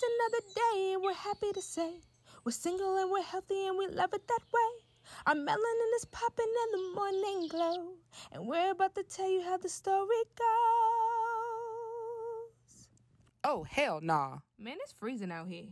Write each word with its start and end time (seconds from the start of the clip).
It's 0.00 0.08
another 0.16 0.42
day, 0.54 0.92
and 0.94 1.02
we're 1.02 1.12
happy 1.12 1.52
to 1.52 1.60
say 1.60 2.00
we're 2.42 2.52
single 2.52 2.96
and 2.96 3.10
we're 3.10 3.22
healthy 3.22 3.66
and 3.66 3.76
we 3.76 3.86
love 3.86 4.14
it 4.14 4.26
that 4.28 4.40
way. 4.50 4.84
Our 5.26 5.34
melanin 5.34 5.96
is 5.96 6.06
popping 6.06 6.46
in 6.46 6.72
the 6.72 6.94
morning 6.94 7.48
glow, 7.48 7.96
and 8.32 8.46
we're 8.46 8.70
about 8.70 8.94
to 8.94 9.02
tell 9.02 9.28
you 9.28 9.42
how 9.42 9.58
the 9.58 9.68
story 9.68 10.24
goes. 10.38 10.46
Oh, 13.44 13.64
hell 13.68 14.00
nah. 14.02 14.38
Man, 14.58 14.78
it's 14.80 14.92
freezing 14.92 15.32
out 15.32 15.48
here. 15.48 15.68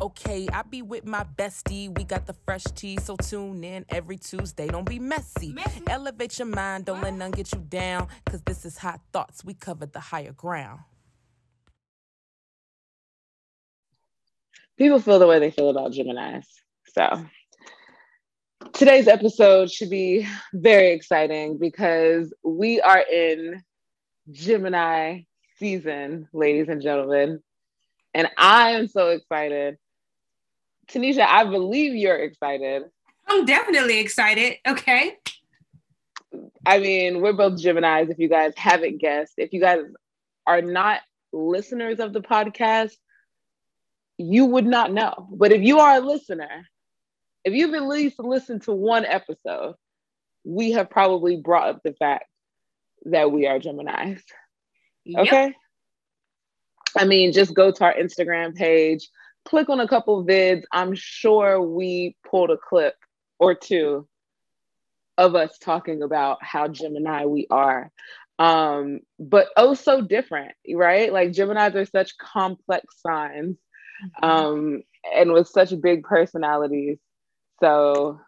Okay, 0.00 0.48
I 0.52 0.62
be 0.62 0.82
with 0.82 1.04
my 1.04 1.24
bestie. 1.36 1.96
We 1.96 2.04
got 2.04 2.26
the 2.26 2.32
fresh 2.32 2.64
tea, 2.74 2.98
so 2.98 3.16
tune 3.16 3.62
in 3.64 3.84
every 3.88 4.16
Tuesday. 4.16 4.66
Don't 4.66 4.88
be 4.88 4.98
messy. 4.98 5.52
Messy. 5.52 5.82
Elevate 5.88 6.38
your 6.38 6.48
mind, 6.48 6.86
don't 6.86 7.02
let 7.02 7.14
none 7.14 7.32
get 7.32 7.52
you 7.52 7.60
down. 7.68 8.08
Cause 8.26 8.40
this 8.42 8.64
is 8.64 8.78
hot 8.78 9.00
thoughts. 9.12 9.44
We 9.44 9.54
covered 9.54 9.92
the 9.92 10.00
higher 10.00 10.32
ground. 10.32 10.80
people 14.80 14.98
feel 14.98 15.18
the 15.18 15.26
way 15.26 15.38
they 15.38 15.50
feel 15.50 15.68
about 15.68 15.92
Geminis. 15.92 16.46
So 16.94 17.26
today's 18.72 19.08
episode 19.08 19.70
should 19.70 19.90
be 19.90 20.26
very 20.54 20.92
exciting 20.92 21.58
because 21.58 22.32
we 22.42 22.80
are 22.80 23.00
in 23.00 23.62
Gemini 24.30 25.24
season, 25.58 26.28
ladies 26.32 26.70
and 26.70 26.80
gentlemen. 26.80 27.40
And 28.14 28.30
I 28.38 28.70
am 28.70 28.88
so 28.88 29.08
excited. 29.08 29.76
Tanisha, 30.92 31.26
I 31.26 31.44
believe 31.44 31.94
you're 31.94 32.16
excited. 32.16 32.84
I'm 33.26 33.44
definitely 33.44 33.98
excited. 34.00 34.56
Okay. 34.66 35.16
I 36.66 36.78
mean, 36.78 37.20
we're 37.20 37.32
both 37.32 37.54
Geminis, 37.54 38.10
if 38.10 38.18
you 38.18 38.28
guys 38.28 38.52
haven't 38.56 38.98
guessed. 38.98 39.34
If 39.36 39.52
you 39.52 39.60
guys 39.60 39.80
are 40.46 40.62
not 40.62 41.00
listeners 41.32 42.00
of 42.00 42.12
the 42.12 42.20
podcast, 42.20 42.92
you 44.18 44.46
would 44.46 44.66
not 44.66 44.92
know. 44.92 45.28
But 45.32 45.52
if 45.52 45.62
you 45.62 45.78
are 45.78 45.96
a 45.96 46.00
listener, 46.00 46.66
if 47.44 47.54
you've 47.54 47.74
at 47.74 47.84
least 47.84 48.18
listened 48.18 48.62
to 48.62 48.72
one 48.72 49.04
episode, 49.04 49.74
we 50.44 50.72
have 50.72 50.90
probably 50.90 51.36
brought 51.36 51.68
up 51.68 51.82
the 51.82 51.94
fact 51.94 52.26
that 53.06 53.32
we 53.32 53.46
are 53.46 53.58
Geminis. 53.58 54.22
Yep. 55.04 55.26
Okay. 55.26 55.54
I 56.98 57.04
mean, 57.04 57.32
just 57.32 57.54
go 57.54 57.70
to 57.70 57.84
our 57.84 57.94
Instagram 57.94 58.54
page, 58.54 59.08
click 59.44 59.68
on 59.68 59.80
a 59.80 59.88
couple 59.88 60.24
vids. 60.24 60.62
I'm 60.72 60.94
sure 60.94 61.60
we 61.60 62.16
pulled 62.28 62.50
a 62.50 62.56
clip 62.56 62.94
or 63.38 63.54
two 63.54 64.06
of 65.18 65.34
us 65.34 65.58
talking 65.58 66.02
about 66.02 66.38
how 66.42 66.68
Gemini 66.68 67.26
we 67.26 67.46
are. 67.50 67.90
Um, 68.38 69.00
but 69.18 69.48
oh, 69.56 69.74
so 69.74 70.00
different, 70.00 70.52
right? 70.74 71.12
Like 71.12 71.32
Geminis 71.32 71.74
are 71.74 71.84
such 71.84 72.16
complex 72.16 72.86
signs 73.02 73.58
um, 74.22 74.82
and 75.14 75.32
with 75.32 75.48
such 75.48 75.78
big 75.80 76.04
personalities. 76.04 76.98
So 77.62 78.18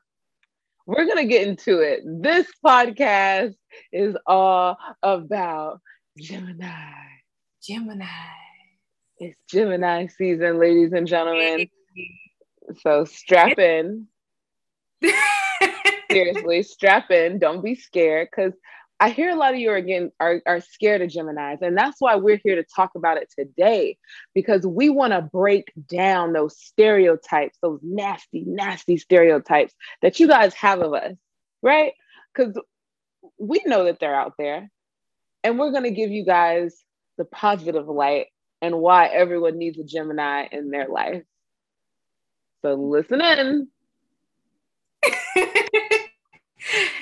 we're 0.87 1.07
going 1.07 1.19
to 1.19 1.25
get 1.25 1.49
into 1.49 1.81
it. 1.81 2.01
This 2.05 2.47
podcast 2.65 3.55
is 3.91 4.17
all 4.27 4.77
about 5.03 5.81
Gemini. 6.19 6.93
Gemini. 7.63 8.42
It's 9.23 9.39
Gemini 9.49 10.09
season, 10.09 10.59
ladies 10.59 10.93
and 10.93 11.07
gentlemen. 11.07 11.69
So 12.81 13.05
strap 13.05 13.57
in. 13.57 14.09
Seriously, 16.11 16.65
strap 16.65 17.09
in. 17.13 17.39
Don't 17.39 17.63
be 17.63 17.77
scared 17.77 18.31
because 18.33 18.53
I 18.99 19.11
hear 19.11 19.31
a 19.31 19.37
lot 19.37 19.55
of 19.55 19.61
you 19.61 19.71
are 19.71 19.77
again 19.77 20.11
are, 20.19 20.43
are 20.45 20.61
scared 20.61 21.03
of 21.03 21.11
Geminis, 21.11 21.63
and 21.63 21.79
that's 21.79 22.01
why 22.01 22.17
we're 22.17 22.41
here 22.43 22.57
to 22.57 22.65
talk 22.65 22.97
about 22.97 23.17
it 23.17 23.33
today 23.39 23.97
because 24.35 24.67
we 24.67 24.91
want 24.91 25.13
to 25.13 25.23
break 25.23 25.73
down 25.89 26.33
those 26.33 26.59
stereotypes, 26.59 27.57
those 27.63 27.79
nasty, 27.81 28.43
nasty 28.45 28.97
stereotypes 28.97 29.73
that 30.03 30.19
you 30.19 30.27
guys 30.27 30.53
have 30.55 30.81
of 30.81 30.95
us, 30.95 31.15
right? 31.63 31.93
Because 32.35 32.61
we 33.39 33.63
know 33.67 33.85
that 33.85 34.01
they're 34.01 34.17
out 34.17 34.35
there, 34.37 34.69
and 35.45 35.61
we're 35.61 35.71
going 35.71 35.85
to 35.85 35.93
give 35.93 36.11
you 36.11 36.25
guys 36.25 36.77
the 37.19 37.25
positive 37.25 37.87
light 37.87 38.27
and 38.63 38.79
why 38.79 39.09
everyone 39.09 39.59
needs 39.59 39.79
a 39.79 39.85
Gemini 39.85 40.47
in 40.53 40.71
their 40.71 40.89
life. 40.89 41.25
So 42.63 42.75
listen 42.75 43.21
in. 43.21 43.69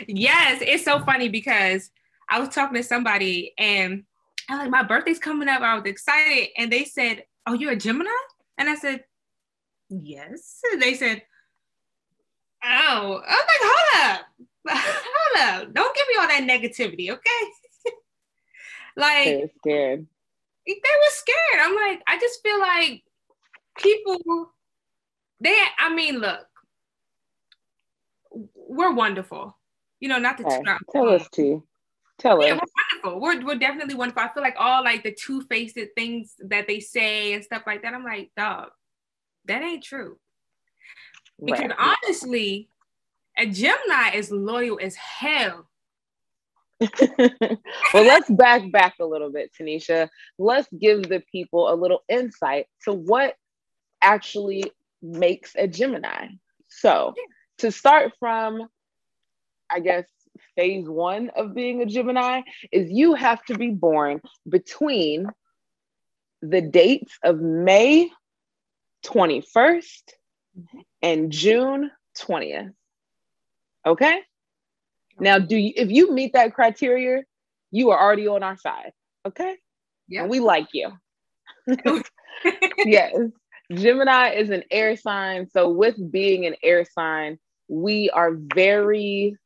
yes, 0.09 0.63
it's 0.63 0.85
so 0.85 1.01
funny 1.01 1.29
because 1.29 1.91
I 2.31 2.41
was 2.41 2.49
talking 2.49 2.77
to 2.77 2.83
somebody 2.83 3.53
and 3.59 4.05
I 4.49 4.55
was 4.55 4.61
like, 4.63 4.71
my 4.71 4.83
birthday's 4.83 5.19
coming 5.19 5.49
up. 5.49 5.61
I 5.61 5.75
was 5.75 5.85
excited. 5.85 6.49
And 6.57 6.73
they 6.73 6.85
said, 6.85 7.25
Oh, 7.47 7.53
you're 7.53 7.73
a 7.73 7.77
Gemini? 7.77 8.11
And 8.57 8.71
I 8.71 8.75
said, 8.75 9.05
Yes. 9.91 10.61
And 10.73 10.81
they 10.81 10.95
said, 10.95 11.23
Oh, 12.65 13.23
I 13.27 13.35
was 13.35 13.47
like, 13.49 13.63
hold 13.63 14.11
up. 14.11 14.27
Hold 14.69 15.63
up. 15.63 15.73
Don't 15.73 15.97
give 15.97 16.07
me 16.09 16.17
all 16.21 16.29
that 16.29 16.47
negativity, 16.47 17.11
okay? 17.11 17.95
like 18.97 19.51
scared. 19.59 20.07
They 20.67 20.75
were 20.75 21.11
scared. 21.11 21.61
I'm 21.61 21.75
like, 21.75 22.03
I 22.07 22.19
just 22.19 22.43
feel 22.43 22.59
like 22.61 23.03
people, 23.79 24.53
they, 25.41 25.59
I 25.79 25.95
mean, 25.95 26.19
look, 26.19 26.47
we're 28.55 28.93
wonderful. 28.93 29.57
You 30.01 30.09
know, 30.09 30.19
not 30.19 30.39
to 30.39 30.45
Okay, 30.45 30.63
Tell 30.93 31.09
us, 31.09 31.29
T. 31.31 31.61
Tell 32.19 32.43
yeah, 32.45 32.55
us. 32.55 32.61
we're 32.61 33.11
wonderful. 33.11 33.21
We're, 33.21 33.47
we're 33.47 33.59
definitely 33.59 33.95
wonderful. 33.95 34.23
I 34.23 34.33
feel 34.33 34.43
like 34.43 34.57
all 34.59 34.85
like 34.85 35.03
the 35.03 35.13
two 35.13 35.43
faced 35.43 35.79
things 35.97 36.35
that 36.41 36.67
they 36.67 36.81
say 36.81 37.33
and 37.33 37.45
stuff 37.45 37.63
like 37.67 37.83
that. 37.83 37.95
I'm 37.95 38.05
like, 38.05 38.31
dog, 38.37 38.69
that 39.47 39.63
ain't 39.63 39.85
true. 39.85 40.19
Because 41.45 41.71
Right. 41.79 41.97
honestly, 42.05 42.69
a 43.39 43.47
Gemini 43.47 44.11
is 44.15 44.31
loyal 44.31 44.79
as 44.81 44.95
hell. 44.97 45.70
well, 47.19 48.05
let's 48.05 48.31
back 48.31 48.71
back 48.73 48.95
a 49.01 49.05
little 49.05 49.31
bit, 49.31 49.51
Tanisha. 49.59 50.09
Let's 50.39 50.69
give 50.79 51.09
the 51.09 51.23
people 51.31 51.73
a 51.73 51.75
little 51.75 52.03
insight 52.09 52.67
to 52.85 52.93
what 52.93 53.35
actually 54.01 54.65
makes 55.03 55.55
a 55.57 55.69
Gemini. 55.69 56.29
So, 56.69 57.15
to 57.59 57.71
start 57.71 58.13
from, 58.19 58.67
I 59.69 59.81
guess, 59.81 60.07
phase 60.57 60.89
one 60.89 61.31
of 61.37 61.55
being 61.55 61.83
a 61.83 61.87
Gemini 61.87 62.43
is 62.73 62.91
you 62.91 63.15
have 63.15 63.45
to 63.47 63.59
be 63.59 63.71
born 63.71 64.21
between 64.49 65.27
the 66.43 66.61
dates 66.61 67.19
of 67.23 67.41
May 67.41 68.11
21st 69.05 70.03
and 71.03 71.31
June 71.31 71.91
20th. 72.19 72.73
Okay? 73.87 74.21
Now, 75.21 75.39
do 75.39 75.57
you 75.57 75.73
if 75.77 75.91
you 75.91 76.13
meet 76.13 76.33
that 76.33 76.55
criteria, 76.55 77.23
you 77.71 77.91
are 77.91 78.01
already 78.01 78.27
on 78.27 78.43
our 78.43 78.57
side. 78.57 78.93
Okay? 79.27 79.57
Yeah. 80.09 80.23
And 80.23 80.31
we 80.31 80.41
like 80.41 80.69
you. 80.73 80.91
yes. 82.79 83.15
Gemini 83.73 84.31
is 84.31 84.51
an 84.51 84.65
air 84.71 84.97
sign. 84.97 85.49
So 85.51 85.69
with 85.69 85.97
being 86.11 86.47
an 86.47 86.57
air 86.63 86.85
sign, 86.85 87.39
we 87.69 88.11
are 88.11 88.33
very 88.35 89.37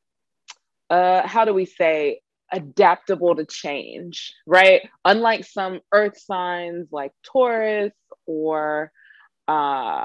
uh 0.91 1.27
how 1.27 1.45
do 1.45 1.53
we 1.53 1.67
say 1.67 2.21
adaptable 2.53 3.35
to 3.35 3.45
change, 3.45 4.35
right? 4.47 4.83
Unlike 5.05 5.45
some 5.45 5.81
earth 5.93 6.19
signs 6.19 6.89
like 6.93 7.13
Taurus 7.25 7.93
or 8.27 8.91
uh 9.49 10.05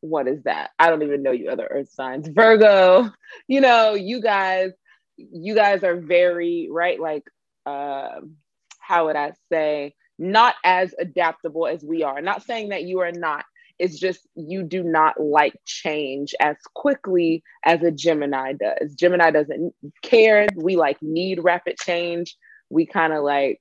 what 0.00 0.28
is 0.28 0.42
that? 0.42 0.70
I 0.78 0.90
don't 0.90 1.02
even 1.02 1.22
know 1.22 1.30
you 1.32 1.48
other 1.48 1.66
earth 1.70 1.90
signs. 1.90 2.28
Virgo, 2.28 3.10
you 3.48 3.62
know, 3.62 3.94
you 3.94 4.20
guys 4.20 4.72
you 5.16 5.54
guys 5.54 5.84
are 5.84 5.96
very 5.96 6.68
right 6.70 7.00
like 7.00 7.24
um 7.66 8.36
how 8.80 9.06
would 9.06 9.16
I 9.16 9.32
say 9.50 9.94
not 10.18 10.54
as 10.64 10.94
adaptable 10.98 11.66
as 11.66 11.84
we 11.84 12.02
are. 12.02 12.20
Not 12.20 12.42
saying 12.44 12.70
that 12.70 12.84
you 12.84 13.00
are 13.00 13.12
not. 13.12 13.44
It's 13.78 13.98
just 13.98 14.20
you 14.36 14.62
do 14.62 14.84
not 14.84 15.20
like 15.20 15.54
change 15.66 16.34
as 16.40 16.56
quickly 16.74 17.42
as 17.64 17.82
a 17.82 17.90
Gemini 17.90 18.52
does. 18.52 18.94
Gemini 18.94 19.32
doesn't 19.32 19.74
care. 20.02 20.46
We 20.54 20.76
like 20.76 21.02
need 21.02 21.42
rapid 21.42 21.78
change. 21.78 22.36
We 22.70 22.86
kind 22.86 23.12
of 23.12 23.24
like 23.24 23.60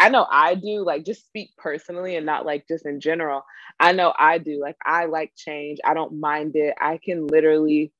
I 0.00 0.08
know 0.08 0.26
I 0.30 0.54
do, 0.54 0.82
like 0.82 1.04
just 1.04 1.26
speak 1.26 1.50
personally 1.58 2.16
and 2.16 2.24
not 2.24 2.46
like 2.46 2.66
just 2.66 2.86
in 2.86 3.00
general. 3.00 3.42
I 3.78 3.92
know 3.92 4.14
I 4.18 4.38
do. 4.38 4.60
Like 4.60 4.76
I 4.84 5.06
like 5.06 5.32
change. 5.36 5.78
I 5.84 5.92
don't 5.92 6.20
mind 6.20 6.52
it. 6.54 6.74
I 6.80 6.98
can 7.04 7.26
literally 7.26 7.92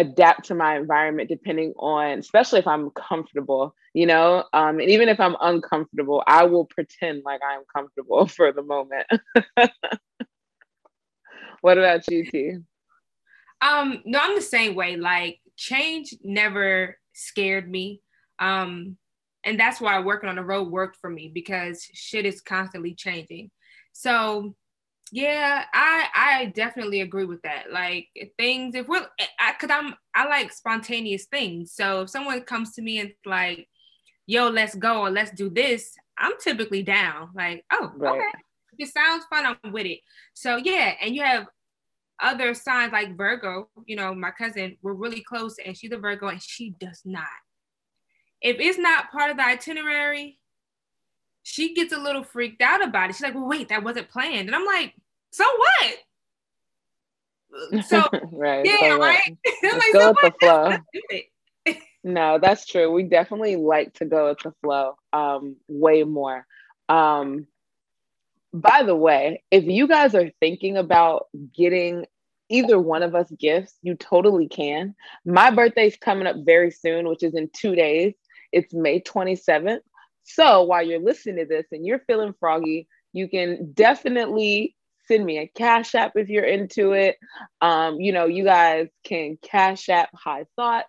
adapt 0.00 0.46
to 0.46 0.54
my 0.54 0.76
environment 0.76 1.28
depending 1.28 1.72
on 1.78 2.18
especially 2.18 2.58
if 2.58 2.66
i'm 2.66 2.90
comfortable 2.90 3.74
you 3.94 4.06
know 4.06 4.44
um, 4.52 4.80
and 4.80 4.90
even 4.90 5.08
if 5.08 5.20
i'm 5.20 5.36
uncomfortable 5.40 6.22
i 6.26 6.44
will 6.44 6.64
pretend 6.66 7.22
like 7.24 7.40
i'm 7.48 7.62
comfortable 7.74 8.26
for 8.36 8.52
the 8.52 8.62
moment 8.62 9.06
what 11.60 11.78
about 11.78 12.08
you 12.10 12.24
t 12.30 12.54
Um, 13.60 14.02
no, 14.04 14.20
I'm 14.20 14.36
the 14.36 14.40
same 14.42 14.74
way. 14.74 14.96
Like 14.96 15.40
change 15.56 16.14
never 16.22 16.96
scared 17.12 17.68
me. 17.68 18.00
Um, 18.38 18.96
and 19.44 19.58
that's 19.58 19.80
why 19.80 19.98
working 20.00 20.28
on 20.28 20.36
the 20.36 20.44
road 20.44 20.68
worked 20.70 20.96
for 21.00 21.10
me 21.10 21.30
because 21.32 21.82
shit 21.92 22.24
is 22.26 22.40
constantly 22.40 22.94
changing. 22.94 23.50
So 23.92 24.54
yeah, 25.12 25.64
I 25.72 26.06
I 26.14 26.46
definitely 26.54 27.00
agree 27.00 27.24
with 27.24 27.42
that. 27.42 27.70
Like 27.72 28.08
things, 28.38 28.74
if 28.74 28.88
we're, 28.88 29.06
eh, 29.18 29.26
I, 29.40 29.54
cause 29.58 29.70
I'm 29.70 29.94
I 30.14 30.26
like 30.28 30.52
spontaneous 30.52 31.26
things. 31.26 31.72
So 31.72 32.02
if 32.02 32.10
someone 32.10 32.40
comes 32.42 32.74
to 32.74 32.82
me 32.82 33.00
and 33.00 33.12
like, 33.24 33.68
"Yo, 34.26 34.48
let's 34.48 34.74
go," 34.74 35.02
or 35.02 35.10
"Let's 35.10 35.30
do 35.32 35.50
this," 35.50 35.94
I'm 36.18 36.32
typically 36.40 36.82
down. 36.82 37.30
Like, 37.34 37.64
oh, 37.72 37.92
right. 37.96 38.18
okay, 38.18 38.38
it 38.78 38.88
sounds 38.88 39.24
fun. 39.30 39.46
I'm 39.46 39.72
with 39.72 39.86
it. 39.86 40.00
So 40.34 40.56
yeah, 40.56 40.94
and 41.00 41.14
you 41.14 41.22
have 41.22 41.46
other 42.20 42.54
signs 42.54 42.92
like 42.92 43.16
Virgo. 43.16 43.68
You 43.86 43.96
know, 43.96 44.14
my 44.14 44.30
cousin, 44.30 44.76
we're 44.82 44.94
really 44.94 45.22
close, 45.22 45.56
and 45.64 45.76
she's 45.76 45.92
a 45.92 45.98
Virgo, 45.98 46.28
and 46.28 46.42
she 46.42 46.70
does 46.78 47.02
not. 47.04 47.24
If 48.40 48.58
it's 48.60 48.78
not 48.78 49.10
part 49.10 49.30
of 49.30 49.36
the 49.36 49.44
itinerary, 49.44 50.37
she 51.48 51.72
gets 51.72 51.94
a 51.94 51.98
little 51.98 52.22
freaked 52.22 52.60
out 52.60 52.84
about 52.84 53.08
it. 53.08 53.14
She's 53.14 53.22
like, 53.22 53.34
well, 53.34 53.48
wait, 53.48 53.70
that 53.70 53.82
wasn't 53.82 54.10
planned. 54.10 54.48
And 54.48 54.54
I'm 54.54 54.66
like, 54.66 54.94
so 55.30 55.44
what? 55.56 55.96
So 57.86 58.04
right. 58.32 58.66
Yeah, 58.66 58.76
so 58.78 58.98
right. 58.98 59.38
like, 59.62 59.92
go 59.94 60.00
so 60.00 60.08
with 60.08 60.16
what? 60.20 60.34
the 60.40 60.82
flow. 61.64 61.74
no, 62.04 62.38
that's 62.38 62.66
true. 62.66 62.92
We 62.92 63.04
definitely 63.04 63.56
like 63.56 63.94
to 63.94 64.04
go 64.04 64.28
with 64.28 64.40
the 64.40 64.52
flow 64.62 64.96
um, 65.14 65.56
way 65.68 66.04
more. 66.04 66.46
Um, 66.90 67.46
by 68.52 68.82
the 68.82 68.94
way, 68.94 69.42
if 69.50 69.64
you 69.64 69.88
guys 69.88 70.14
are 70.14 70.30
thinking 70.40 70.76
about 70.76 71.28
getting 71.56 72.04
either 72.50 72.78
one 72.78 73.02
of 73.02 73.14
us 73.14 73.30
gifts, 73.38 73.74
you 73.82 73.94
totally 73.94 74.48
can. 74.48 74.94
My 75.24 75.50
birthday's 75.50 75.96
coming 75.96 76.26
up 76.26 76.36
very 76.44 76.70
soon, 76.70 77.08
which 77.08 77.22
is 77.22 77.34
in 77.34 77.48
two 77.54 77.74
days. 77.74 78.12
It's 78.52 78.74
May 78.74 79.00
27th. 79.00 79.80
So 80.28 80.64
while 80.64 80.82
you're 80.82 81.00
listening 81.00 81.36
to 81.36 81.46
this 81.46 81.66
and 81.72 81.86
you're 81.86 82.00
feeling 82.00 82.34
froggy, 82.38 82.86
you 83.12 83.28
can 83.28 83.72
definitely 83.72 84.76
send 85.06 85.24
me 85.24 85.38
a 85.38 85.50
cash 85.54 85.94
app 85.94 86.12
if 86.16 86.28
you're 86.28 86.44
into 86.44 86.92
it. 86.92 87.16
Um, 87.62 87.98
you 87.98 88.12
know, 88.12 88.26
you 88.26 88.44
guys 88.44 88.88
can 89.04 89.38
cash 89.42 89.88
app 89.88 90.10
high 90.14 90.44
thoughts. 90.54 90.88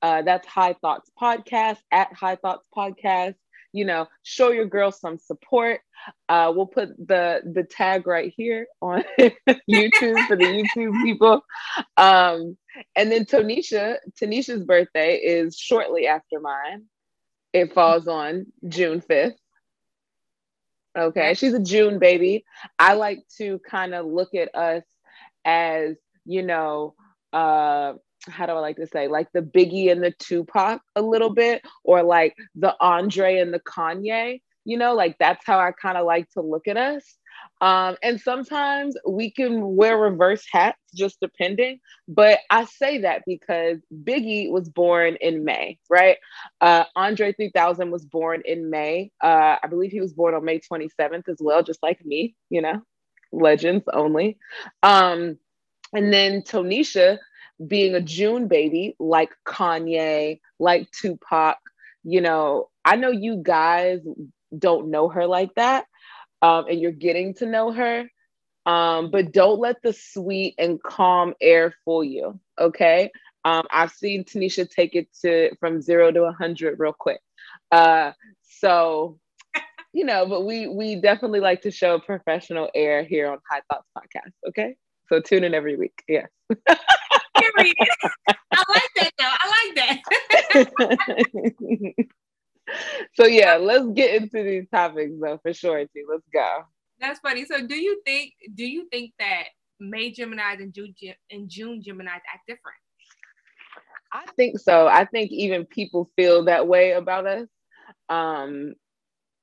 Uh, 0.00 0.22
that's 0.22 0.46
High 0.46 0.74
Thoughts 0.74 1.10
Podcast 1.20 1.78
at 1.90 2.12
High 2.12 2.36
Thoughts 2.36 2.64
Podcast. 2.76 3.34
You 3.72 3.84
know, 3.84 4.06
show 4.22 4.50
your 4.50 4.66
girl 4.66 4.92
some 4.92 5.18
support. 5.18 5.80
Uh, 6.28 6.52
we'll 6.54 6.66
put 6.66 6.90
the 7.04 7.40
the 7.52 7.64
tag 7.64 8.06
right 8.06 8.32
here 8.36 8.66
on 8.80 9.02
YouTube 9.18 10.26
for 10.28 10.36
the 10.36 10.44
YouTube 10.44 11.02
people. 11.02 11.42
Um, 11.96 12.56
and 12.94 13.10
then 13.10 13.24
Tonisha, 13.24 13.96
Tanisha's 14.20 14.62
birthday 14.62 15.16
is 15.16 15.56
shortly 15.58 16.06
after 16.06 16.38
mine. 16.38 16.84
It 17.52 17.72
falls 17.72 18.06
on 18.08 18.46
June 18.68 19.00
5th. 19.00 19.34
Okay, 20.96 21.34
she's 21.34 21.54
a 21.54 21.60
June 21.60 21.98
baby. 21.98 22.44
I 22.78 22.94
like 22.94 23.20
to 23.38 23.60
kind 23.60 23.94
of 23.94 24.06
look 24.06 24.34
at 24.34 24.54
us 24.54 24.82
as, 25.44 25.96
you 26.24 26.42
know, 26.42 26.94
uh 27.32 27.94
how 28.26 28.46
do 28.46 28.52
I 28.52 28.58
like 28.58 28.76
to 28.76 28.86
say, 28.86 29.06
like 29.08 29.28
the 29.32 29.40
Biggie 29.40 29.90
and 29.92 30.02
the 30.02 30.12
Tupac 30.18 30.80
a 30.96 31.02
little 31.02 31.30
bit, 31.32 31.62
or 31.84 32.02
like 32.02 32.34
the 32.54 32.74
Andre 32.80 33.38
and 33.38 33.54
the 33.54 33.60
Kanye, 33.60 34.40
you 34.64 34.76
know, 34.76 34.94
like 34.94 35.16
that's 35.18 35.46
how 35.46 35.58
I 35.58 35.72
kind 35.72 35.96
of 35.96 36.04
like 36.04 36.28
to 36.30 36.42
look 36.42 36.68
at 36.68 36.76
us. 36.76 37.16
Um, 37.60 37.96
and 38.02 38.20
sometimes 38.20 38.96
we 39.08 39.30
can 39.30 39.76
wear 39.76 39.96
reverse 39.98 40.44
hats, 40.50 40.78
just 40.94 41.18
depending. 41.20 41.80
But 42.06 42.40
I 42.50 42.64
say 42.64 42.98
that 42.98 43.22
because 43.26 43.78
Biggie 44.04 44.50
was 44.50 44.68
born 44.68 45.16
in 45.20 45.44
May, 45.44 45.78
right? 45.90 46.18
Uh, 46.60 46.84
Andre 46.96 47.32
3000 47.32 47.90
was 47.90 48.04
born 48.04 48.42
in 48.44 48.70
May. 48.70 49.10
Uh, 49.22 49.56
I 49.62 49.66
believe 49.68 49.90
he 49.92 50.00
was 50.00 50.12
born 50.12 50.34
on 50.34 50.44
May 50.44 50.60
27th 50.60 51.28
as 51.28 51.38
well, 51.40 51.62
just 51.62 51.82
like 51.82 52.04
me, 52.04 52.36
you 52.50 52.62
know, 52.62 52.82
legends 53.32 53.84
only. 53.92 54.38
Um, 54.82 55.38
and 55.92 56.12
then 56.12 56.42
Tonisha 56.42 57.18
being 57.66 57.94
a 57.94 58.00
June 58.00 58.48
baby, 58.48 58.94
like 59.00 59.30
Kanye, 59.46 60.40
like 60.60 60.90
Tupac, 60.92 61.56
you 62.04 62.20
know, 62.20 62.68
I 62.84 62.96
know 62.96 63.10
you 63.10 63.40
guys 63.42 64.00
don't 64.56 64.90
know 64.90 65.08
her 65.08 65.26
like 65.26 65.54
that 65.56 65.86
um, 66.42 66.66
and 66.68 66.80
you're 66.80 66.92
getting 66.92 67.34
to 67.34 67.46
know 67.46 67.72
her. 67.72 68.08
Um, 68.66 69.10
but 69.10 69.32
don't 69.32 69.58
let 69.58 69.76
the 69.82 69.92
sweet 69.94 70.54
and 70.58 70.82
calm 70.82 71.34
air 71.40 71.74
fool 71.84 72.04
you. 72.04 72.38
Okay. 72.60 73.10
Um, 73.44 73.66
I've 73.70 73.92
seen 73.92 74.24
Tanisha 74.24 74.68
take 74.68 74.94
it 74.94 75.08
to 75.22 75.54
from 75.56 75.80
zero 75.80 76.12
to 76.12 76.24
a 76.24 76.32
hundred 76.32 76.78
real 76.78 76.92
quick. 76.92 77.20
Uh, 77.72 78.12
so 78.42 79.18
you 79.92 80.04
know, 80.04 80.26
but 80.26 80.42
we 80.44 80.68
we 80.68 80.96
definitely 80.96 81.40
like 81.40 81.62
to 81.62 81.70
show 81.70 81.98
professional 81.98 82.68
air 82.74 83.04
here 83.04 83.30
on 83.30 83.38
High 83.50 83.62
Thoughts 83.70 83.88
Podcast. 83.96 84.32
Okay. 84.48 84.76
So 85.08 85.20
tune 85.20 85.44
in 85.44 85.54
every 85.54 85.76
week. 85.76 86.02
Yes. 86.06 86.28
I 87.48 88.64
like 88.68 88.92
that 88.96 89.12
though. 89.18 89.32
I 89.40 89.46
like 89.56 89.74
that. 90.86 92.04
so 93.14 93.26
yeah, 93.26 93.56
let's 93.56 93.86
get 93.94 94.22
into 94.22 94.42
these 94.42 94.68
topics 94.70 95.12
though 95.20 95.38
for 95.42 95.52
sure. 95.52 95.80
Too. 95.80 96.06
Let's 96.10 96.26
go. 96.32 96.62
That's 97.00 97.20
funny. 97.20 97.44
So 97.44 97.66
do 97.66 97.76
you 97.76 98.00
think 98.04 98.32
do 98.54 98.64
you 98.64 98.88
think 98.90 99.12
that 99.18 99.44
May 99.80 100.12
Geminis 100.12 100.60
and 100.60 100.72
June 100.72 100.94
and 101.30 101.48
June 101.48 101.82
Geminis 101.86 102.08
act 102.08 102.46
different? 102.46 102.76
I 104.12 104.24
think 104.36 104.58
so. 104.58 104.86
I 104.88 105.04
think 105.04 105.30
even 105.32 105.66
people 105.66 106.10
feel 106.16 106.44
that 106.46 106.66
way 106.66 106.92
about 106.92 107.26
us. 107.26 107.48
Um, 108.08 108.74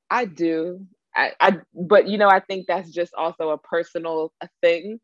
I 0.09 0.25
do. 0.25 0.85
I, 1.15 1.31
I 1.39 1.57
but 1.73 2.07
you 2.07 2.17
know, 2.17 2.29
I 2.29 2.39
think 2.39 2.65
that's 2.67 2.91
just 2.91 3.13
also 3.13 3.49
a 3.49 3.57
personal 3.57 4.33
thing. 4.61 4.99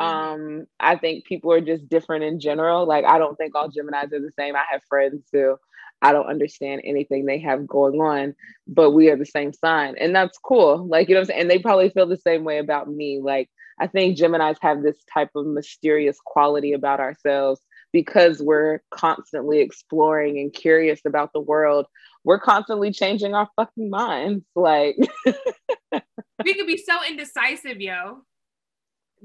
Mm-hmm. 0.00 0.04
Um, 0.04 0.66
I 0.80 0.96
think 0.96 1.26
people 1.26 1.52
are 1.52 1.60
just 1.60 1.88
different 1.88 2.24
in 2.24 2.40
general. 2.40 2.86
Like 2.86 3.04
I 3.04 3.18
don't 3.18 3.36
think 3.36 3.54
all 3.54 3.68
Geminis 3.68 4.12
are 4.12 4.20
the 4.20 4.32
same. 4.38 4.56
I 4.56 4.64
have 4.70 4.82
friends 4.88 5.28
who 5.32 5.56
I 6.02 6.12
don't 6.12 6.26
understand 6.26 6.82
anything 6.84 7.24
they 7.24 7.38
have 7.38 7.66
going 7.66 8.00
on, 8.00 8.34
but 8.66 8.90
we 8.90 9.08
are 9.08 9.16
the 9.16 9.24
same 9.24 9.52
sign. 9.52 9.94
And 9.98 10.14
that's 10.14 10.36
cool. 10.38 10.86
Like, 10.86 11.08
you 11.08 11.14
know 11.14 11.20
what 11.20 11.24
I'm 11.24 11.28
saying? 11.28 11.40
And 11.42 11.50
they 11.50 11.58
probably 11.58 11.90
feel 11.90 12.06
the 12.06 12.16
same 12.16 12.42
way 12.42 12.58
about 12.58 12.90
me. 12.90 13.20
Like, 13.22 13.48
I 13.78 13.86
think 13.86 14.18
Geminis 14.18 14.56
have 14.60 14.82
this 14.82 14.96
type 15.12 15.30
of 15.36 15.46
mysterious 15.46 16.18
quality 16.24 16.72
about 16.72 17.00
ourselves 17.00 17.60
because 17.92 18.42
we're 18.42 18.80
constantly 18.90 19.60
exploring 19.60 20.38
and 20.38 20.52
curious 20.52 21.00
about 21.06 21.32
the 21.32 21.40
world. 21.40 21.86
We're 22.24 22.40
constantly 22.40 22.92
changing 22.92 23.34
our 23.34 23.48
fucking 23.56 23.88
minds. 23.88 24.44
Like, 24.56 24.96
we 25.24 26.54
could 26.54 26.66
be 26.66 26.78
so 26.78 26.98
indecisive, 27.08 27.80
yo. 27.80 28.22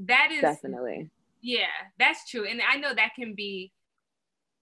That 0.05 0.29
is 0.31 0.41
definitely. 0.41 1.09
Yeah, 1.41 1.65
that's 1.97 2.29
true. 2.29 2.45
And 2.45 2.61
I 2.61 2.77
know 2.77 2.93
that 2.93 3.11
can 3.15 3.33
be 3.35 3.71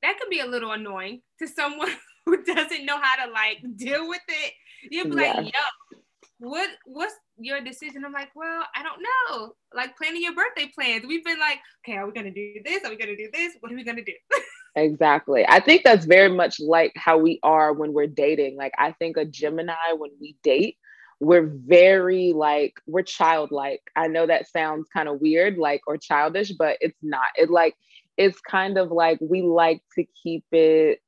that 0.05 0.19
can 0.19 0.29
be 0.29 0.39
a 0.39 0.45
little 0.45 0.71
annoying 0.71 1.21
to 1.39 1.47
someone 1.47 1.89
who 2.25 2.43
doesn't 2.43 2.85
know 2.85 2.99
how 3.01 3.25
to 3.25 3.31
like 3.31 3.63
deal 3.75 4.07
with 4.07 4.21
it. 4.27 4.53
You'll 4.91 5.09
be 5.09 5.21
yeah. 5.21 5.33
like, 5.33 5.45
yo, 5.45 5.97
what 6.39 6.69
what's 6.85 7.15
your 7.37 7.61
decision? 7.61 8.05
I'm 8.05 8.13
like, 8.13 8.29
well, 8.35 8.63
I 8.75 8.83
don't 8.83 9.01
know. 9.01 9.53
Like 9.73 9.97
planning 9.97 10.21
your 10.21 10.35
birthday 10.35 10.71
plans. 10.73 11.05
We've 11.07 11.25
been 11.25 11.39
like, 11.39 11.59
okay, 11.83 11.97
are 11.97 12.05
we 12.05 12.13
gonna 12.13 12.31
do 12.31 12.55
this? 12.63 12.83
Are 12.83 12.89
we 12.89 12.97
gonna 12.97 13.17
do 13.17 13.29
this? 13.33 13.53
What 13.59 13.71
are 13.71 13.75
we 13.75 13.83
gonna 13.83 14.03
do? 14.03 14.13
exactly. 14.75 15.45
I 15.47 15.59
think 15.59 15.83
that's 15.83 16.05
very 16.05 16.29
much 16.29 16.59
like 16.59 16.93
how 16.95 17.17
we 17.17 17.39
are 17.41 17.73
when 17.73 17.93
we're 17.93 18.07
dating. 18.07 18.57
Like 18.57 18.73
I 18.77 18.91
think 18.91 19.17
a 19.17 19.25
Gemini 19.25 19.93
when 19.97 20.11
we 20.21 20.35
date, 20.43 20.77
we're 21.19 21.47
very 21.47 22.33
like 22.33 22.73
we're 22.85 23.03
childlike. 23.03 23.81
I 23.95 24.07
know 24.07 24.27
that 24.27 24.49
sounds 24.49 24.87
kind 24.93 25.09
of 25.09 25.21
weird, 25.21 25.57
like 25.57 25.81
or 25.87 25.97
childish, 25.97 26.51
but 26.51 26.77
it's 26.81 26.99
not. 27.01 27.29
It 27.35 27.49
like 27.49 27.75
it's 28.17 28.39
kind 28.41 28.77
of 28.77 28.91
like 28.91 29.19
we 29.21 29.41
like 29.41 29.81
to 29.95 30.05
keep 30.23 30.45
it 30.51 30.99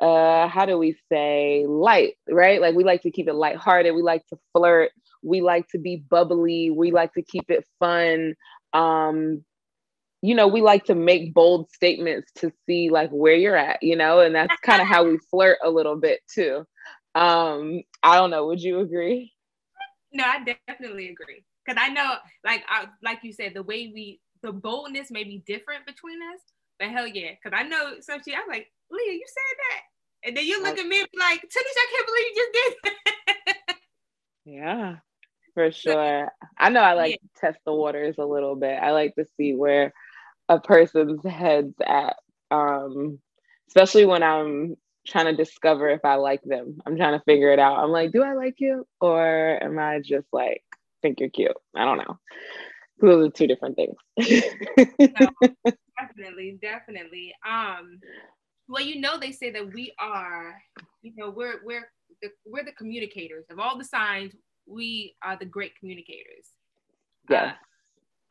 uh 0.00 0.48
how 0.48 0.66
do 0.66 0.76
we 0.76 0.96
say 1.10 1.64
light 1.68 2.14
right? 2.28 2.60
Like 2.60 2.74
we 2.74 2.84
like 2.84 3.02
to 3.02 3.10
keep 3.10 3.28
it 3.28 3.34
lighthearted. 3.34 3.94
We 3.94 4.02
like 4.02 4.26
to 4.28 4.38
flirt. 4.52 4.90
We 5.22 5.40
like 5.40 5.68
to 5.68 5.78
be 5.78 5.96
bubbly. 5.96 6.70
We 6.70 6.90
like 6.90 7.12
to 7.14 7.22
keep 7.22 7.48
it 7.48 7.64
fun. 7.78 8.34
Um 8.72 9.44
you 10.20 10.34
know 10.34 10.48
we 10.48 10.62
like 10.62 10.84
to 10.86 10.94
make 10.94 11.34
bold 11.34 11.70
statements 11.70 12.32
to 12.36 12.50
see 12.66 12.90
like 12.90 13.10
where 13.10 13.36
you're 13.36 13.56
at 13.56 13.82
you 13.82 13.96
know? 13.96 14.20
And 14.20 14.34
that's 14.34 14.58
kind 14.60 14.82
of 14.82 14.88
how 14.88 15.04
we 15.04 15.18
flirt 15.30 15.58
a 15.62 15.70
little 15.70 15.96
bit 15.96 16.20
too. 16.32 16.64
Um 17.14 17.82
i 18.02 18.16
don't 18.16 18.30
know. 18.30 18.46
Would 18.46 18.62
you 18.62 18.80
agree? 18.80 19.32
No 20.12 20.24
i 20.24 20.42
definitely 20.66 21.10
agree. 21.10 21.44
Because 21.64 21.80
i 21.80 21.88
know 21.88 22.16
like 22.44 22.64
I, 22.68 22.88
like 23.02 23.20
you 23.22 23.32
said 23.32 23.52
the 23.54 23.62
way 23.62 23.92
we 23.94 24.20
the 24.44 24.52
boldness 24.52 25.10
may 25.10 25.24
be 25.24 25.42
different 25.46 25.86
between 25.86 26.20
us, 26.22 26.40
but 26.78 26.90
hell 26.90 27.06
yeah, 27.06 27.30
because 27.30 27.58
I 27.58 27.66
know 27.66 27.94
some 28.00 28.20
shit. 28.22 28.34
I'm 28.36 28.48
like, 28.48 28.70
Leah, 28.90 29.12
you 29.12 29.24
said 29.26 29.56
that, 29.58 30.28
and 30.28 30.36
then 30.36 30.44
you 30.44 30.62
look 30.62 30.78
at 30.78 30.86
me 30.86 31.00
like, 31.18 31.40
Tanisha, 31.40 31.78
I 31.78 31.86
can't 31.92 32.06
believe 32.06 32.26
you 32.26 32.36
just 32.36 32.52
did 32.52 32.92
that. 33.66 33.76
yeah, 34.44 34.96
for 35.54 35.72
sure. 35.72 36.30
I 36.58 36.68
know 36.68 36.80
I 36.80 36.92
like 36.92 37.12
yeah. 37.12 37.16
to 37.16 37.40
test 37.40 37.58
the 37.64 37.72
waters 37.72 38.16
a 38.18 38.24
little 38.24 38.54
bit. 38.54 38.78
I 38.80 38.90
like 38.90 39.14
to 39.14 39.24
see 39.38 39.54
where 39.54 39.94
a 40.50 40.60
person's 40.60 41.24
head's 41.24 41.74
at, 41.84 42.16
um, 42.50 43.18
especially 43.68 44.04
when 44.04 44.22
I'm 44.22 44.76
trying 45.06 45.26
to 45.26 45.34
discover 45.34 45.88
if 45.88 46.04
I 46.04 46.16
like 46.16 46.42
them. 46.42 46.82
I'm 46.84 46.96
trying 46.96 47.18
to 47.18 47.24
figure 47.24 47.50
it 47.50 47.58
out. 47.58 47.78
I'm 47.78 47.90
like, 47.90 48.12
do 48.12 48.22
I 48.22 48.34
like 48.34 48.56
you 48.58 48.86
or 49.00 49.58
am 49.62 49.78
I 49.78 50.00
just 50.00 50.26
like 50.34 50.62
think 51.00 51.20
you're 51.20 51.30
cute? 51.30 51.56
I 51.74 51.86
don't 51.86 51.98
know. 51.98 52.18
Those 53.00 53.28
are 53.28 53.30
two 53.30 53.46
different 53.46 53.76
things. 53.76 53.96
no, 54.18 55.28
definitely, 55.98 56.58
definitely. 56.62 57.34
Um, 57.46 58.00
well, 58.68 58.82
you 58.82 59.00
know, 59.00 59.18
they 59.18 59.32
say 59.32 59.50
that 59.50 59.72
we 59.74 59.94
are, 59.98 60.60
you 61.02 61.12
know, 61.16 61.30
we're 61.30 61.60
we're 61.64 61.90
the, 62.22 62.28
we're 62.46 62.64
the 62.64 62.72
communicators 62.72 63.44
of 63.50 63.58
all 63.58 63.76
the 63.76 63.84
signs. 63.84 64.34
We 64.66 65.16
are 65.22 65.36
the 65.36 65.44
great 65.44 65.76
communicators. 65.78 66.48
Yeah. 67.28 67.44
Uh, 67.44 67.52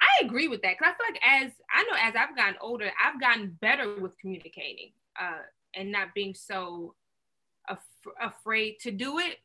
I 0.01 0.25
agree 0.25 0.47
with 0.47 0.61
that 0.63 0.75
because 0.77 0.93
I 0.93 0.97
feel 0.97 1.13
like 1.13 1.45
as 1.45 1.51
I 1.71 1.83
know 1.83 1.97
as 2.01 2.13
I've 2.15 2.35
gotten 2.35 2.55
older, 2.61 2.91
I've 3.01 3.19
gotten 3.19 3.57
better 3.61 3.99
with 3.99 4.17
communicating 4.17 4.91
uh, 5.19 5.43
and 5.75 5.91
not 5.91 6.13
being 6.13 6.33
so 6.35 6.95
af- 7.67 7.79
afraid 8.21 8.79
to 8.81 8.91
do 8.91 9.19
it. 9.19 9.37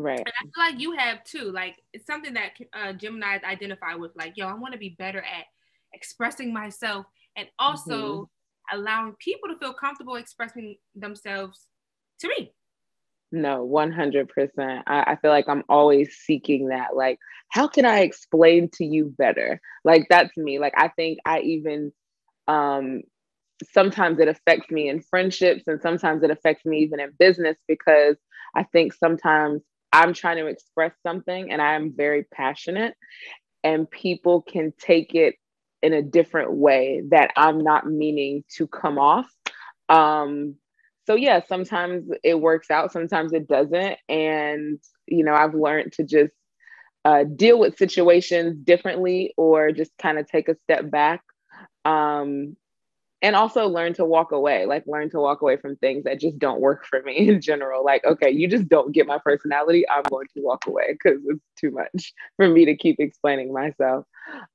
Right. 0.00 0.20
And 0.20 0.28
I 0.28 0.42
feel 0.42 0.72
like 0.72 0.80
you 0.80 0.92
have 0.92 1.24
too. 1.24 1.50
Like 1.50 1.76
it's 1.92 2.06
something 2.06 2.34
that 2.34 2.52
uh, 2.72 2.92
Gemini's 2.92 3.42
identify 3.42 3.94
with. 3.94 4.12
Like, 4.16 4.34
yo, 4.36 4.46
I 4.46 4.54
want 4.54 4.72
to 4.72 4.78
be 4.78 4.94
better 4.96 5.18
at 5.18 5.46
expressing 5.92 6.52
myself 6.52 7.06
and 7.36 7.48
also 7.58 7.90
mm-hmm. 7.90 8.78
allowing 8.78 9.14
people 9.18 9.48
to 9.48 9.58
feel 9.58 9.72
comfortable 9.72 10.14
expressing 10.14 10.76
themselves 10.94 11.66
to 12.20 12.28
me. 12.28 12.52
No, 13.32 13.68
100%. 13.68 14.28
I, 14.86 15.02
I 15.02 15.16
feel 15.16 15.32
like 15.32 15.48
I'm 15.48 15.64
always 15.68 16.16
seeking 16.16 16.68
that. 16.68 16.94
Like, 16.94 17.18
how 17.50 17.66
can 17.66 17.84
I 17.84 18.00
explain 18.00 18.70
to 18.74 18.84
you 18.84 19.12
better? 19.18 19.60
Like, 19.84 20.06
that's 20.08 20.34
me. 20.36 20.60
Like, 20.60 20.74
I 20.76 20.88
think 20.88 21.18
I 21.26 21.40
even, 21.40 21.92
um, 22.46 23.02
sometimes 23.72 24.20
it 24.20 24.28
affects 24.28 24.70
me 24.70 24.88
in 24.88 25.02
friendships 25.02 25.64
and 25.66 25.82
sometimes 25.82 26.22
it 26.22 26.30
affects 26.30 26.64
me 26.64 26.78
even 26.78 27.00
in 27.00 27.12
business 27.18 27.58
because 27.66 28.16
I 28.54 28.62
think 28.62 28.94
sometimes 28.94 29.62
I'm 29.92 30.12
trying 30.12 30.36
to 30.38 30.46
express 30.46 30.92
something 31.02 31.50
and 31.50 31.62
I'm 31.62 31.92
very 31.96 32.24
passionate 32.24 32.94
and 33.64 33.90
people 33.90 34.42
can 34.42 34.72
take 34.78 35.14
it 35.14 35.36
in 35.82 35.92
a 35.92 36.02
different 36.02 36.52
way 36.52 37.02
that 37.10 37.30
I'm 37.36 37.62
not 37.62 37.86
meaning 37.86 38.44
to 38.56 38.66
come 38.66 38.98
off. 38.98 39.30
Um, 39.88 40.56
so 41.06 41.14
yeah, 41.14 41.40
sometimes 41.48 42.10
it 42.22 42.38
works 42.38 42.70
out, 42.70 42.92
sometimes 42.92 43.32
it 43.32 43.48
doesn't. 43.48 43.96
And, 44.08 44.78
you 45.06 45.24
know, 45.24 45.34
I've 45.34 45.54
learned 45.54 45.92
to 45.94 46.04
just 46.04 46.32
uh, 47.04 47.24
deal 47.24 47.58
with 47.58 47.78
situations 47.78 48.56
differently 48.62 49.32
or 49.36 49.72
just 49.72 49.92
kind 49.98 50.18
of 50.18 50.26
take 50.26 50.48
a 50.48 50.56
step 50.64 50.90
back. 50.90 51.22
Um, 51.84 52.56
and 53.20 53.34
also 53.34 53.66
learn 53.66 53.94
to 53.94 54.04
walk 54.04 54.32
away, 54.32 54.66
like 54.66 54.84
learn 54.86 55.10
to 55.10 55.18
walk 55.18 55.42
away 55.42 55.56
from 55.56 55.76
things 55.76 56.04
that 56.04 56.20
just 56.20 56.38
don't 56.38 56.60
work 56.60 56.86
for 56.86 57.02
me 57.02 57.16
in 57.28 57.40
general. 57.40 57.84
Like, 57.84 58.04
okay, 58.04 58.30
you 58.30 58.48
just 58.48 58.68
don't 58.68 58.92
get 58.92 59.06
my 59.06 59.18
personality. 59.18 59.88
I'm 59.88 60.04
going 60.08 60.26
to 60.34 60.40
walk 60.42 60.66
away 60.66 60.92
because 60.92 61.20
it's 61.26 61.44
too 61.60 61.70
much 61.70 62.12
for 62.36 62.48
me 62.48 62.64
to 62.66 62.76
keep 62.76 63.00
explaining 63.00 63.52
myself. 63.52 64.04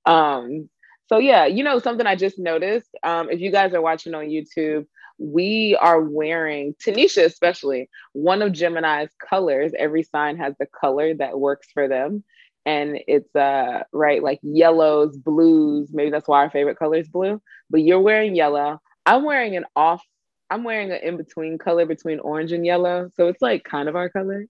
Um, 0.05 0.69
so 1.07 1.17
yeah, 1.19 1.45
you 1.45 1.63
know, 1.63 1.79
something 1.79 2.07
I 2.07 2.15
just 2.15 2.39
noticed. 2.39 2.89
Um, 3.03 3.29
if 3.29 3.39
you 3.39 3.51
guys 3.51 3.73
are 3.73 3.81
watching 3.81 4.13
on 4.15 4.25
YouTube, 4.25 4.85
we 5.19 5.77
are 5.79 6.01
wearing, 6.01 6.75
Tanisha 6.83 7.25
especially, 7.25 7.89
one 8.13 8.41
of 8.41 8.51
Gemini's 8.51 9.11
colors. 9.29 9.73
Every 9.77 10.03
sign 10.03 10.37
has 10.37 10.55
the 10.59 10.65
color 10.65 11.13
that 11.15 11.39
works 11.39 11.67
for 11.73 11.87
them. 11.87 12.23
And 12.65 12.99
it's 13.07 13.35
uh 13.35 13.83
right 13.91 14.23
like 14.23 14.39
yellows, 14.41 15.17
blues. 15.17 15.89
Maybe 15.91 16.11
that's 16.11 16.27
why 16.27 16.39
our 16.43 16.49
favorite 16.49 16.79
color 16.79 16.97
is 16.97 17.09
blue. 17.09 17.41
But 17.69 17.81
you're 17.81 18.01
wearing 18.01 18.35
yellow. 18.35 18.81
I'm 19.05 19.23
wearing 19.23 19.55
an 19.55 19.65
off. 19.75 20.03
I'm 20.49 20.63
wearing 20.63 20.91
an 20.91 20.99
in 21.01 21.17
between 21.17 21.57
color 21.57 21.85
between 21.85 22.19
orange 22.19 22.51
and 22.51 22.65
yellow, 22.65 23.09
so 23.15 23.27
it's 23.27 23.41
like 23.41 23.63
kind 23.63 23.89
of 23.89 23.95
our 23.95 24.09
color. 24.09 24.45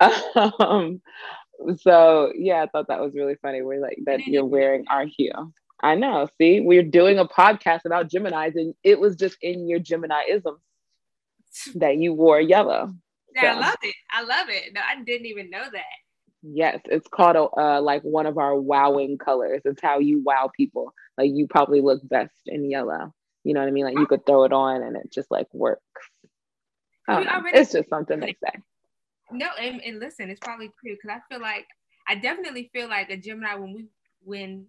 um, 0.58 1.00
so 1.78 2.32
yeah, 2.36 2.62
I 2.62 2.66
thought 2.66 2.88
that 2.88 3.00
was 3.00 3.14
really 3.14 3.36
funny. 3.40 3.62
We're 3.62 3.80
like 3.80 3.98
that 4.06 4.26
you're 4.26 4.44
wearing 4.44 4.84
our 4.90 5.06
hue. 5.06 5.52
I 5.82 5.94
know. 5.94 6.28
See, 6.38 6.60
we're 6.60 6.82
doing 6.82 7.18
a 7.18 7.26
podcast 7.26 7.84
about 7.84 8.08
Gemini's, 8.08 8.56
and 8.56 8.74
it 8.82 8.98
was 8.98 9.16
just 9.16 9.36
in 9.42 9.68
your 9.68 9.78
Geminiism 9.78 10.56
that 11.76 11.96
you 11.98 12.12
wore 12.12 12.40
yellow. 12.40 12.94
Yeah, 13.34 13.54
so. 13.54 13.58
I 13.58 13.60
love 13.60 13.78
it. 13.82 13.94
I 14.10 14.22
love 14.22 14.46
it. 14.48 14.72
No, 14.74 14.80
I 14.80 15.02
didn't 15.02 15.26
even 15.26 15.50
know 15.50 15.64
that. 15.70 15.84
Yes, 16.42 16.80
it's 16.86 17.08
called 17.08 17.36
a, 17.36 17.60
uh, 17.60 17.80
like 17.80 18.02
one 18.02 18.26
of 18.26 18.38
our 18.38 18.54
wowing 18.54 19.18
colors. 19.18 19.62
It's 19.64 19.82
how 19.82 19.98
you 19.98 20.22
wow 20.22 20.50
people. 20.56 20.92
Like 21.18 21.30
you 21.32 21.46
probably 21.48 21.80
look 21.80 22.06
best 22.08 22.34
in 22.46 22.70
yellow. 22.70 23.12
You 23.42 23.54
know 23.54 23.60
what 23.60 23.68
I 23.68 23.72
mean? 23.72 23.84
Like 23.84 23.98
you 23.98 24.06
could 24.06 24.26
throw 24.26 24.44
it 24.44 24.52
on 24.52 24.82
and 24.82 24.96
it 24.96 25.10
just 25.10 25.30
like 25.30 25.46
works. 25.52 25.82
Already- 27.08 27.58
it's 27.58 27.72
just 27.72 27.88
something 27.88 28.20
they 28.20 28.36
say. 28.44 28.60
No, 29.30 29.48
and, 29.60 29.80
and 29.82 29.98
listen, 29.98 30.30
it's 30.30 30.40
probably 30.40 30.68
true 30.80 30.94
because 30.94 31.10
I 31.10 31.20
feel 31.32 31.40
like 31.40 31.66
I 32.08 32.14
definitely 32.14 32.70
feel 32.72 32.88
like 32.88 33.10
a 33.10 33.16
Gemini 33.16 33.54
when 33.54 33.72
we 33.74 33.86
when 34.24 34.66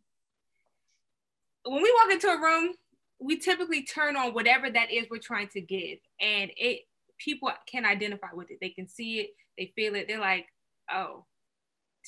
when 1.64 1.84
we 1.84 1.94
walk 2.02 2.12
into 2.14 2.28
a 2.28 2.42
room, 2.42 2.74
we 3.20 3.38
typically 3.38 3.84
turn 3.84 4.16
on 4.16 4.34
whatever 4.34 4.70
that 4.70 4.92
is 4.92 5.06
we're 5.12 5.18
trying 5.20 5.50
to 5.50 5.62
give, 5.62 6.00
and 6.20 6.50
it 6.58 6.82
people 7.20 7.52
can 7.68 7.86
identify 7.86 8.30
with 8.34 8.50
it. 8.52 8.58
They 8.62 8.70
can 8.70 8.88
see 8.88 9.20
it, 9.20 9.30
they 9.58 9.72
feel 9.76 9.96
it. 9.96 10.08
They're 10.08 10.20
like, 10.20 10.48
oh, 10.92 11.26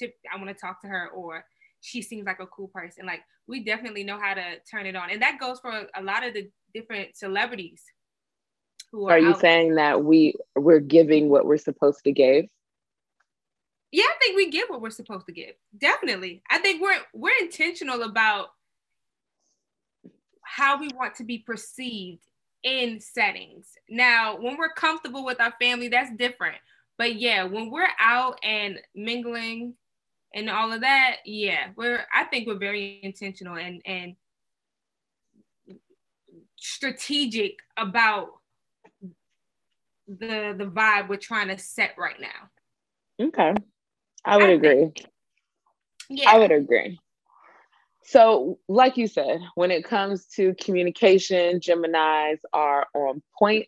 I 0.02 0.38
want 0.38 0.50
to 0.50 0.54
talk 0.54 0.82
to 0.82 0.88
her, 0.88 1.10
or 1.10 1.46
she 1.82 2.02
seems 2.02 2.26
like 2.26 2.40
a 2.40 2.48
cool 2.48 2.68
person. 2.68 3.06
Like 3.06 3.22
we 3.48 3.64
definitely 3.64 4.04
know 4.04 4.20
how 4.20 4.34
to 4.34 4.60
turn 4.70 4.86
it 4.86 4.96
on, 4.96 5.10
and 5.10 5.22
that 5.22 5.40
goes 5.40 5.60
for 5.60 5.88
a 5.96 6.02
lot 6.02 6.26
of 6.26 6.34
the 6.34 6.50
different 6.74 7.16
celebrities. 7.16 7.84
Who 8.92 9.08
are, 9.08 9.14
are 9.14 9.20
you 9.20 9.36
saying 9.40 9.76
that 9.76 10.04
we 10.04 10.36
we're 10.56 10.80
giving 10.80 11.30
what 11.30 11.46
we're 11.46 11.58
supposed 11.58 12.04
to 12.06 12.12
give? 12.12 12.46
Yeah, 13.92 14.04
I 14.04 14.16
think 14.22 14.36
we 14.36 14.52
give 14.52 14.70
what 14.70 14.82
we're 14.82 14.90
supposed 14.90 15.26
to 15.28 15.32
give. 15.32 15.56
Definitely, 15.78 16.42
I 16.50 16.60
think 16.60 16.82
we're 16.82 17.00
we're 17.14 17.38
intentional 17.40 18.04
about 18.04 18.50
how 20.44 20.80
we 20.80 20.90
want 20.96 21.16
to 21.16 21.24
be 21.24 21.40
perceived 21.40 22.24
in 22.64 23.00
settings. 23.00 23.68
Now, 23.90 24.38
when 24.38 24.58
we're 24.58 24.74
comfortable 24.74 25.24
with 25.24 25.40
our 25.40 25.54
family, 25.62 25.88
that's 25.88 26.12
different. 26.18 26.58
But 26.98 27.16
yeah, 27.16 27.44
when 27.44 27.72
we're 27.72 27.88
out 28.00 28.40
and 28.44 28.80
mingling 28.94 29.76
and 30.34 30.50
all 30.50 30.72
of 30.72 30.82
that, 30.82 31.18
yeah, 31.26 31.70
we're 31.76 32.06
I 32.14 32.26
think 32.26 32.48
we're 32.48 32.58
very 32.58 33.00
intentional 33.04 33.58
and 33.58 33.82
and 33.86 34.16
strategic 36.56 37.60
about 37.78 38.30
the 40.08 40.56
the 40.58 40.66
vibe 40.66 41.10
we're 41.10 41.18
trying 41.18 41.48
to 41.50 41.58
set 41.58 41.92
right 41.98 42.20
now. 42.20 43.26
Okay. 43.28 43.54
I 44.26 44.38
would 44.38 44.50
I 44.50 44.54
agree. 44.54 44.76
Think, 44.76 45.06
yeah. 46.10 46.32
I 46.32 46.40
would 46.40 46.52
agree. 46.52 47.00
So, 48.04 48.60
like 48.68 48.98
you 48.98 49.08
said, 49.08 49.40
when 49.54 49.70
it 49.70 49.84
comes 49.84 50.26
to 50.36 50.56
communication, 50.56 51.60
Geminis 51.60 52.40
are 52.54 52.88
on 52.96 53.22
point 53.38 53.68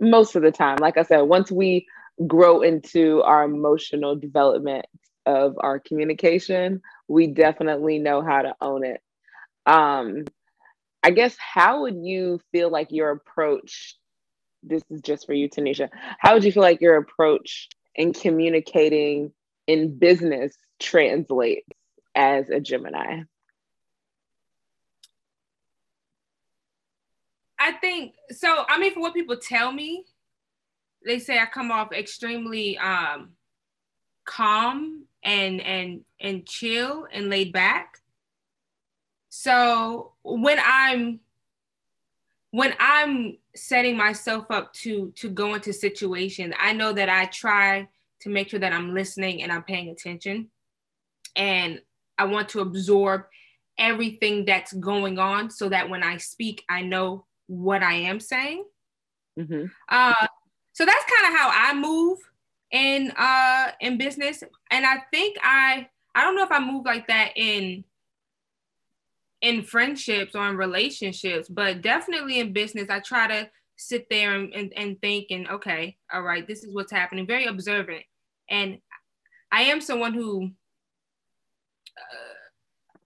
most 0.00 0.36
of 0.36 0.42
the 0.42 0.50
time. 0.50 0.78
Like 0.80 0.96
I 0.96 1.02
said, 1.02 1.20
once 1.20 1.50
we 1.50 1.86
grow 2.26 2.62
into 2.62 3.22
our 3.22 3.44
emotional 3.44 4.16
development 4.16 4.86
of 5.26 5.56
our 5.58 5.78
communication, 5.78 6.82
we 7.08 7.26
definitely 7.26 7.98
know 7.98 8.22
how 8.22 8.42
to 8.42 8.54
own 8.60 8.84
it. 8.84 9.00
Um, 9.66 10.24
I 11.02 11.10
guess, 11.10 11.36
how 11.38 11.82
would 11.82 11.96
you 12.02 12.40
feel 12.52 12.70
like 12.70 12.88
your 12.90 13.10
approach? 13.10 13.96
This 14.62 14.82
is 14.90 15.00
just 15.00 15.26
for 15.26 15.32
you, 15.32 15.48
Tanisha. 15.48 15.88
How 16.18 16.34
would 16.34 16.44
you 16.44 16.52
feel 16.52 16.62
like 16.62 16.80
your 16.80 16.96
approach 16.96 17.68
in 17.94 18.12
communicating 18.12 19.32
in 19.66 19.98
business 19.98 20.56
translates 20.78 21.66
as 22.14 22.50
a 22.50 22.60
Gemini? 22.60 23.22
I 27.58 27.72
think 27.72 28.14
so. 28.30 28.64
I 28.68 28.78
mean, 28.78 28.94
for 28.94 29.00
what 29.00 29.14
people 29.14 29.36
tell 29.36 29.70
me, 29.70 30.04
they 31.04 31.18
say 31.18 31.38
I 31.38 31.46
come 31.46 31.70
off 31.70 31.92
extremely 31.92 32.78
um, 32.78 33.30
calm 34.24 35.04
and 35.22 35.60
and 35.60 36.04
and 36.20 36.46
chill 36.46 37.06
and 37.12 37.28
laid 37.28 37.52
back. 37.52 37.98
So 39.28 40.12
when 40.22 40.58
I'm 40.62 41.20
when 42.50 42.74
I'm 42.78 43.38
setting 43.54 43.96
myself 43.96 44.46
up 44.50 44.72
to 44.74 45.12
to 45.16 45.28
go 45.28 45.54
into 45.54 45.72
situations, 45.72 46.54
I 46.58 46.72
know 46.72 46.92
that 46.92 47.08
I 47.08 47.26
try 47.26 47.88
to 48.20 48.28
make 48.28 48.50
sure 48.50 48.60
that 48.60 48.72
I'm 48.72 48.94
listening 48.94 49.42
and 49.42 49.52
I'm 49.52 49.62
paying 49.62 49.88
attention. 49.88 50.50
And 51.36 51.80
I 52.18 52.24
want 52.24 52.50
to 52.50 52.60
absorb 52.60 53.22
everything 53.78 54.44
that's 54.44 54.72
going 54.74 55.18
on 55.18 55.50
so 55.50 55.68
that 55.68 55.88
when 55.88 56.02
I 56.02 56.18
speak, 56.18 56.64
I 56.68 56.82
know 56.82 57.24
what 57.46 57.82
I 57.82 57.94
am 57.94 58.20
saying. 58.20 58.64
Mm-hmm. 59.38 59.66
Uh, 59.88 60.26
so 60.72 60.84
that's 60.84 61.04
kind 61.04 61.32
of 61.32 61.40
how 61.40 61.50
I 61.52 61.74
move 61.74 62.18
in 62.70 63.12
uh, 63.16 63.72
in 63.80 63.98
business, 63.98 64.42
and 64.70 64.86
I 64.86 65.02
think 65.12 65.36
I 65.42 65.88
I 66.14 66.22
don't 66.22 66.36
know 66.36 66.44
if 66.44 66.52
I 66.52 66.60
move 66.60 66.84
like 66.84 67.06
that 67.08 67.32
in 67.36 67.84
in 69.40 69.62
friendships 69.62 70.34
or 70.34 70.48
in 70.48 70.56
relationships, 70.56 71.48
but 71.48 71.80
definitely 71.80 72.40
in 72.40 72.52
business, 72.52 72.90
I 72.90 73.00
try 73.00 73.26
to 73.26 73.50
sit 73.76 74.06
there 74.10 74.34
and, 74.34 74.52
and, 74.54 74.72
and 74.76 75.00
think 75.00 75.28
and 75.30 75.48
okay, 75.48 75.96
all 76.12 76.22
right, 76.22 76.46
this 76.46 76.62
is 76.62 76.74
what's 76.74 76.92
happening. 76.92 77.26
Very 77.26 77.46
observant. 77.46 78.02
And 78.50 78.78
I 79.50 79.62
am 79.62 79.80
someone 79.80 80.12
who 80.12 80.50
uh, 81.96 82.30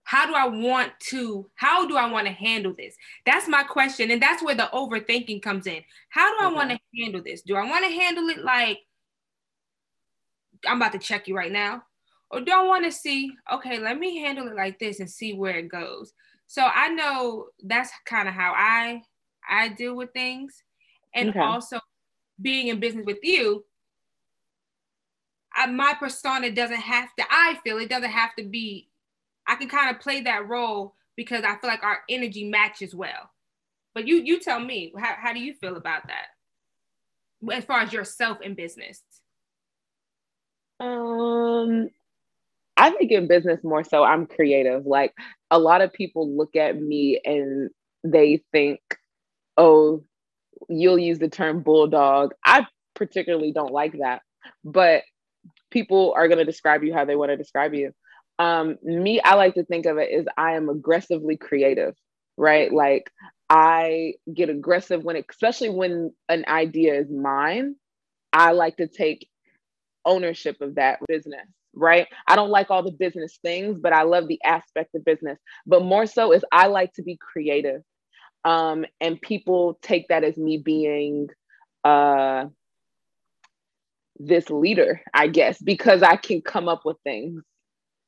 how 0.03 0.27
do 0.27 0.33
I 0.33 0.47
want 0.47 0.91
to, 1.09 1.49
how 1.55 1.87
do 1.87 1.97
I 1.97 2.09
want 2.11 2.27
to 2.27 2.33
handle 2.33 2.73
this? 2.77 2.95
That's 3.25 3.47
my 3.47 3.63
question. 3.63 4.11
And 4.11 4.21
that's 4.21 4.43
where 4.43 4.53
the 4.53 4.69
overthinking 4.71 5.41
comes 5.41 5.65
in. 5.65 5.81
How 6.09 6.31
do 6.31 6.43
I 6.43 6.47
okay. 6.47 6.55
want 6.55 6.69
to 6.71 6.79
handle 7.01 7.23
this? 7.23 7.41
Do 7.41 7.55
I 7.55 7.67
want 7.67 7.85
to 7.85 7.91
handle 7.91 8.27
it 8.29 8.43
like 8.43 8.79
I'm 10.67 10.77
about 10.77 10.93
to 10.93 10.99
check 10.99 11.27
you 11.27 11.35
right 11.35 11.51
now? 11.51 11.83
Or 12.31 12.41
do 12.41 12.51
I 12.51 12.63
want 12.63 12.85
to 12.85 12.91
see, 12.91 13.31
okay, 13.53 13.79
let 13.79 13.99
me 13.99 14.17
handle 14.19 14.47
it 14.47 14.55
like 14.55 14.79
this 14.79 14.99
and 14.99 15.09
see 15.09 15.33
where 15.33 15.57
it 15.57 15.69
goes? 15.69 16.13
So 16.47 16.63
I 16.63 16.89
know 16.89 17.47
that's 17.63 17.91
kind 18.05 18.27
of 18.27 18.33
how 18.33 18.53
I 18.55 19.01
I 19.47 19.69
deal 19.69 19.95
with 19.95 20.11
things. 20.11 20.63
And 21.13 21.29
okay. 21.29 21.39
also 21.39 21.79
being 22.41 22.67
in 22.67 22.79
business 22.79 23.05
with 23.05 23.19
you, 23.23 23.63
I, 25.55 25.67
my 25.67 25.93
persona 25.97 26.51
doesn't 26.51 26.81
have 26.81 27.09
to, 27.17 27.25
I 27.29 27.59
feel 27.63 27.77
it 27.77 27.89
doesn't 27.89 28.09
have 28.09 28.35
to 28.37 28.43
be 28.43 28.89
I 29.47 29.55
can 29.55 29.69
kind 29.69 29.95
of 29.95 30.01
play 30.01 30.21
that 30.21 30.49
role 30.49 30.95
because 31.15 31.43
I 31.43 31.55
feel 31.57 31.69
like 31.69 31.83
our 31.83 31.99
energy 32.09 32.49
matches 32.49 32.95
well. 32.95 33.31
But 33.93 34.07
you 34.07 34.17
you 34.17 34.39
tell 34.39 34.59
me, 34.59 34.93
how, 34.97 35.15
how 35.17 35.33
do 35.33 35.39
you 35.39 35.53
feel 35.53 35.77
about 35.77 36.07
that? 36.07 36.27
As 37.53 37.63
far 37.63 37.81
as 37.81 37.93
yourself 37.93 38.41
in 38.41 38.55
business? 38.55 39.01
Um 40.79 41.89
I 42.77 42.91
think 42.91 43.11
in 43.11 43.27
business 43.27 43.63
more 43.63 43.83
so 43.83 44.03
I'm 44.03 44.27
creative. 44.27 44.85
Like 44.85 45.13
a 45.51 45.59
lot 45.59 45.81
of 45.81 45.93
people 45.93 46.35
look 46.35 46.55
at 46.55 46.79
me 46.79 47.21
and 47.23 47.69
they 48.03 48.43
think, 48.51 48.81
oh, 49.57 50.03
you'll 50.69 50.99
use 50.99 51.19
the 51.19 51.29
term 51.29 51.63
bulldog. 51.63 52.33
I 52.45 52.67
particularly 52.95 53.53
don't 53.53 53.73
like 53.73 53.93
that. 53.99 54.21
But 54.63 55.03
people 55.71 56.13
are 56.15 56.27
going 56.27 56.39
to 56.39 56.45
describe 56.45 56.83
you 56.83 56.93
how 56.93 57.05
they 57.05 57.15
want 57.15 57.31
to 57.31 57.37
describe 57.37 57.73
you 57.73 57.91
um 58.39 58.77
me 58.83 59.21
i 59.21 59.35
like 59.35 59.53
to 59.55 59.63
think 59.65 59.85
of 59.85 59.97
it 59.97 60.09
as 60.11 60.25
i 60.37 60.53
am 60.53 60.69
aggressively 60.69 61.37
creative 61.37 61.95
right 62.37 62.73
like 62.73 63.11
i 63.49 64.13
get 64.33 64.49
aggressive 64.49 65.03
when 65.03 65.21
especially 65.29 65.69
when 65.69 66.11
an 66.29 66.43
idea 66.47 66.95
is 66.95 67.09
mine 67.09 67.75
i 68.33 68.51
like 68.51 68.77
to 68.77 68.87
take 68.87 69.29
ownership 70.05 70.61
of 70.61 70.75
that 70.75 70.99
business 71.07 71.47
right? 71.75 72.07
I 72.27 72.35
don't 72.37 72.51
like 72.51 72.71
all 72.71 72.83
the 72.83 72.91
business 72.91 73.39
things 73.41 73.79
but 73.79 73.93
i 73.93 74.03
love 74.03 74.27
the 74.27 74.39
aspect 74.45 74.95
of 74.95 75.05
business. 75.05 75.39
But 75.67 75.83
more 75.83 76.05
so 76.07 76.33
is 76.33 76.45
i 76.51 76.67
like 76.67 76.93
to 76.93 77.03
be 77.03 77.17
creative 77.21 77.81
um 78.45 78.85
and 79.01 79.21
people 79.21 79.79
take 79.81 80.07
that 80.09 80.23
as 80.23 80.37
me 80.37 80.57
being 80.57 81.29
uh 81.83 82.45
this 84.19 84.49
leader 84.49 85.01
i 85.13 85.27
guess 85.27 85.61
because 85.61 86.03
i 86.03 86.15
can 86.15 86.41
come 86.41 86.69
up 86.69 86.81
with 86.85 86.97
things. 87.03 87.43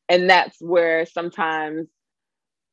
And 0.10 0.30
that's 0.30 0.58
where 0.62 1.06
sometimes 1.06 1.88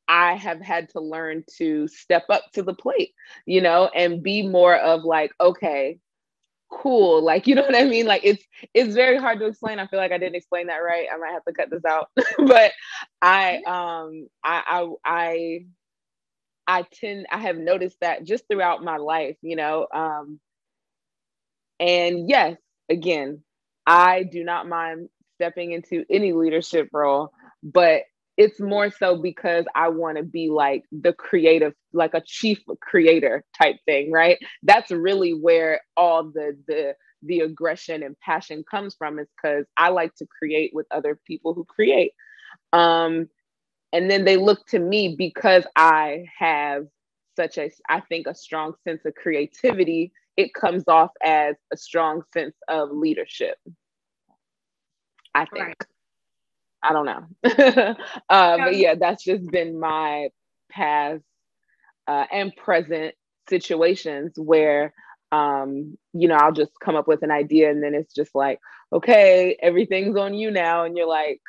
I 0.07 0.35
have 0.35 0.61
had 0.61 0.89
to 0.91 1.01
learn 1.01 1.43
to 1.57 1.87
step 1.87 2.25
up 2.29 2.43
to 2.53 2.63
the 2.63 2.73
plate, 2.75 3.13
you 3.45 3.61
know, 3.61 3.89
and 3.95 4.23
be 4.23 4.47
more 4.47 4.75
of 4.77 5.03
like, 5.03 5.31
okay, 5.41 5.99
cool. 6.71 7.23
Like, 7.23 7.47
you 7.47 7.55
know 7.55 7.63
what 7.63 7.75
I 7.75 7.85
mean? 7.85 8.05
Like 8.05 8.21
it's 8.23 8.43
it's 8.73 8.93
very 8.93 9.17
hard 9.17 9.39
to 9.39 9.45
explain. 9.47 9.79
I 9.79 9.87
feel 9.87 9.99
like 9.99 10.11
I 10.11 10.17
didn't 10.17 10.35
explain 10.35 10.67
that 10.67 10.77
right. 10.77 11.07
I 11.13 11.17
might 11.17 11.31
have 11.33 11.45
to 11.45 11.53
cut 11.53 11.69
this 11.69 11.85
out. 11.85 12.09
but 12.37 12.71
I 13.21 13.57
um 13.65 14.27
I 14.43 14.63
I 14.65 14.89
I 15.05 15.65
I 16.67 16.81
tend 16.93 17.27
I 17.31 17.37
have 17.39 17.57
noticed 17.57 17.97
that 18.01 18.23
just 18.23 18.45
throughout 18.47 18.83
my 18.83 18.97
life, 18.97 19.37
you 19.41 19.55
know. 19.55 19.87
Um 19.93 20.39
and 21.79 22.29
yes, 22.29 22.57
again, 22.89 23.43
I 23.85 24.23
do 24.23 24.43
not 24.43 24.67
mind 24.67 25.09
stepping 25.35 25.71
into 25.71 26.05
any 26.09 26.33
leadership 26.33 26.89
role, 26.93 27.31
but 27.63 28.03
it's 28.37 28.59
more 28.59 28.91
so 28.91 29.17
because 29.17 29.65
I 29.75 29.89
want 29.89 30.17
to 30.17 30.23
be 30.23 30.49
like 30.49 30.83
the 30.91 31.13
creative, 31.13 31.73
like 31.93 32.13
a 32.13 32.21
chief 32.25 32.59
creator 32.81 33.43
type 33.57 33.77
thing, 33.85 34.11
right? 34.11 34.37
That's 34.63 34.91
really 34.91 35.31
where 35.33 35.81
all 35.95 36.23
the 36.23 36.57
the 36.67 36.95
the 37.23 37.39
aggression 37.39 38.03
and 38.03 38.19
passion 38.19 38.63
comes 38.69 38.95
from 38.95 39.19
is 39.19 39.27
because 39.41 39.65
I 39.77 39.89
like 39.89 40.13
to 40.15 40.27
create 40.27 40.71
with 40.73 40.85
other 40.91 41.19
people 41.25 41.53
who 41.53 41.65
create. 41.65 42.11
Um, 42.73 43.29
and 43.93 44.11
then 44.11 44.25
they 44.25 44.37
look 44.37 44.65
to 44.67 44.79
me 44.79 45.15
because 45.17 45.65
I 45.75 46.25
have 46.37 46.85
such 47.35 47.57
a, 47.57 47.71
I 47.89 48.01
think, 48.01 48.27
a 48.27 48.35
strong 48.35 48.73
sense 48.83 49.05
of 49.05 49.15
creativity. 49.15 50.11
It 50.37 50.53
comes 50.53 50.83
off 50.87 51.11
as 51.23 51.55
a 51.73 51.77
strong 51.77 52.21
sense 52.33 52.55
of 52.67 52.91
leadership. 52.91 53.57
I 55.33 55.45
think. 55.45 55.67
Right. 55.67 55.94
I 56.87 56.93
don't 56.93 57.05
know. 57.05 57.25
uh, 58.29 58.57
but 58.57 58.75
yeah, 58.75 58.95
that's 58.95 59.23
just 59.23 59.49
been 59.51 59.79
my 59.79 60.29
past 60.71 61.23
uh, 62.07 62.25
and 62.31 62.55
present 62.55 63.15
situations 63.49 64.33
where 64.37 64.93
um, 65.31 65.97
you 66.13 66.27
know, 66.27 66.35
I'll 66.35 66.51
just 66.51 66.71
come 66.79 66.95
up 66.95 67.07
with 67.07 67.23
an 67.23 67.31
idea 67.31 67.69
and 67.69 67.83
then 67.83 67.93
it's 67.93 68.13
just 68.13 68.33
like, 68.35 68.59
okay, 68.93 69.57
everything's 69.61 70.15
on 70.17 70.33
you 70.33 70.51
now. 70.51 70.83
And 70.83 70.95
you're 70.95 71.07
like, 71.07 71.41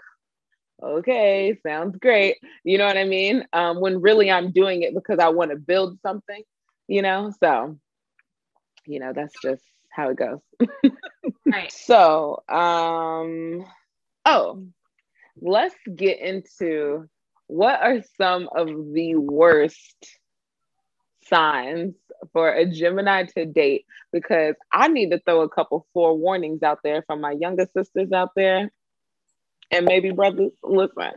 okay, 0.82 1.58
sounds 1.64 1.96
great. 1.98 2.36
You 2.64 2.78
know 2.78 2.86
what 2.86 2.96
I 2.96 3.04
mean? 3.04 3.44
Um, 3.52 3.80
when 3.80 4.00
really 4.00 4.30
I'm 4.30 4.50
doing 4.50 4.82
it 4.82 4.94
because 4.94 5.18
I 5.18 5.28
want 5.28 5.50
to 5.50 5.56
build 5.56 5.98
something, 6.00 6.42
you 6.88 7.02
know? 7.02 7.32
So, 7.38 7.78
you 8.86 8.98
know, 9.00 9.12
that's 9.14 9.34
just 9.42 9.62
how 9.90 10.10
it 10.10 10.16
goes. 10.16 10.40
right. 11.46 11.70
So, 11.70 12.42
um, 12.48 13.64
oh, 14.24 14.64
let's 15.40 15.74
get 15.94 16.20
into 16.20 17.08
what 17.46 17.80
are 17.80 18.02
some 18.16 18.48
of 18.56 18.68
the 18.92 19.14
worst 19.16 20.18
signs 21.28 21.94
for 22.32 22.50
a 22.50 22.66
Gemini 22.66 23.24
to 23.36 23.46
date 23.46 23.84
because 24.12 24.54
I 24.72 24.88
need 24.88 25.10
to 25.10 25.20
throw 25.20 25.42
a 25.42 25.48
couple 25.48 25.86
forewarnings 25.94 26.62
out 26.62 26.78
there 26.82 27.02
from 27.02 27.20
my 27.20 27.32
younger 27.32 27.66
sisters 27.76 28.12
out 28.12 28.30
there 28.34 28.70
and 29.70 29.84
maybe 29.84 30.10
brothers. 30.10 30.52
Listen, 30.62 31.12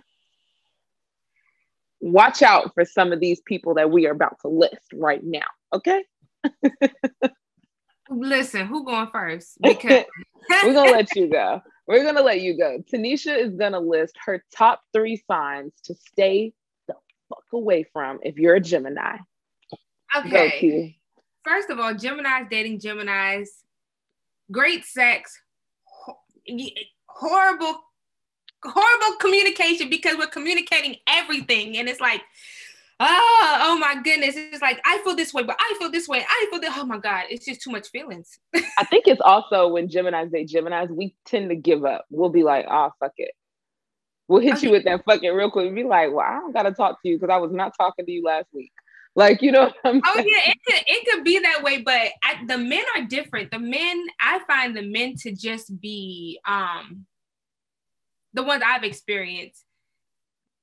watch 2.00 2.42
out 2.42 2.74
for 2.74 2.86
some 2.86 3.12
of 3.12 3.20
these 3.20 3.42
people 3.42 3.76
that 3.76 3.92
we 3.92 4.08
are 4.08 4.12
about 4.12 4.38
to 4.42 4.48
list 4.48 4.94
right 4.94 5.24
now. 5.24 5.48
Okay. 5.74 6.04
Listen, 8.10 8.66
who 8.66 8.86
going 8.86 9.10
first? 9.12 9.58
Because 9.64 10.06
we're 10.64 10.74
gonna 10.74 10.92
let 10.92 11.16
you 11.16 11.28
go. 11.28 11.62
We're 11.90 12.04
gonna 12.04 12.22
let 12.22 12.42
you 12.42 12.56
go. 12.56 12.84
Tanisha 12.94 13.36
is 13.36 13.56
gonna 13.56 13.80
list 13.80 14.16
her 14.24 14.46
top 14.56 14.84
three 14.94 15.24
signs 15.28 15.74
to 15.86 15.96
stay 15.96 16.54
the 16.88 16.94
fuck 17.28 17.44
away 17.52 17.84
from 17.92 18.20
if 18.22 18.38
you're 18.38 18.54
a 18.54 18.60
Gemini. 18.60 19.18
Okay. 20.16 21.00
First 21.44 21.72
of 21.72 21.80
all, 21.80 21.96
Gemini's 21.96 22.48
dating 22.52 22.80
Gemini's, 22.80 23.64
great 24.52 24.86
sex, 24.86 25.36
horrible, 27.08 27.80
horrible 28.64 29.18
communication 29.20 29.90
because 29.90 30.16
we're 30.16 30.28
communicating 30.28 30.96
everything, 31.08 31.76
and 31.78 31.90
it's 31.90 32.00
like 32.00 32.22
oh, 33.00 33.58
oh 33.62 33.78
my 33.78 34.02
goodness. 34.02 34.36
It's 34.36 34.62
like 34.62 34.82
I 34.86 35.00
feel 35.00 35.16
this 35.16 35.34
way, 35.34 35.44
but 35.44 35.58
I 35.60 35.76
feel 35.80 35.92
this 35.92 36.08
way. 36.08 36.26
I 36.28 36.48
feel 36.52 36.60
that. 36.62 36.78
Oh 36.78 36.86
my 36.86 36.98
God, 36.98 37.26
it's 37.30 37.46
just 37.46 37.62
too 37.62 37.72
much 37.72 37.90
feelings. 37.90 38.40
I 38.78 38.84
think 38.86 39.08
it's 39.08 39.22
also 39.22 39.68
when 39.70 39.90
Gemini's 39.90 40.32
date 40.32 40.50
Gemini's, 40.50 40.90
we 40.90 41.16
tend 41.26 41.50
to 41.50 41.56
give 41.56 41.86
up. 41.86 42.06
We'll 42.10 42.30
be 42.30 42.44
like, 42.44 42.66
oh 42.70 42.92
fuck 43.00 43.14
it. 43.18 43.32
We'll 44.28 44.42
hit 44.42 44.56
okay. 44.56 44.68
you 44.68 44.72
with 44.72 44.84
that 44.86 45.04
fucking 45.06 45.34
real 45.34 45.50
quick. 45.50 45.74
Be 45.74 45.84
like, 45.84 46.12
well, 46.12 46.26
I 46.26 46.34
don't 46.40 46.54
gotta 46.54 46.72
talk 46.72 47.02
to 47.02 47.10
you 47.10 47.18
because 47.18 47.34
I 47.34 47.38
was 47.38 47.52
not 47.52 47.74
talking 47.78 48.06
to 48.06 48.12
you 48.12 48.24
last 48.24 48.48
week. 48.54 48.72
Like, 49.16 49.42
you 49.42 49.52
know 49.52 49.72
Oh 49.84 49.92
yeah, 49.94 50.52
it 50.52 50.58
could 50.66 50.84
it 50.88 51.08
could 51.08 51.24
be 51.24 51.40
that 51.40 51.64
way, 51.64 51.82
but 51.82 52.12
I, 52.24 52.46
the 52.48 52.58
men 52.58 52.84
are 52.96 53.04
different. 53.06 53.52
The 53.52 53.60
men, 53.60 54.06
I 54.22 54.40
find 54.48 54.76
the 54.76 54.84
men 54.84 55.16
to 55.22 55.32
just 55.32 55.80
be 55.82 56.40
um 56.48 57.06
the 58.34 58.44
ones 58.44 58.62
I've 58.66 58.84
experienced 58.84 59.66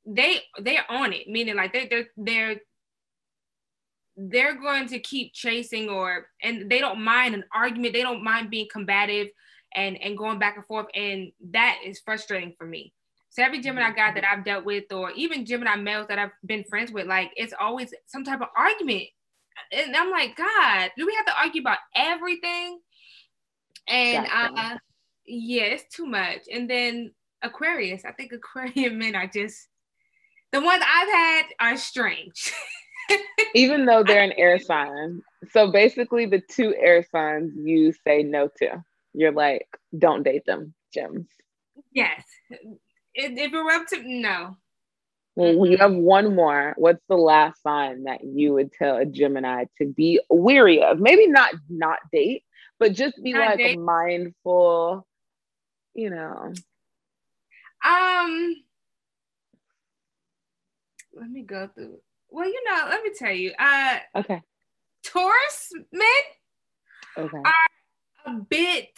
they 0.06 0.40
they're 0.58 0.90
on 0.90 1.12
it, 1.12 1.28
meaning 1.28 1.56
like 1.56 1.72
they 1.72 1.88
they're 1.88 2.06
they're 2.16 2.60
they're 4.16 4.58
going 4.58 4.86
to 4.88 4.98
keep 4.98 5.34
chasing 5.34 5.88
or 5.88 6.28
and 6.42 6.70
they 6.70 6.78
don't 6.78 7.02
mind 7.02 7.34
an 7.34 7.44
argument, 7.54 7.92
they 7.92 8.02
don't 8.02 8.24
mind 8.24 8.50
being 8.50 8.68
combative 8.72 9.28
and 9.74 10.00
and 10.00 10.16
going 10.16 10.38
back 10.38 10.56
and 10.56 10.66
forth, 10.66 10.86
and 10.94 11.32
that 11.50 11.78
is 11.84 12.00
frustrating 12.00 12.54
for 12.56 12.66
me. 12.66 12.92
So 13.30 13.42
every 13.42 13.60
Gemini 13.60 13.90
guy 13.90 14.14
that 14.14 14.24
I've 14.24 14.44
dealt 14.44 14.64
with, 14.64 14.90
or 14.90 15.10
even 15.10 15.44
Gemini 15.44 15.76
males 15.76 16.06
that 16.08 16.18
I've 16.18 16.30
been 16.46 16.64
friends 16.64 16.90
with, 16.92 17.06
like 17.06 17.32
it's 17.36 17.52
always 17.60 17.92
some 18.06 18.24
type 18.24 18.40
of 18.40 18.48
argument. 18.56 19.04
And 19.72 19.94
I'm 19.94 20.10
like, 20.10 20.36
God, 20.36 20.90
do 20.96 21.04
we 21.04 21.14
have 21.14 21.26
to 21.26 21.38
argue 21.38 21.60
about 21.60 21.78
everything? 21.94 22.78
And 23.88 24.26
uh, 24.26 24.78
yeah, 25.26 25.64
it's 25.64 25.94
too 25.94 26.06
much. 26.06 26.42
And 26.52 26.68
then 26.68 27.12
Aquarius, 27.42 28.04
I 28.04 28.12
think 28.12 28.32
Aquarian 28.32 28.98
men 28.98 29.14
are 29.14 29.26
just 29.26 29.68
the 30.52 30.60
ones 30.60 30.82
I've 30.86 31.08
had 31.08 31.42
are 31.60 31.76
strange. 31.76 32.52
Even 33.54 33.86
though 33.86 34.02
they're 34.02 34.22
an 34.22 34.32
air 34.32 34.58
sign. 34.58 35.22
So 35.50 35.70
basically, 35.70 36.26
the 36.26 36.40
two 36.40 36.74
air 36.74 37.04
signs 37.10 37.52
you 37.56 37.92
say 38.04 38.22
no 38.22 38.48
to. 38.58 38.84
You're 39.12 39.32
like, 39.32 39.66
don't 39.96 40.22
date 40.22 40.44
them, 40.46 40.74
gems. 40.92 41.26
Yes. 41.92 42.22
If, 42.50 43.38
it 43.38 43.52
were 43.52 43.70
up 43.70 43.86
to 43.88 44.02
no. 44.04 44.56
Well, 45.36 45.58
we 45.58 45.76
have 45.76 45.92
one 45.92 46.34
more. 46.34 46.74
What's 46.76 47.02
the 47.08 47.16
last 47.16 47.62
sign 47.62 48.04
that 48.04 48.24
you 48.24 48.54
would 48.54 48.72
tell 48.72 48.96
a 48.96 49.04
Gemini 49.04 49.64
to 49.78 49.86
be 49.86 50.20
weary 50.30 50.82
of? 50.82 50.98
Maybe 50.98 51.26
not 51.26 51.54
not 51.68 51.98
date, 52.10 52.44
but 52.78 52.94
just 52.94 53.22
be 53.22 53.32
not 53.32 53.50
like 53.50 53.58
date. 53.58 53.78
mindful, 53.78 55.06
you 55.94 56.10
know. 56.10 56.52
Um 57.86 58.56
let 61.18 61.30
me 61.30 61.42
go 61.42 61.68
through. 61.74 61.98
Well, 62.30 62.46
you 62.46 62.62
know, 62.64 62.86
let 62.88 63.02
me 63.02 63.10
tell 63.16 63.32
you. 63.32 63.52
Uh 63.58 63.98
okay. 64.16 64.42
Taurus 65.04 65.72
men 65.92 66.24
okay. 67.18 67.38
are 67.38 68.34
a 68.34 68.40
bit 68.40 68.90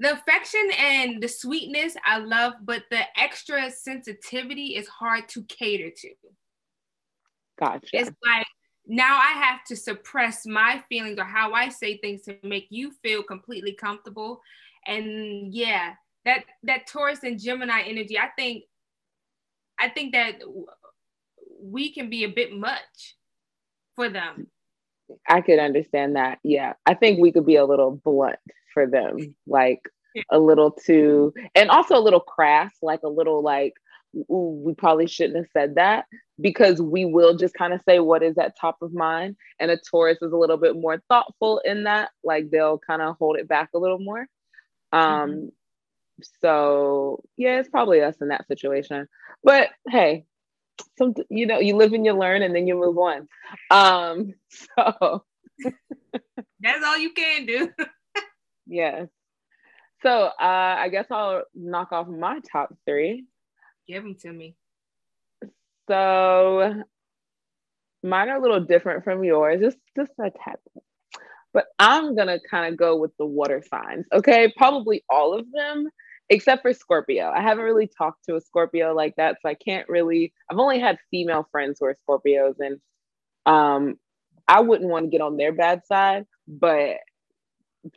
the 0.00 0.12
affection 0.14 0.66
and 0.78 1.22
the 1.22 1.28
sweetness 1.28 1.94
I 2.04 2.18
love, 2.18 2.54
but 2.62 2.84
the 2.90 3.02
extra 3.20 3.70
sensitivity 3.70 4.76
is 4.76 4.88
hard 4.88 5.28
to 5.28 5.42
cater 5.44 5.90
to. 5.94 6.08
Gotcha. 7.58 7.86
It's 7.92 8.10
like 8.26 8.46
now 8.86 9.18
I 9.18 9.32
have 9.32 9.62
to 9.68 9.76
suppress 9.76 10.46
my 10.46 10.82
feelings 10.88 11.18
or 11.18 11.24
how 11.24 11.52
I 11.52 11.68
say 11.68 11.98
things 11.98 12.22
to 12.22 12.36
make 12.42 12.68
you 12.70 12.92
feel 13.02 13.22
completely 13.22 13.74
comfortable. 13.74 14.40
And 14.86 15.52
yeah, 15.52 15.92
that 16.24 16.44
that 16.62 16.86
Taurus 16.86 17.22
and 17.22 17.38
Gemini 17.38 17.82
energy, 17.82 18.18
I 18.18 18.28
think 18.38 18.64
I 19.78 19.90
think 19.90 20.14
that 20.14 20.40
we 21.62 21.92
can 21.92 22.10
be 22.10 22.24
a 22.24 22.28
bit 22.28 22.52
much 22.56 23.16
for 23.96 24.08
them. 24.08 24.46
I 25.28 25.40
could 25.40 25.58
understand 25.58 26.16
that. 26.16 26.38
Yeah. 26.42 26.74
I 26.86 26.94
think 26.94 27.18
we 27.18 27.32
could 27.32 27.46
be 27.46 27.56
a 27.56 27.64
little 27.64 28.00
blunt 28.04 28.38
for 28.72 28.86
them, 28.86 29.34
like 29.46 29.80
yeah. 30.14 30.22
a 30.30 30.38
little 30.38 30.70
too, 30.70 31.34
and 31.54 31.70
also 31.70 31.96
a 31.96 32.00
little 32.00 32.20
crass, 32.20 32.72
like 32.82 33.00
a 33.02 33.08
little 33.08 33.42
like, 33.42 33.74
ooh, 34.30 34.62
we 34.64 34.74
probably 34.74 35.06
shouldn't 35.06 35.36
have 35.36 35.50
said 35.52 35.74
that 35.76 36.04
because 36.40 36.80
we 36.80 37.04
will 37.04 37.36
just 37.36 37.54
kind 37.54 37.72
of 37.72 37.82
say 37.82 37.98
what 38.00 38.22
is 38.22 38.38
at 38.38 38.58
top 38.58 38.78
of 38.82 38.92
mind. 38.92 39.36
And 39.58 39.70
a 39.70 39.76
Taurus 39.76 40.18
is 40.22 40.32
a 40.32 40.36
little 40.36 40.56
bit 40.56 40.76
more 40.76 41.02
thoughtful 41.08 41.60
in 41.64 41.84
that, 41.84 42.10
like 42.24 42.50
they'll 42.50 42.78
kind 42.78 43.02
of 43.02 43.16
hold 43.18 43.36
it 43.38 43.48
back 43.48 43.70
a 43.74 43.78
little 43.78 43.98
more. 43.98 44.26
Um, 44.92 45.30
mm-hmm. 45.30 45.46
So 46.40 47.22
yeah, 47.36 47.58
it's 47.58 47.68
probably 47.68 48.00
us 48.02 48.16
in 48.20 48.28
that 48.28 48.46
situation. 48.46 49.08
But 49.42 49.70
hey, 49.88 50.26
some 50.98 51.14
you 51.28 51.46
know 51.46 51.58
you 51.58 51.76
live 51.76 51.92
and 51.92 52.04
you 52.04 52.12
learn 52.12 52.42
and 52.42 52.54
then 52.54 52.66
you 52.66 52.74
move 52.74 52.98
on. 52.98 53.28
Um 53.70 54.34
so. 54.50 55.24
That's 56.60 56.84
all 56.84 56.98
you 56.98 57.12
can 57.12 57.46
do. 57.46 57.70
Yes 58.66 59.08
so 60.02 60.10
uh 60.10 60.76
i 60.78 60.88
guess 60.88 61.06
i'll 61.10 61.42
knock 61.54 61.92
off 61.92 62.08
my 62.08 62.40
top 62.50 62.74
three. 62.86 63.24
Give 63.86 64.02
them 64.02 64.14
to 64.20 64.32
me. 64.32 64.54
So 65.88 66.84
mine 68.02 68.28
are 68.28 68.36
a 68.36 68.40
little 68.40 68.60
different 68.60 69.04
from 69.04 69.24
yours 69.24 69.60
just 69.60 69.76
just 69.96 70.12
a 70.18 70.30
tad 70.30 70.56
but 71.52 71.66
i'm 71.78 72.16
gonna 72.16 72.38
kind 72.50 72.72
of 72.72 72.78
go 72.78 72.96
with 72.96 73.14
the 73.18 73.26
water 73.26 73.62
signs 73.68 74.06
okay? 74.12 74.52
Probably 74.56 75.04
all 75.10 75.34
of 75.34 75.44
them 75.52 75.88
except 76.30 76.62
for 76.62 76.74
Scorpio. 76.74 77.30
I 77.30 77.42
haven't 77.42 77.64
really 77.64 77.88
talked 77.88 78.26
to 78.26 78.36
a 78.36 78.42
Scorpio 78.42 78.94
like 78.94 79.16
that, 79.18 79.38
so 79.42 79.50
I 79.50 79.54
can't 79.56 79.88
really. 79.90 80.34
I've 80.50 80.58
only 80.58 80.80
had 80.80 80.98
female 81.12 81.48
friends 81.52 81.78
who 81.80 81.86
are 81.88 81.96
Scorpios, 82.08 82.56
and 82.60 82.80
um, 83.46 83.96
I 84.48 84.60
wouldn't 84.62 84.90
want 84.90 85.06
to 85.06 85.10
get 85.10 85.22
on 85.22 85.36
their 85.38 85.52
bad 85.52 85.82
side, 85.86 86.26
but 86.48 86.98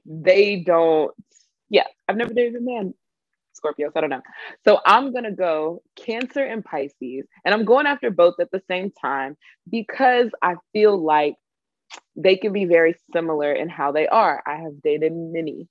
they 0.06 0.58
don't. 0.66 1.12
Yeah, 1.70 1.86
I've 2.10 2.18
never 2.18 2.34
dated 2.34 2.56
a 2.58 2.62
man 2.62 2.94
Scorpio, 3.54 3.90
so 3.90 3.94
I 3.98 4.02
don't 4.02 4.10
know. 4.12 4.22
So 4.66 4.80
I'm 4.86 5.14
gonna 5.14 5.32
go 5.36 5.84
Cancer 5.98 6.44
and 6.46 6.64
Pisces, 6.66 7.26
and 7.46 7.54
I'm 7.54 7.66
going 7.66 7.88
after 7.88 8.12
both 8.12 8.36
at 8.40 8.52
the 8.52 8.62
same 8.70 8.92
time 8.92 9.38
because 9.70 10.30
I 10.42 10.56
feel 10.74 11.04
like 11.04 11.36
they 12.16 12.38
can 12.38 12.54
be 12.54 12.66
very 12.66 12.96
similar 13.14 13.54
in 13.54 13.70
how 13.70 13.92
they 13.92 14.08
are. 14.08 14.44
I 14.48 14.58
have 14.58 14.82
dated 14.84 15.14
many 15.16 15.68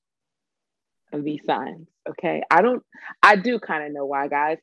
of 1.13 1.25
these 1.25 1.45
signs. 1.45 1.89
Okay. 2.09 2.43
I 2.51 2.63
don't, 2.63 2.83
I 3.23 3.37
do 3.37 3.59
kind 3.59 3.85
of 3.85 3.93
know 3.93 4.07
why, 4.07 4.29
guys. 4.29 4.59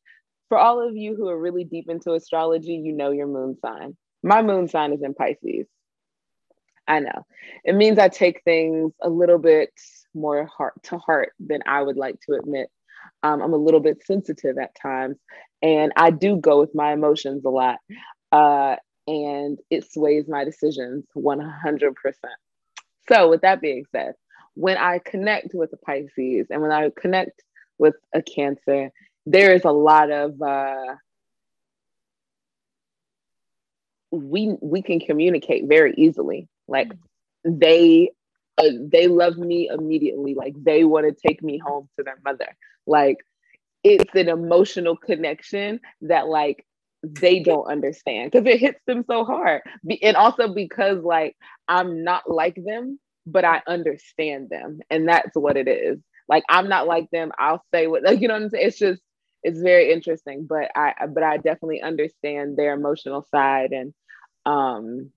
For 0.49 0.57
all 0.57 0.85
of 0.85 0.95
you 0.95 1.15
who 1.15 1.29
are 1.29 1.39
really 1.39 1.63
deep 1.63 1.89
into 1.89 2.13
astrology, 2.13 2.73
you 2.73 2.91
know 2.93 3.11
your 3.11 3.27
moon 3.27 3.57
sign. 3.63 3.95
My 4.23 4.41
moon 4.41 4.67
sign 4.67 4.93
is 4.93 5.03
in 5.03 5.13
Pisces. 5.13 5.67
I 6.87 6.99
know. 6.99 7.25
It 7.63 7.75
means 7.75 7.99
I 7.99 8.09
take 8.09 8.41
things 8.43 8.93
a 9.01 9.09
little 9.09 9.37
bit 9.37 9.69
more 10.15 10.45
heart 10.45 10.73
to 10.83 10.97
heart 10.97 11.33
than 11.39 11.61
I 11.67 11.81
would 11.81 11.97
like 11.97 12.19
to 12.21 12.33
admit. 12.33 12.69
Um, 13.21 13.41
I'm 13.41 13.53
a 13.53 13.57
little 13.57 13.79
bit 13.79 14.03
sensitive 14.05 14.57
at 14.57 14.75
times, 14.81 15.17
and 15.61 15.93
I 15.95 16.09
do 16.09 16.37
go 16.37 16.59
with 16.59 16.73
my 16.73 16.93
emotions 16.93 17.45
a 17.45 17.49
lot. 17.49 17.77
Uh, 18.31 18.75
and 19.07 19.59
it 19.69 19.91
sways 19.91 20.27
my 20.27 20.43
decisions 20.43 21.05
100%. 21.15 21.93
So, 23.07 23.29
with 23.29 23.41
that 23.41 23.61
being 23.61 23.85
said, 23.91 24.13
when 24.59 24.77
I 24.77 24.99
connect 24.99 25.53
with 25.53 25.71
a 25.71 25.77
Pisces 25.77 26.47
and 26.49 26.61
when 26.61 26.71
I 26.71 26.89
connect 26.89 27.41
with 27.77 27.95
a 28.13 28.21
Cancer, 28.21 28.91
there 29.25 29.53
is 29.53 29.63
a 29.63 29.71
lot 29.71 30.11
of 30.11 30.41
uh, 30.41 30.95
we 34.11 34.57
we 34.61 34.81
can 34.81 34.99
communicate 34.99 35.63
very 35.65 35.93
easily. 35.97 36.49
Like 36.67 36.91
they 37.45 38.11
uh, 38.57 38.71
they 38.91 39.07
love 39.07 39.37
me 39.37 39.69
immediately. 39.71 40.33
Like 40.33 40.55
they 40.61 40.83
want 40.83 41.07
to 41.07 41.27
take 41.27 41.41
me 41.41 41.57
home 41.57 41.87
to 41.97 42.03
their 42.03 42.17
mother. 42.25 42.53
Like 42.85 43.19
it's 43.85 44.13
an 44.13 44.27
emotional 44.27 44.97
connection 44.97 45.79
that 46.01 46.27
like 46.27 46.65
they 47.01 47.39
don't 47.39 47.71
understand 47.71 48.31
because 48.31 48.45
it 48.45 48.59
hits 48.59 48.81
them 48.85 49.05
so 49.07 49.23
hard. 49.23 49.61
and 50.01 50.17
also 50.17 50.53
because 50.53 51.01
like 51.01 51.37
I'm 51.69 52.03
not 52.03 52.29
like 52.29 52.57
them 52.61 52.99
but 53.31 53.45
I 53.45 53.61
understand 53.67 54.49
them. 54.49 54.79
And 54.89 55.07
that's 55.07 55.35
what 55.35 55.57
it 55.57 55.67
is. 55.67 55.99
Like 56.27 56.43
I'm 56.49 56.69
not 56.69 56.87
like 56.87 57.09
them. 57.11 57.31
I'll 57.37 57.63
say 57.73 57.87
what 57.87 58.03
like 58.03 58.21
you 58.21 58.27
know 58.27 58.35
what 58.35 58.43
I'm 58.43 58.49
saying? 58.49 58.67
It's 58.67 58.79
just 58.79 59.01
it's 59.43 59.59
very 59.59 59.91
interesting. 59.91 60.45
But 60.47 60.71
I 60.75 60.93
but 61.07 61.23
I 61.23 61.37
definitely 61.37 61.81
understand 61.81 62.57
their 62.57 62.73
emotional 62.73 63.25
side 63.31 63.71
and 63.71 63.93
um 64.45 65.11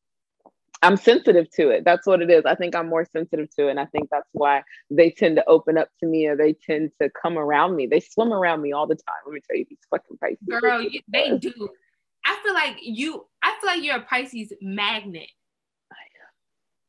I'm 0.85 0.96
sensitive 0.96 1.48
to 1.53 1.70
it. 1.70 1.85
That's 1.85 2.07
what 2.09 2.22
it 2.22 2.31
is. 2.31 2.44
I 2.44 2.57
think 2.57 2.75
I'm 2.75 2.88
more 2.88 3.05
sensitive 3.05 3.48
to 3.55 3.68
it. 3.68 3.70
And 3.70 3.81
I 3.81 3.87
think 3.87 4.09
that's 4.11 4.29
why 4.33 4.64
they 4.90 5.11
tend 5.11 5.37
to 5.37 5.44
open 5.48 5.79
up 5.79 5.88
to 6.01 6.07
me 6.07 6.27
or 6.27 6.37
they 6.37 6.55
tend 6.55 6.90
to 7.01 7.09
come 7.22 7.38
around 7.38 7.77
me. 7.77 7.87
They 7.87 8.01
swim 8.01 8.33
around 8.33 8.62
me 8.62 8.72
all 8.72 8.88
the 8.88 8.96
time. 8.96 9.14
Let 9.25 9.33
me 9.33 9.40
tell 9.48 9.57
you, 9.57 9.66
these 9.68 9.79
fucking 9.90 10.18
Pisces. 10.18 10.38
Girl, 10.61 10.85
they 11.07 11.38
do. 11.38 11.68
I 12.25 12.37
feel 12.42 12.55
like 12.55 12.79
you, 12.83 13.27
I 13.42 13.57
feel 13.61 13.70
like 13.70 13.85
you're 13.85 13.96
a 13.96 14.03
Pisces 14.03 14.53
magnet. 14.61 15.29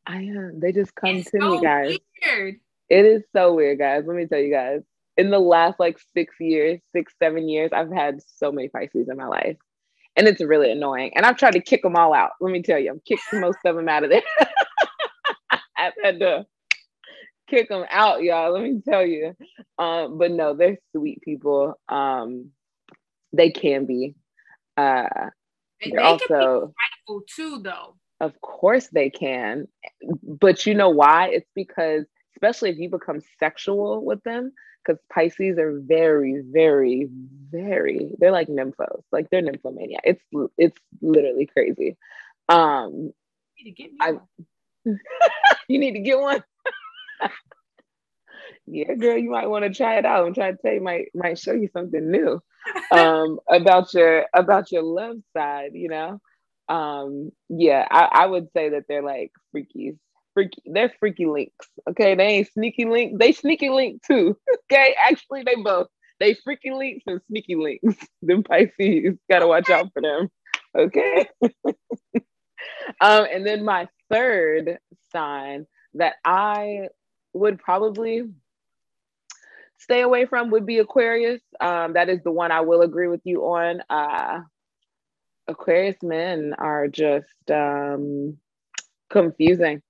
I 0.05 0.17
am. 0.17 0.59
They 0.59 0.71
just 0.71 0.95
come 0.95 1.17
it's 1.17 1.31
to 1.31 1.39
so 1.39 1.51
me, 1.51 1.61
guys. 1.61 1.97
Weird. 2.25 2.55
It 2.89 3.05
is 3.05 3.23
so 3.33 3.53
weird, 3.53 3.79
guys. 3.79 4.03
Let 4.05 4.15
me 4.15 4.25
tell 4.25 4.39
you 4.39 4.53
guys. 4.53 4.81
In 5.15 5.29
the 5.29 5.39
last 5.39 5.79
like 5.79 5.99
six 6.13 6.35
years, 6.39 6.79
six, 6.91 7.13
seven 7.21 7.47
years, 7.47 7.71
I've 7.73 7.91
had 7.91 8.19
so 8.35 8.51
many 8.51 8.67
Pisces 8.67 9.07
in 9.09 9.17
my 9.17 9.27
life. 9.27 9.57
And 10.15 10.27
it's 10.27 10.41
really 10.41 10.71
annoying. 10.71 11.11
And 11.15 11.25
I've 11.25 11.37
tried 11.37 11.53
to 11.53 11.59
kick 11.59 11.81
them 11.81 11.95
all 11.95 12.13
out. 12.13 12.31
Let 12.39 12.51
me 12.51 12.61
tell 12.61 12.77
you, 12.77 12.91
I've 12.91 13.03
kicked 13.05 13.23
most 13.33 13.57
of 13.65 13.75
them 13.75 13.89
out 13.89 14.03
of 14.03 14.09
there. 14.09 14.21
I've 15.77 15.93
had 16.03 16.19
to 16.19 16.45
kick 17.49 17.69
them 17.69 17.85
out, 17.89 18.21
y'all. 18.21 18.53
Let 18.53 18.63
me 18.63 18.81
tell 18.87 19.05
you. 19.05 19.35
Um, 19.77 20.17
but 20.17 20.31
no, 20.31 20.55
they're 20.55 20.77
sweet 20.95 21.21
people. 21.21 21.79
Um, 21.89 22.51
they 23.31 23.49
can 23.49 23.85
be. 23.85 24.15
Uh, 24.77 25.07
they're 25.81 25.91
they 25.91 25.97
also 25.97 26.73
be 27.07 27.19
too, 27.35 27.61
though. 27.63 27.95
Of 28.23 28.39
course 28.41 28.87
they 28.89 29.09
can. 29.09 29.67
But 30.23 30.65
you 30.65 30.75
know 30.75 30.89
why? 30.89 31.29
It's 31.29 31.49
because, 31.55 32.05
especially 32.35 32.71
if 32.71 32.77
you 32.77 32.89
become 32.89 33.21
sexual 33.39 34.05
with 34.05 34.23
them, 34.23 34.53
because 34.85 35.01
Pisces 35.11 35.57
are 35.59 35.79
very, 35.81 36.41
very, 36.45 37.09
very, 37.51 38.13
they're 38.19 38.31
like 38.31 38.47
nymphos. 38.49 39.03
Like 39.11 39.29
they're 39.29 39.41
nymphomania. 39.43 39.99
It's 40.05 40.23
it's 40.57 40.79
literally 41.01 41.47
crazy. 41.47 41.97
Um 42.49 43.13
you 43.57 43.65
need 43.65 43.75
to, 43.77 43.89
I, 44.01 44.13
you 45.67 45.79
need 45.79 45.93
to 45.93 45.99
get 46.01 46.19
one. 46.19 46.43
yeah, 48.67 48.93
girl, 48.95 49.17
you 49.17 49.31
might 49.31 49.47
want 49.49 49.65
to 49.65 49.73
try 49.73 49.97
it 49.97 50.05
out. 50.05 50.25
I'm 50.25 50.33
trying 50.33 50.55
to 50.57 50.61
tell 50.61 50.73
you, 50.73 50.81
might 50.81 51.07
might 51.13 51.39
show 51.39 51.53
you 51.53 51.69
something 51.73 52.11
new 52.11 52.41
um, 52.91 53.39
about 53.49 53.93
your 53.93 54.25
about 54.33 54.71
your 54.71 54.83
love 54.83 55.17
side. 55.35 55.71
You 55.73 55.89
know, 55.89 56.21
um 56.69 57.31
yeah 57.49 57.87
I, 57.91 58.09
I 58.23 58.25
would 58.25 58.47
say 58.55 58.69
that 58.69 58.83
they're 58.87 59.03
like 59.03 59.31
freakies. 59.55 59.97
Freaky 60.33 60.61
they're 60.65 60.91
freaky 60.99 61.27
links 61.27 61.67
okay? 61.89 62.15
They 62.15 62.23
ain't 62.25 62.51
sneaky 62.53 62.85
link 62.85 63.19
they 63.19 63.33
sneaky 63.33 63.69
link 63.69 64.01
too 64.07 64.37
okay? 64.71 64.95
Actually 65.07 65.43
they 65.43 65.55
both. 65.55 65.87
They 66.19 66.35
freaky 66.35 66.71
links 66.71 67.03
and 67.07 67.21
sneaky 67.29 67.55
links. 67.55 67.97
Them 68.21 68.43
pisces 68.43 69.17
gotta 69.29 69.47
watch 69.47 69.69
out 69.69 69.91
for 69.93 70.01
them 70.01 70.29
okay? 70.77 71.27
Um, 73.01 73.25
and 73.31 73.45
then 73.45 73.65
my 73.65 73.87
third 74.11 74.77
sign 75.11 75.65
that 75.95 76.15
I 76.25 76.87
would 77.33 77.59
probably 77.59 78.23
stay 79.77 80.01
away 80.01 80.25
from 80.25 80.51
would 80.51 80.65
be 80.65 80.79
Aquarius. 80.79 81.41
Um, 81.59 81.93
that 81.93 82.09
is 82.09 82.19
the 82.23 82.31
one 82.31 82.51
I 82.51 82.61
will 82.61 82.81
agree 82.81 83.07
with 83.07 83.21
you 83.23 83.41
on. 83.41 83.81
Uh, 83.89 84.41
Aquarius 85.47 86.01
men 86.01 86.53
are 86.57 86.87
just 86.87 87.27
um, 87.51 88.37
confusing, 89.09 89.81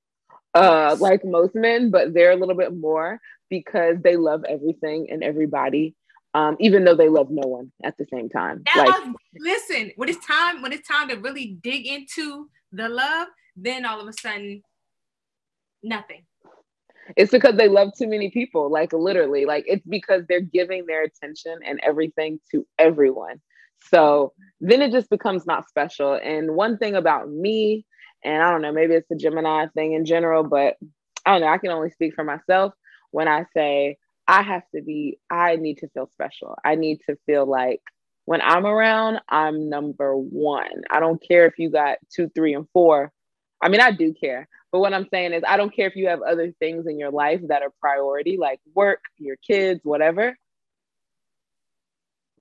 uh, 0.53 0.95
like 0.99 1.23
most 1.23 1.55
men, 1.55 1.91
but 1.91 2.13
they're 2.13 2.31
a 2.31 2.35
little 2.35 2.55
bit 2.55 2.75
more 2.75 3.19
because 3.49 3.97
they 4.03 4.17
love 4.17 4.43
everything 4.47 5.07
and 5.09 5.23
everybody. 5.23 5.95
Um, 6.35 6.57
even 6.59 6.83
though 6.83 6.95
they 6.95 7.09
love 7.09 7.29
no 7.29 7.47
one 7.47 7.71
at 7.83 7.95
the 7.99 8.07
same 8.11 8.27
time. 8.27 8.63
That 8.65 8.85
like, 8.87 9.05
was, 9.05 9.15
listen, 9.37 9.91
when 9.97 10.09
it's 10.09 10.25
time, 10.25 10.63
when 10.63 10.73
it's 10.73 10.87
time 10.87 11.09
to 11.09 11.15
really 11.15 11.59
dig 11.61 11.85
into 11.85 12.49
the 12.71 12.89
love, 12.89 13.27
then 13.55 13.85
all 13.85 14.01
of 14.01 14.07
a 14.07 14.13
sudden, 14.13 14.63
nothing. 15.83 16.25
It's 17.15 17.31
because 17.31 17.55
they 17.55 17.67
love 17.67 17.91
too 17.95 18.07
many 18.07 18.31
people, 18.31 18.71
like 18.71 18.93
literally. 18.93 19.45
Like 19.45 19.65
it's 19.67 19.85
because 19.85 20.23
they're 20.27 20.41
giving 20.41 20.85
their 20.85 21.03
attention 21.03 21.59
and 21.65 21.79
everything 21.83 22.39
to 22.51 22.65
everyone. 22.79 23.41
So 23.89 24.33
then 24.61 24.81
it 24.81 24.91
just 24.91 25.09
becomes 25.09 25.45
not 25.45 25.67
special. 25.67 26.13
And 26.13 26.55
one 26.55 26.77
thing 26.77 26.95
about 26.95 27.29
me, 27.29 27.85
and 28.23 28.41
I 28.41 28.51
don't 28.51 28.61
know, 28.61 28.71
maybe 28.71 28.93
it's 28.93 29.11
a 29.11 29.15
Gemini 29.15 29.67
thing 29.75 29.93
in 29.93 30.05
general, 30.05 30.43
but 30.43 30.75
I 31.25 31.33
don't 31.33 31.41
know, 31.41 31.47
I 31.47 31.57
can 31.57 31.71
only 31.71 31.89
speak 31.89 32.15
for 32.15 32.23
myself 32.23 32.73
when 33.11 33.27
I 33.27 33.45
say 33.55 33.97
I 34.27 34.41
have 34.41 34.63
to 34.73 34.81
be, 34.81 35.19
I 35.29 35.57
need 35.57 35.79
to 35.79 35.89
feel 35.89 36.09
special. 36.13 36.57
I 36.63 36.75
need 36.75 37.01
to 37.09 37.17
feel 37.25 37.45
like 37.45 37.81
when 38.25 38.41
I'm 38.41 38.65
around, 38.65 39.19
I'm 39.27 39.69
number 39.69 40.15
one. 40.15 40.83
I 40.89 40.99
don't 40.99 41.21
care 41.21 41.45
if 41.45 41.55
you 41.57 41.69
got 41.69 41.97
two, 42.13 42.29
three, 42.33 42.53
and 42.53 42.67
four. 42.71 43.11
I 43.61 43.69
mean, 43.69 43.81
I 43.81 43.91
do 43.91 44.13
care, 44.13 44.47
but 44.71 44.79
what 44.79 44.93
I'm 44.93 45.07
saying 45.09 45.33
is, 45.33 45.43
I 45.47 45.57
don't 45.57 45.73
care 45.73 45.87
if 45.87 45.95
you 45.95 46.07
have 46.07 46.21
other 46.21 46.53
things 46.59 46.87
in 46.87 46.99
your 46.99 47.11
life 47.11 47.41
that 47.47 47.61
are 47.61 47.71
priority, 47.81 48.37
like 48.37 48.59
work, 48.73 49.01
your 49.17 49.37
kids, 49.37 49.81
whatever. 49.83 50.37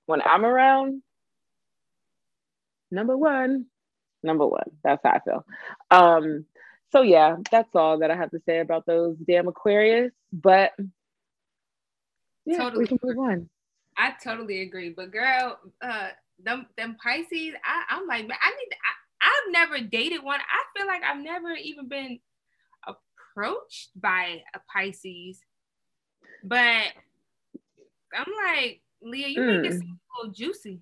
When 0.05 0.21
I'm 0.21 0.45
around, 0.45 1.01
number 2.93 3.17
one, 3.17 3.65
number 4.21 4.47
one. 4.47 4.69
That's 4.83 5.01
how 5.03 5.11
I 5.11 5.19
feel. 5.19 5.45
Um, 5.91 6.45
so 6.91 7.01
yeah, 7.01 7.37
that's 7.51 7.75
all 7.75 7.99
that 7.99 8.11
I 8.11 8.15
have 8.15 8.31
to 8.31 8.39
say 8.45 8.59
about 8.59 8.85
those 8.85 9.17
damn 9.17 9.47
Aquarius. 9.47 10.11
But 10.31 10.71
yeah, 12.45 12.57
totally. 12.57 12.83
we 12.83 12.87
can 12.87 12.99
move 13.03 13.17
on. 13.17 13.49
I 13.97 14.13
totally 14.23 14.61
agree. 14.61 14.89
But 14.89 15.11
girl, 15.11 15.59
uh, 15.81 16.09
them 16.43 16.67
them 16.77 16.95
Pisces, 17.03 17.53
I, 17.65 17.83
I'm 17.89 18.07
like, 18.07 18.23
I 18.23 18.25
need. 18.25 18.69
To, 18.69 18.75
I, 18.75 18.93
I've 19.25 19.53
never 19.53 19.79
dated 19.79 20.23
one. 20.23 20.39
I 20.39 20.77
feel 20.77 20.85
like 20.85 21.01
I've 21.03 21.23
never 21.23 21.51
even 21.51 21.87
been 21.87 22.19
approached 22.85 23.89
by 23.95 24.41
a 24.53 24.59
Pisces. 24.71 25.39
But 26.43 26.87
I'm 28.13 28.31
like, 28.45 28.81
Leah, 29.01 29.27
you 29.29 29.39
mm. 29.39 29.61
make 29.61 29.71
it 29.71 29.77
mm. 29.77 29.81
a 29.81 30.21
little 30.21 30.33
juicy. 30.33 30.81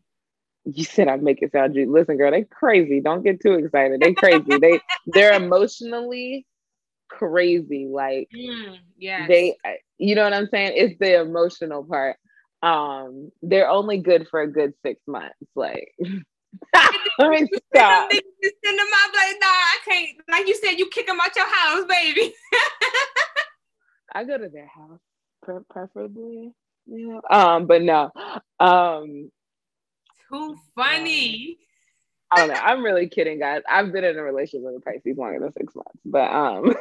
You 0.65 0.84
said 0.84 1.08
I 1.08 1.15
make 1.17 1.41
it 1.41 1.52
sound 1.52 1.74
juicy. 1.74 1.89
Listen, 1.89 2.17
girl, 2.17 2.32
they 2.32 2.43
crazy. 2.43 3.02
Don't 3.02 3.24
get 3.24 3.41
too 3.41 3.54
excited. 3.54 4.00
They 4.00 4.13
crazy. 4.13 4.58
they 4.62 4.80
they're 5.08 5.34
emotionally 5.34 6.45
crazy. 7.10 7.88
Like 7.91 8.30
mm, 8.36 8.78
yeah, 8.97 9.28
they 9.28 9.56
you 9.97 10.15
know 10.15 10.24
what 10.24 10.34
I'm 10.34 10.47
saying? 10.50 10.74
It's 10.76 11.00
the 11.00 11.19
emotional 11.21 11.84
part. 11.84 12.17
Um, 12.63 13.32
they're 13.41 13.69
only 13.69 13.97
good 13.97 14.28
for 14.30 14.41
a 14.41 14.52
good 14.52 14.74
six 14.86 15.02
months. 15.08 15.36
Like 15.56 15.93
I 16.74 17.30
mean, 17.30 17.47
stop. 17.74 18.12
Send 18.12 18.80
them 18.80 18.88
out 18.95 19.15
like, 19.15 19.36
nah, 19.39 19.47
I 19.47 19.78
can't. 19.86 20.10
Like 20.30 20.47
you 20.47 20.56
said, 20.56 20.74
you 20.74 20.89
kick 20.89 21.08
them 21.08 21.19
out 21.21 21.36
your 21.36 21.47
house, 21.47 21.86
baby. 21.88 22.34
I 24.13 24.24
go 24.26 24.38
to 24.38 24.50
their 24.50 24.67
house, 24.67 25.00
preferably. 25.71 26.54
Yeah. 26.86 27.19
Um, 27.30 27.67
but 27.67 27.82
no. 27.82 28.12
Um, 28.60 29.32
too 30.32 30.56
funny. 30.76 31.58
I 32.32 32.38
don't 32.38 32.48
know. 32.50 32.62
I'm 32.62 32.84
really 32.84 33.10
kidding, 33.10 33.39
guys. 33.39 33.62
I've 33.70 33.91
been 33.91 34.06
in 34.06 34.17
a 34.17 34.24
relationship 34.24 34.62
with 34.63 34.78
a 34.78 34.80
Pisces 34.80 35.17
longer 35.17 35.39
than 35.39 35.52
six 35.52 35.76
months, 35.76 36.00
but 36.06 36.32
um, 36.32 36.74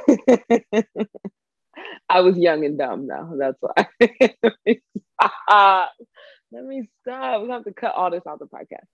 I 2.08 2.20
was 2.20 2.36
young 2.36 2.64
and 2.64 2.78
dumb 2.78 3.08
though. 3.08 3.36
That's 3.36 3.58
why. 3.60 3.88
Let 4.00 4.54
me 4.64 4.80
stop. 5.48 5.90
Let 6.52 6.64
me 6.64 6.88
stop. 7.02 7.42
We 7.42 7.50
have 7.50 7.64
to 7.64 7.72
cut 7.72 7.94
all 7.94 8.10
this 8.10 8.26
out 8.28 8.38
the 8.38 8.46
podcast. 8.46 8.86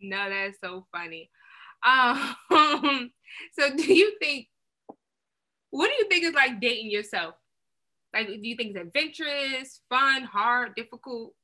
No, 0.00 0.28
that's 0.28 0.58
so 0.62 0.86
funny. 0.92 1.30
Um, 1.84 2.34
so 3.58 3.76
do 3.76 3.94
you 3.94 4.16
think? 4.20 4.48
What 5.70 5.88
do 5.88 5.94
you 5.98 6.08
think 6.08 6.24
is 6.24 6.34
like 6.34 6.60
dating 6.60 6.90
yourself? 6.90 7.34
Like, 8.12 8.28
do 8.28 8.38
you 8.40 8.56
think 8.56 8.70
it's 8.70 8.80
adventurous, 8.80 9.80
fun, 9.90 10.22
hard, 10.24 10.74
difficult? 10.74 11.34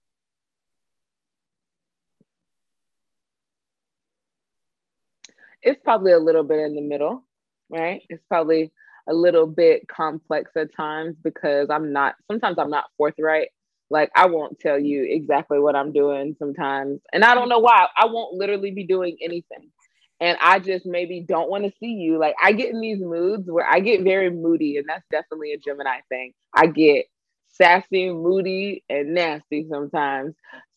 It's 5.62 5.81
probably 5.83 6.12
a 6.12 6.18
little 6.18 6.44
bit 6.44 6.61
in 6.61 6.75
the 6.75 6.83
middle, 6.83 7.25
right? 7.70 8.03
It's 8.09 8.22
probably 8.29 8.72
a 9.09 9.14
little 9.14 9.46
bit 9.46 9.88
complex 9.88 10.51
at 10.57 10.75
times 10.75 11.16
because 11.22 11.68
I'm 11.70 11.92
not, 11.92 12.14
sometimes 12.29 12.59
I'm 12.59 12.70
not 12.70 12.85
forthright 12.96 13.48
like 13.92 14.11
I 14.16 14.27
won't 14.27 14.59
tell 14.59 14.79
you 14.79 15.07
exactly 15.09 15.61
what 15.61 15.77
I'm 15.77 15.92
doing 15.92 16.35
sometimes. 16.38 17.01
And 17.12 17.25
I 17.25 17.35
don't 17.35 17.51
know 17.51 17.59
why. 17.59 17.87
I 17.96 18.07
won't 18.07 18.35
literally 18.35 18.70
be 18.70 18.87
doing 18.87 19.18
anything. 19.22 19.70
And 20.18 20.38
I 20.40 20.61
just 20.61 20.87
maybe 20.87 21.25
don't 21.29 21.51
want 21.51 21.64
to 21.64 21.72
see 21.79 21.92
you. 21.92 22.18
Like 22.18 22.35
I 22.42 22.53
get 22.53 22.70
in 22.70 22.81
these 22.81 23.01
moods 23.01 23.51
where 23.51 23.68
I 23.68 23.81
get 23.81 24.03
very 24.03 24.31
moody, 24.31 24.79
and 24.79 24.87
that's 24.88 25.05
definitely 25.11 25.53
a 25.53 25.59
Gemini 25.59 25.98
thing. 26.09 26.33
I 26.55 26.66
get 26.68 27.07
sassy, 27.48 28.11
moody, 28.11 28.83
and 28.88 29.14
nasty 29.14 29.66
sometimes. 29.70 30.35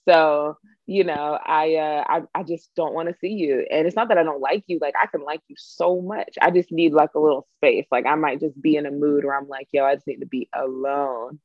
So, 0.09 0.57
you 0.87 1.03
know, 1.03 1.39
I 1.43 1.75
uh 1.75 2.03
I, 2.07 2.39
I 2.39 2.43
just 2.43 2.69
don't 2.75 2.93
want 2.93 3.09
to 3.09 3.15
see 3.19 3.29
you. 3.29 3.65
And 3.71 3.87
it's 3.87 3.95
not 3.95 4.09
that 4.09 4.17
I 4.17 4.23
don't 4.23 4.41
like 4.41 4.63
you, 4.67 4.79
like 4.81 4.95
I 5.01 5.07
can 5.07 5.23
like 5.23 5.41
you 5.47 5.55
so 5.57 6.01
much. 6.01 6.37
I 6.41 6.51
just 6.51 6.71
need 6.71 6.93
like 6.93 7.15
a 7.15 7.19
little 7.19 7.47
space. 7.57 7.85
Like 7.91 8.05
I 8.05 8.15
might 8.15 8.39
just 8.39 8.61
be 8.61 8.75
in 8.75 8.85
a 8.85 8.91
mood 8.91 9.25
where 9.25 9.37
I'm 9.37 9.47
like, 9.47 9.67
yo, 9.71 9.85
I 9.85 9.95
just 9.95 10.07
need 10.07 10.19
to 10.19 10.27
be 10.27 10.49
alone. 10.53 11.39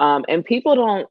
Um, 0.00 0.24
and 0.28 0.44
people 0.44 0.74
don't, 0.74 1.08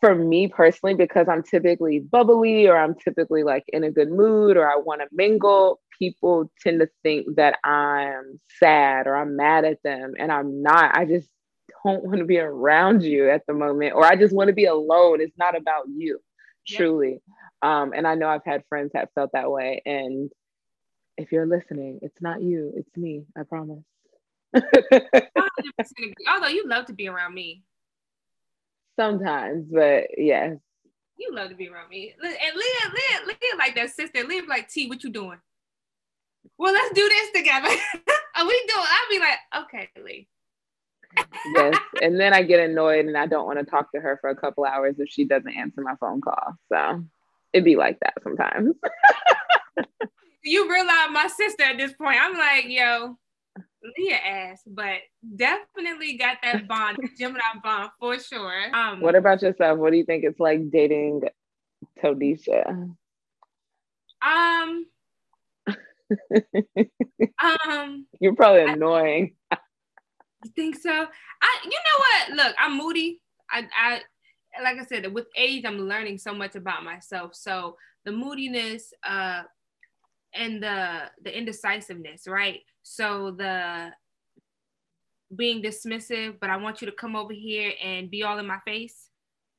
for 0.00 0.16
me 0.16 0.48
personally, 0.48 0.94
because 0.94 1.28
I'm 1.28 1.44
typically 1.44 2.00
bubbly 2.00 2.66
or 2.66 2.76
I'm 2.76 2.96
typically 2.96 3.44
like 3.44 3.64
in 3.68 3.84
a 3.84 3.90
good 3.90 4.10
mood 4.10 4.56
or 4.56 4.68
I 4.68 4.76
want 4.76 5.00
to 5.00 5.06
mingle, 5.12 5.80
people 5.96 6.50
tend 6.60 6.80
to 6.80 6.88
think 7.04 7.36
that 7.36 7.58
I'm 7.62 8.40
sad 8.58 9.06
or 9.06 9.14
I'm 9.16 9.36
mad 9.36 9.64
at 9.64 9.80
them. 9.84 10.14
And 10.18 10.32
I'm 10.32 10.60
not. 10.60 10.96
I 10.96 11.04
just 11.04 11.28
don't 11.84 12.04
want 12.04 12.18
to 12.18 12.24
be 12.24 12.38
around 12.38 13.02
you 13.02 13.30
at 13.30 13.46
the 13.46 13.54
moment, 13.54 13.94
or 13.94 14.04
I 14.04 14.16
just 14.16 14.34
want 14.34 14.48
to 14.48 14.54
be 14.54 14.66
alone. 14.66 15.20
It's 15.20 15.36
not 15.38 15.56
about 15.56 15.84
you, 15.96 16.20
truly. 16.66 17.20
Um, 17.62 17.92
and 17.94 18.06
I 18.06 18.14
know 18.14 18.28
I've 18.28 18.44
had 18.44 18.64
friends 18.68 18.90
that 18.94 19.10
felt 19.14 19.32
that 19.32 19.50
way. 19.50 19.82
And 19.86 20.30
if 21.16 21.32
you're 21.32 21.46
listening, 21.46 22.00
it's 22.02 22.20
not 22.20 22.42
you, 22.42 22.72
it's 22.76 22.96
me. 22.96 23.24
I 23.36 23.42
promise. 23.44 23.84
Although 24.54 26.48
you 26.48 26.66
love 26.66 26.86
to 26.86 26.92
be 26.92 27.08
around 27.08 27.34
me. 27.34 27.62
Sometimes, 28.98 29.66
but 29.70 30.04
yes. 30.18 30.56
You 31.16 31.34
love 31.34 31.50
to 31.50 31.54
be 31.54 31.68
around 31.68 31.88
me. 31.88 32.14
And 32.20 32.32
Leah, 32.32 32.54
Leah, 32.54 33.26
Leah 33.26 33.58
like 33.58 33.74
that 33.76 33.90
sister. 33.90 34.24
Leah 34.24 34.42
like, 34.48 34.68
T, 34.68 34.88
what 34.88 35.02
you 35.04 35.10
doing? 35.10 35.38
Well, 36.58 36.72
let's 36.72 36.94
do 36.94 37.08
this 37.08 37.30
together. 37.32 37.68
Are 38.36 38.46
we 38.46 38.64
doing? 38.68 38.86
I'll 38.86 39.10
be 39.10 39.18
like, 39.18 39.64
okay, 39.64 39.88
Lee. 40.02 40.28
Yes. 41.54 41.76
And 42.00 42.18
then 42.20 42.32
I 42.32 42.42
get 42.42 42.60
annoyed 42.60 43.06
and 43.06 43.16
I 43.16 43.26
don't 43.26 43.46
want 43.46 43.58
to 43.58 43.64
talk 43.64 43.92
to 43.92 44.00
her 44.00 44.18
for 44.20 44.30
a 44.30 44.36
couple 44.36 44.64
hours 44.64 44.96
if 44.98 45.08
she 45.08 45.24
doesn't 45.24 45.54
answer 45.54 45.80
my 45.80 45.94
phone 46.00 46.20
call. 46.20 46.56
So 46.70 47.04
it'd 47.52 47.64
be 47.64 47.76
like 47.76 47.98
that 48.00 48.14
sometimes. 48.22 48.74
you 50.44 50.70
realize 50.70 51.08
my 51.12 51.28
sister 51.28 51.64
at 51.64 51.78
this 51.78 51.92
point. 51.92 52.18
I'm 52.20 52.36
like, 52.36 52.66
yo, 52.68 53.16
Leah 53.98 54.16
ass, 54.16 54.62
but 54.66 54.98
definitely 55.36 56.16
got 56.16 56.38
that 56.42 56.68
bond, 56.68 56.98
Gemini 57.18 57.40
bond 57.62 57.90
for 57.98 58.18
sure. 58.18 58.74
Um, 58.74 59.00
what 59.00 59.14
about 59.14 59.42
yourself? 59.42 59.78
What 59.78 59.90
do 59.90 59.98
you 59.98 60.04
think 60.04 60.24
it's 60.24 60.40
like 60.40 60.70
dating 60.70 61.22
Tanisha? 62.00 62.94
Um, 64.24 64.86
um, 67.42 68.06
you're 68.20 68.36
probably 68.36 68.72
annoying. 68.72 69.34
I, 69.50 69.58
you 70.44 70.50
think 70.54 70.76
so? 70.76 70.90
I, 70.90 71.58
you 71.64 71.70
know 71.70 71.98
what? 71.98 72.46
Look, 72.46 72.56
I'm 72.58 72.76
moody. 72.76 73.20
I, 73.50 73.66
I, 73.76 74.00
like 74.62 74.78
I 74.78 74.84
said, 74.84 75.12
with 75.12 75.26
age, 75.36 75.64
I'm 75.64 75.78
learning 75.78 76.18
so 76.18 76.34
much 76.34 76.56
about 76.56 76.84
myself. 76.84 77.34
So 77.34 77.76
the 78.04 78.12
moodiness, 78.12 78.92
uh, 79.06 79.42
and 80.34 80.62
the 80.62 81.10
the 81.22 81.36
indecisiveness, 81.36 82.26
right? 82.26 82.60
So 82.82 83.32
the 83.32 83.92
being 85.34 85.62
dismissive, 85.62 86.38
but 86.40 86.50
I 86.50 86.56
want 86.56 86.80
you 86.80 86.86
to 86.86 86.92
come 86.92 87.16
over 87.16 87.32
here 87.32 87.72
and 87.82 88.10
be 88.10 88.22
all 88.22 88.38
in 88.38 88.46
my 88.46 88.58
face. 88.64 89.08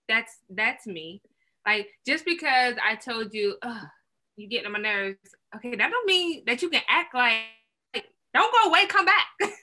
That's 0.07 0.37
that's 0.49 0.85
me. 0.85 1.21
Like 1.65 1.87
just 2.05 2.25
because 2.25 2.75
I 2.83 2.95
told 2.95 3.33
you, 3.33 3.55
you 4.35 4.47
getting 4.47 4.67
on 4.67 4.73
my 4.73 4.79
nerves, 4.79 5.17
okay, 5.55 5.75
that 5.75 5.91
don't 5.91 6.07
mean 6.07 6.43
that 6.45 6.61
you 6.61 6.69
can 6.69 6.81
act 6.87 7.13
like, 7.13 7.33
like 7.93 8.05
don't 8.33 8.53
go 8.53 8.69
away, 8.69 8.85
come 8.87 9.05
back. 9.05 9.27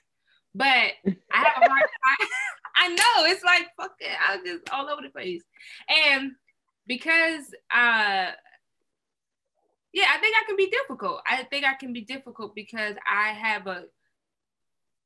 but 0.55 0.67
I 0.67 0.93
have 1.33 1.63
a 1.63 1.69
hard 1.69 1.83
time. 1.83 2.29
I 2.77 2.89
know 2.89 3.31
it's 3.31 3.45
like 3.45 3.67
fuck 3.77 3.93
it, 4.01 4.17
I 4.27 4.37
was 4.37 4.45
just 4.45 4.71
all 4.71 4.89
over 4.89 5.03
the 5.03 5.11
place. 5.11 5.43
And 5.89 6.33
because 6.87 7.47
uh 7.73 8.33
yeah, 9.93 10.07
I 10.15 10.19
think 10.21 10.37
I 10.37 10.47
can 10.47 10.57
be 10.57 10.71
difficult. 10.71 11.21
I 11.27 11.43
think 11.45 11.65
I 11.65 11.75
can 11.75 11.93
be 11.93 12.03
difficult 12.03 12.55
because 12.55 12.95
I 13.11 13.33
have 13.33 13.67
a 13.67 13.85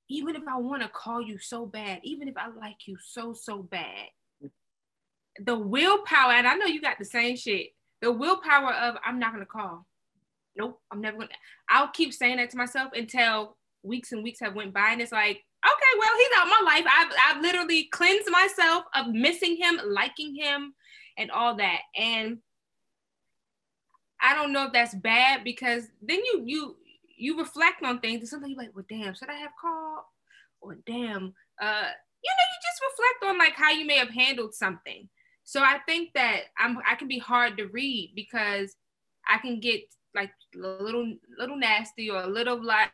even 0.08 0.36
if 0.36 0.42
I 0.46 0.58
want 0.58 0.82
to 0.82 0.88
call 0.88 1.22
you 1.22 1.38
so 1.38 1.64
bad, 1.64 2.00
even 2.02 2.28
if 2.28 2.36
I 2.36 2.48
like 2.48 2.86
you 2.86 2.96
so 3.00 3.32
so 3.32 3.62
bad, 3.62 4.08
the 5.42 5.56
willpower, 5.56 6.32
and 6.32 6.46
I 6.46 6.54
know 6.54 6.66
you 6.66 6.80
got 6.80 6.98
the 6.98 7.04
same 7.04 7.36
shit. 7.36 7.68
The 8.02 8.12
willpower 8.12 8.72
of 8.72 8.96
I'm 9.04 9.18
not 9.18 9.32
gonna 9.32 9.46
call. 9.46 9.86
Nope, 10.56 10.80
I'm 10.90 11.00
never 11.00 11.16
gonna. 11.16 11.30
I'll 11.68 11.88
keep 11.88 12.12
saying 12.12 12.36
that 12.36 12.50
to 12.50 12.56
myself 12.56 12.92
until 12.94 13.56
weeks 13.84 14.12
and 14.12 14.22
weeks 14.22 14.40
have 14.40 14.54
went 14.54 14.74
by, 14.74 14.90
and 14.90 15.00
it's 15.00 15.12
like, 15.12 15.36
okay, 15.64 15.98
well, 15.98 16.10
he's 16.18 16.38
out 16.38 16.46
my 16.46 16.62
life. 16.64 16.84
I've 16.90 17.12
I've 17.36 17.42
literally 17.42 17.84
cleansed 17.92 18.30
myself 18.30 18.84
of 18.94 19.08
missing 19.08 19.56
him, 19.56 19.80
liking 19.86 20.34
him, 20.34 20.74
and 21.16 21.30
all 21.30 21.56
that. 21.56 21.80
And 21.96 22.38
I 24.20 24.34
don't 24.34 24.52
know 24.52 24.66
if 24.66 24.72
that's 24.72 24.94
bad 24.94 25.44
because 25.44 25.84
then 26.02 26.18
you 26.24 26.42
you 26.46 26.76
you 27.16 27.38
reflect 27.38 27.82
on 27.82 28.00
things 28.00 28.20
and 28.20 28.28
sometimes 28.28 28.52
you're 28.52 28.62
like, 28.62 28.74
well, 28.74 28.84
damn, 28.88 29.14
should 29.14 29.30
I 29.30 29.34
have 29.34 29.52
called? 29.60 30.04
Or 30.60 30.76
damn, 30.86 31.34
uh, 31.60 31.88
you 32.24 32.32
know, 32.32 32.46
you 32.50 32.58
just 32.62 32.82
reflect 32.82 33.24
on 33.24 33.38
like 33.38 33.54
how 33.54 33.70
you 33.70 33.86
may 33.86 33.98
have 33.98 34.08
handled 34.08 34.54
something. 34.54 35.08
So 35.44 35.60
I 35.60 35.78
think 35.86 36.10
that 36.14 36.44
I'm 36.58 36.78
I 36.90 36.94
can 36.94 37.08
be 37.08 37.18
hard 37.18 37.58
to 37.58 37.66
read 37.66 38.12
because 38.16 38.74
I 39.28 39.38
can 39.38 39.60
get 39.60 39.82
like 40.14 40.30
a 40.54 40.58
little 40.58 41.14
little 41.38 41.56
nasty 41.56 42.10
or 42.10 42.22
a 42.22 42.26
little 42.26 42.62
like 42.62 42.90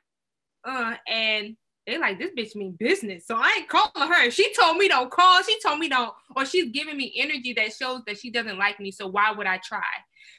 uh 0.65 0.95
and 1.09 1.57
they 1.87 1.99
like 1.99 2.19
this 2.19 2.31
bitch 2.37 2.55
mean 2.55 2.77
business. 2.79 3.27
So 3.27 3.37
I 3.37 3.57
ain't 3.59 3.69
calling 3.69 4.13
her. 4.13 4.31
She 4.31 4.53
told 4.55 4.77
me 4.77 4.89
don't 4.89 5.11
call. 5.11 5.43
She 5.43 5.59
told 5.61 5.79
me 5.79 5.89
don't, 5.89 6.13
or 6.37 6.45
she's 6.45 6.71
giving 6.71 6.97
me 6.97 7.13
energy 7.17 7.53
that 7.55 7.73
shows 7.73 8.03
that 8.07 8.19
she 8.19 8.31
doesn't 8.31 8.59
like 8.59 8.79
me. 8.79 8.91
So 8.91 9.07
why 9.09 9.33
would 9.33 9.47
I 9.47 9.59
try? 9.65 9.83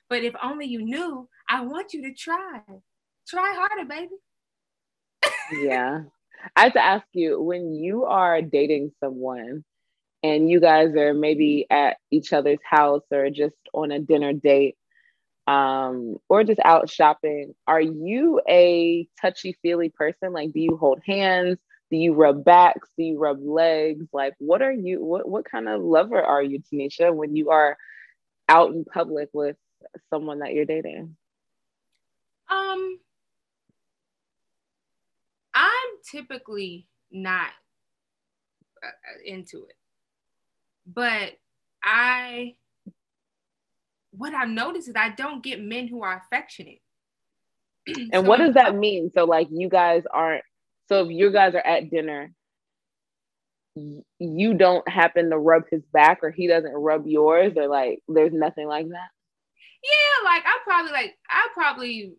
But 0.09 0.23
if 0.23 0.33
only 0.41 0.67
you 0.67 0.81
knew, 0.81 1.27
I 1.49 1.61
want 1.61 1.93
you 1.93 2.03
to 2.03 2.13
try. 2.13 2.61
Try 3.27 3.53
harder, 3.55 3.87
baby. 3.87 4.11
yeah. 5.63 6.01
I 6.55 6.63
have 6.63 6.73
to 6.73 6.83
ask 6.83 7.05
you 7.13 7.41
when 7.41 7.73
you 7.73 8.05
are 8.05 8.41
dating 8.41 8.91
someone 8.99 9.63
and 10.23 10.49
you 10.49 10.59
guys 10.59 10.95
are 10.95 11.13
maybe 11.13 11.65
at 11.69 11.97
each 12.11 12.33
other's 12.33 12.59
house 12.63 13.03
or 13.11 13.29
just 13.29 13.55
on 13.73 13.91
a 13.91 13.99
dinner 13.99 14.33
date 14.33 14.75
um, 15.51 16.17
or 16.29 16.43
just 16.43 16.59
out 16.63 16.89
shopping, 16.89 17.53
are 17.67 17.81
you 17.81 18.41
a 18.49 19.07
touchy 19.21 19.57
feely 19.61 19.89
person? 19.89 20.33
Like, 20.33 20.53
do 20.53 20.59
you 20.61 20.77
hold 20.77 21.01
hands? 21.05 21.57
Do 21.91 21.97
you 21.97 22.13
rub 22.13 22.43
backs? 22.45 22.89
Do 22.97 23.03
you 23.03 23.19
rub 23.19 23.39
legs? 23.43 24.07
Like, 24.13 24.35
what 24.39 24.61
are 24.61 24.71
you? 24.71 25.03
What 25.03 25.27
what 25.27 25.45
kind 25.45 25.67
of 25.67 25.81
lover 25.81 26.21
are 26.21 26.43
you, 26.43 26.61
Tanisha, 26.61 27.13
when 27.13 27.35
you 27.35 27.49
are 27.51 27.77
out 28.49 28.71
in 28.71 28.85
public 28.85 29.29
with 29.33 29.57
someone 30.09 30.39
that 30.39 30.53
you're 30.53 30.65
dating? 30.65 31.17
Um, 32.49 32.99
I'm 35.53 35.89
typically 36.11 36.87
not 37.11 37.49
uh, 38.83 38.89
into 39.25 39.65
it 39.65 39.75
but 40.85 41.33
I, 41.83 42.55
what 44.11 44.33
I've 44.33 44.49
noticed 44.49 44.89
is 44.89 44.95
I 44.95 45.09
don't 45.09 45.43
get 45.43 45.61
men 45.61 45.87
who 45.87 46.03
are 46.03 46.17
affectionate. 46.17 46.81
and 47.87 48.09
so 48.13 48.21
what 48.21 48.37
does 48.37 48.53
that 48.55 48.75
mean? 48.75 49.11
So, 49.13 49.25
like, 49.25 49.47
you 49.51 49.69
guys 49.69 50.03
aren't, 50.11 50.43
so 50.87 51.05
if 51.05 51.11
you 51.11 51.31
guys 51.31 51.55
are 51.55 51.65
at 51.65 51.89
dinner, 51.89 52.33
you 54.19 54.53
don't 54.53 54.87
happen 54.87 55.29
to 55.29 55.37
rub 55.37 55.63
his 55.71 55.81
back 55.93 56.19
or 56.23 56.29
he 56.29 56.47
doesn't 56.47 56.73
rub 56.73 57.07
yours, 57.07 57.53
or 57.55 57.67
like, 57.67 57.99
there's 58.07 58.33
nothing 58.33 58.67
like 58.67 58.87
that? 58.89 59.09
Yeah, 59.83 60.29
like, 60.29 60.43
I 60.45 60.59
probably, 60.63 60.91
like, 60.91 61.17
I 61.29 61.47
probably, 61.53 62.13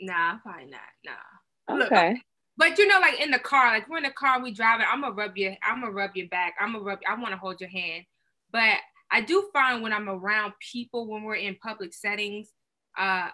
nah, 0.00 0.38
probably 0.38 0.66
not, 0.66 0.80
nah. 1.04 1.84
Okay. 1.86 2.10
Look, 2.10 2.18
but 2.58 2.78
you 2.78 2.86
know, 2.86 3.00
like 3.00 3.18
in 3.18 3.30
the 3.30 3.38
car, 3.38 3.68
like 3.68 3.88
we're 3.88 3.96
in 3.96 4.02
the 4.02 4.10
car, 4.10 4.42
we 4.42 4.52
driving. 4.52 4.86
I'm 4.88 5.00
gonna 5.00 5.14
rub 5.14 5.36
your, 5.36 5.56
I'm 5.62 5.80
gonna 5.80 5.92
rub 5.92 6.10
your 6.14 6.28
back. 6.28 6.54
I'm 6.60 6.72
gonna 6.72 6.84
rub. 6.84 6.98
I 7.08 7.14
want 7.14 7.32
to 7.32 7.38
hold 7.38 7.60
your 7.60 7.70
hand. 7.70 8.04
But 8.52 8.76
I 9.12 9.20
do 9.20 9.48
find 9.52 9.82
when 9.82 9.92
I'm 9.92 10.08
around 10.08 10.54
people, 10.72 11.06
when 11.06 11.22
we're 11.22 11.34
in 11.34 11.56
public 11.62 11.92
settings, 11.92 12.48
uh, 12.98 13.28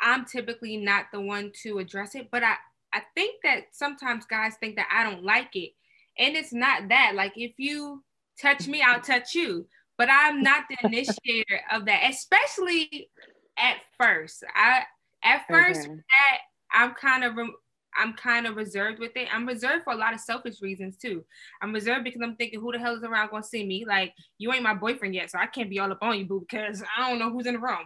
I'm 0.00 0.26
typically 0.26 0.76
not 0.76 1.06
the 1.12 1.20
one 1.20 1.50
to 1.62 1.78
address 1.78 2.14
it. 2.14 2.28
But 2.30 2.42
I, 2.44 2.56
I 2.92 3.02
think 3.14 3.36
that 3.42 3.64
sometimes 3.72 4.26
guys 4.26 4.54
think 4.60 4.76
that 4.76 4.88
I 4.92 5.02
don't 5.02 5.24
like 5.24 5.56
it, 5.56 5.70
and 6.18 6.36
it's 6.36 6.52
not 6.52 6.88
that. 6.90 7.12
Like 7.14 7.32
if 7.36 7.52
you 7.56 8.04
touch 8.40 8.68
me, 8.68 8.82
I'll 8.82 9.00
touch 9.00 9.34
you. 9.34 9.66
But 9.96 10.08
I'm 10.10 10.42
not 10.42 10.64
the 10.68 10.76
initiator 10.86 11.60
of 11.72 11.86
that, 11.86 12.02
especially 12.10 13.08
at 13.58 13.76
first. 13.98 14.44
I 14.54 14.82
at 15.22 15.46
first 15.48 15.86
okay. 15.86 15.94
that 15.94 16.38
I'm 16.70 16.92
kind 16.92 17.24
of 17.24 17.34
I'm 17.96 18.14
kind 18.14 18.46
of 18.46 18.56
reserved 18.56 18.98
with 18.98 19.16
it. 19.16 19.28
I'm 19.32 19.46
reserved 19.46 19.84
for 19.84 19.92
a 19.92 19.96
lot 19.96 20.14
of 20.14 20.20
selfish 20.20 20.60
reasons 20.60 20.96
too. 20.96 21.24
I'm 21.62 21.72
reserved 21.72 22.04
because 22.04 22.20
I'm 22.22 22.36
thinking, 22.36 22.60
who 22.60 22.72
the 22.72 22.78
hell 22.78 22.96
is 22.96 23.02
around 23.02 23.30
going 23.30 23.42
to 23.42 23.48
see 23.48 23.64
me? 23.66 23.84
Like, 23.86 24.12
you 24.38 24.52
ain't 24.52 24.62
my 24.62 24.74
boyfriend 24.74 25.14
yet, 25.14 25.30
so 25.30 25.38
I 25.38 25.46
can't 25.46 25.70
be 25.70 25.78
all 25.78 25.90
up 25.90 25.98
on 26.02 26.18
you, 26.18 26.26
boo, 26.26 26.44
because 26.48 26.82
I 26.96 27.08
don't 27.08 27.18
know 27.18 27.30
who's 27.30 27.46
in 27.46 27.54
the 27.54 27.60
room. 27.60 27.78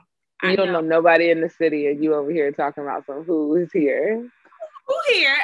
You 0.43 0.57
don't 0.57 0.69
know. 0.69 0.81
know. 0.81 0.89
nobody 0.89 1.31
in 1.31 1.41
the 1.41 1.51
city, 1.51 1.89
and 1.89 2.03
you 2.03 2.15
over 2.15 2.31
here 2.31 2.51
talking 2.53 2.85
about 2.85 3.07
some 3.07 3.25
who 3.25 3.57
is 3.57 3.73
here. 3.73 4.29
Who 4.87 4.95
here? 5.13 5.37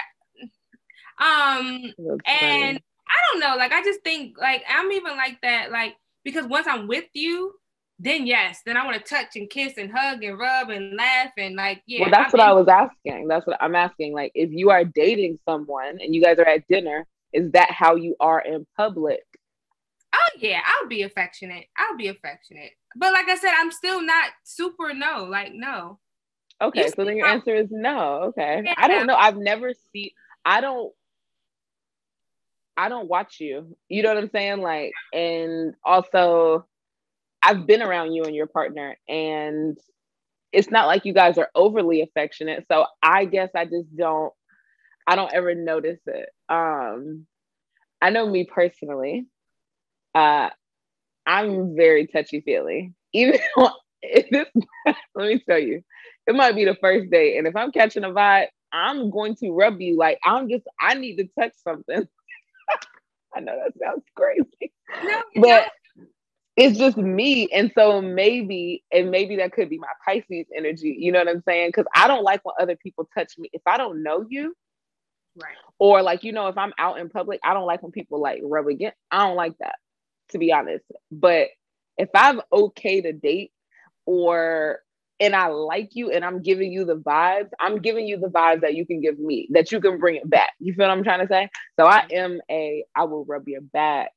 Um, 1.21 1.93
and 2.27 2.79
I 2.79 3.33
don't 3.33 3.41
know. 3.41 3.57
Like, 3.57 3.73
I 3.73 3.83
just 3.83 4.03
think, 4.03 4.37
like, 4.39 4.63
I'm 4.69 4.91
even 4.93 5.17
like 5.17 5.41
that, 5.43 5.71
like, 5.71 5.97
because 6.25 6.47
once 6.47 6.67
I'm 6.69 6.87
with 6.87 7.07
you, 7.13 7.53
then 7.99 8.27
yes, 8.27 8.61
then 8.67 8.77
I 8.77 8.85
want 8.85 8.97
to 8.97 9.15
touch 9.15 9.37
and 9.37 9.49
kiss 9.49 9.79
and 9.79 9.91
hug 9.95 10.25
and 10.25 10.39
rub 10.39 10.71
and 10.71 10.97
laugh 10.97 11.31
and 11.39 11.55
like 11.55 11.83
yeah. 11.87 12.01
Well, 12.03 12.11
that's 12.11 12.35
I'm 12.35 12.39
what 12.39 12.45
in- 12.45 12.51
I 12.51 12.53
was 12.53 12.69
asking. 12.69 13.29
That's 13.29 13.47
what 13.47 13.63
I'm 13.63 13.75
asking. 13.75 14.15
Like, 14.15 14.33
if 14.35 14.51
you 14.51 14.71
are 14.71 14.85
dating 14.85 15.39
someone 15.45 15.99
and 16.01 16.15
you 16.15 16.23
guys 16.23 16.39
are 16.39 16.47
at 16.47 16.67
dinner, 16.69 17.07
is 17.33 17.53
that 17.53 17.71
how 17.71 17.95
you 17.95 18.17
are 18.21 18.41
in 18.41 18.67
public? 18.77 19.23
Oh 20.15 20.39
yeah, 20.39 20.61
I'll 20.65 20.89
be 20.89 21.03
affectionate. 21.03 21.67
I'll 21.77 21.97
be 21.97 22.09
affectionate. 22.09 22.73
But 22.97 23.13
like 23.13 23.29
I 23.29 23.37
said, 23.37 23.53
I'm 23.57 23.71
still 23.71 24.03
not 24.03 24.31
super 24.45 24.93
no. 24.93 25.25
Like 25.25 25.53
no. 25.55 25.99
Okay, 26.61 26.89
so 26.89 27.05
then 27.05 27.17
your 27.17 27.27
answer 27.27 27.55
is 27.55 27.69
no. 27.71 28.23
Okay, 28.29 28.63
yeah. 28.65 28.75
I 28.77 28.89
don't 28.89 29.07
know. 29.07 29.17
I've 29.17 29.37
never 29.37 29.73
seen. 29.93 30.11
I 30.45 30.61
don't. 30.61 30.93
I 32.77 32.89
don't 32.89 33.09
watch 33.09 33.39
you. 33.39 33.77
You 33.89 34.03
know 34.03 34.09
what 34.15 34.19
I'm 34.23 34.31
saying? 34.31 34.61
Like, 34.61 34.93
and 35.13 35.75
also 35.85 36.67
I've 37.45 37.67
been 37.67 37.83
around 37.83 38.13
you 38.13 38.25
and 38.25 38.35
your 38.35 38.47
partner, 38.47 38.97
and 39.09 39.79
it's 40.53 40.71
not 40.71 40.87
like 40.87 41.05
you 41.05 41.15
guys 41.15 41.39
are 41.39 41.51
overly 41.55 42.03
affectionate. 42.03 42.67
So 42.71 42.87
I 43.03 43.25
guess 43.27 43.51
I 43.57 43.65
just 43.67 43.95
don't, 43.97 44.33
I 45.07 45.17
don't 45.17 45.33
ever 45.35 45.55
notice 45.55 46.01
it. 46.07 46.29
Um, 46.49 47.27
I 48.03 48.11
know 48.11 48.29
me 48.29 48.47
personally, 48.53 49.27
uh, 50.15 50.51
I'm 51.27 51.77
very 51.77 52.07
touchy 52.07 52.41
feely. 52.43 52.93
Even 53.13 53.41
if 54.03 54.29
this, 54.31 54.49
let 55.15 55.29
me 55.29 55.41
tell 55.49 55.59
you, 55.59 55.83
it 56.27 56.35
might 56.35 56.55
be 56.57 56.65
the 56.65 56.77
first 56.81 57.11
date, 57.11 57.39
and 57.39 57.47
if 57.47 57.57
I'm 57.57 57.73
catching 57.73 58.05
a 58.05 58.11
vibe, 58.11 58.49
I'm 58.73 59.11
going 59.11 59.37
to 59.37 59.53
rub 59.53 59.81
you. 59.81 59.97
Like 59.97 60.19
I'm 60.25 60.49
just, 60.49 60.65
I 60.81 60.95
need 60.95 61.17
to 61.17 61.29
touch 61.39 61.55
something. 61.65 62.07
I 63.37 63.41
know 63.41 63.57
that 63.57 63.75
sounds 63.83 64.05
crazy, 64.17 64.73
no, 65.03 65.23
but 65.37 65.69
it's 66.57 66.79
just 66.79 66.97
me. 66.97 67.49
And 67.53 67.73
so 67.77 68.01
maybe, 68.01 68.85
and 68.93 69.11
maybe 69.11 69.37
that 69.37 69.53
could 69.53 69.69
be 69.69 69.79
my 69.79 69.89
Pisces 70.05 70.47
energy. 70.57 70.97
You 70.99 71.13
know 71.13 71.19
what 71.19 71.29
I'm 71.29 71.43
saying? 71.47 71.69
Because 71.69 71.87
I 71.95 72.07
don't 72.07 72.23
like 72.23 72.41
when 72.45 72.55
other 72.61 72.77
people 72.77 73.09
touch 73.17 73.33
me. 73.39 73.51
If 73.53 73.63
I 73.67 73.77
don't 73.77 74.03
know 74.03 74.25
you, 74.29 74.55
right. 75.37 75.57
Or 75.79 76.03
like, 76.03 76.23
you 76.23 76.33
know, 76.33 76.47
if 76.49 76.57
I'm 76.57 76.73
out 76.79 76.99
in 76.99 77.09
public, 77.09 77.41
I 77.43 77.55
don't 77.55 77.67
like 77.67 77.83
when 77.83 77.93
people 77.93 78.21
like 78.21 78.41
rub 78.45 78.69
against. 78.69 78.97
I 79.11 79.27
don't 79.27 79.37
like 79.37 79.59
that, 79.59 79.77
to 80.31 80.39
be 80.39 80.53
honest. 80.53 80.85
But 81.11 81.49
if 81.99 82.09
I'm 82.15 82.41
okay 82.53 83.01
to 83.01 83.13
date 83.13 83.53
or 84.07 84.81
and 85.21 85.35
I 85.35 85.47
like 85.47 85.91
you 85.95 86.11
and 86.11 86.25
I'm 86.25 86.43
giving 86.43 86.73
you 86.73 86.85
the 86.85 86.97
vibes, 86.97 87.51
I'm 87.61 87.81
giving 87.81 88.07
you 88.07 88.19
the 88.19 88.29
vibes 88.29 88.63
that 88.63 88.75
you 88.75 88.85
can 88.85 89.01
give 89.01 89.19
me, 89.19 89.49
that 89.53 89.71
you 89.71 89.81
can 89.81 89.99
bring 89.99 90.17
it 90.17 90.29
back. 90.29 90.51
You 90.59 90.75
feel 90.75 90.87
what 90.87 90.97
I'm 90.97 91.05
trying 91.05 91.21
to 91.21 91.29
say? 91.29 91.49
So 91.79 91.87
I 91.87 92.03
mm-hmm. 92.03 92.17
am 92.17 92.41
a 92.51 92.85
I 92.95 93.05
will 93.05 93.25
rub 93.25 93.49
your 93.49 93.61
back. 93.61 94.13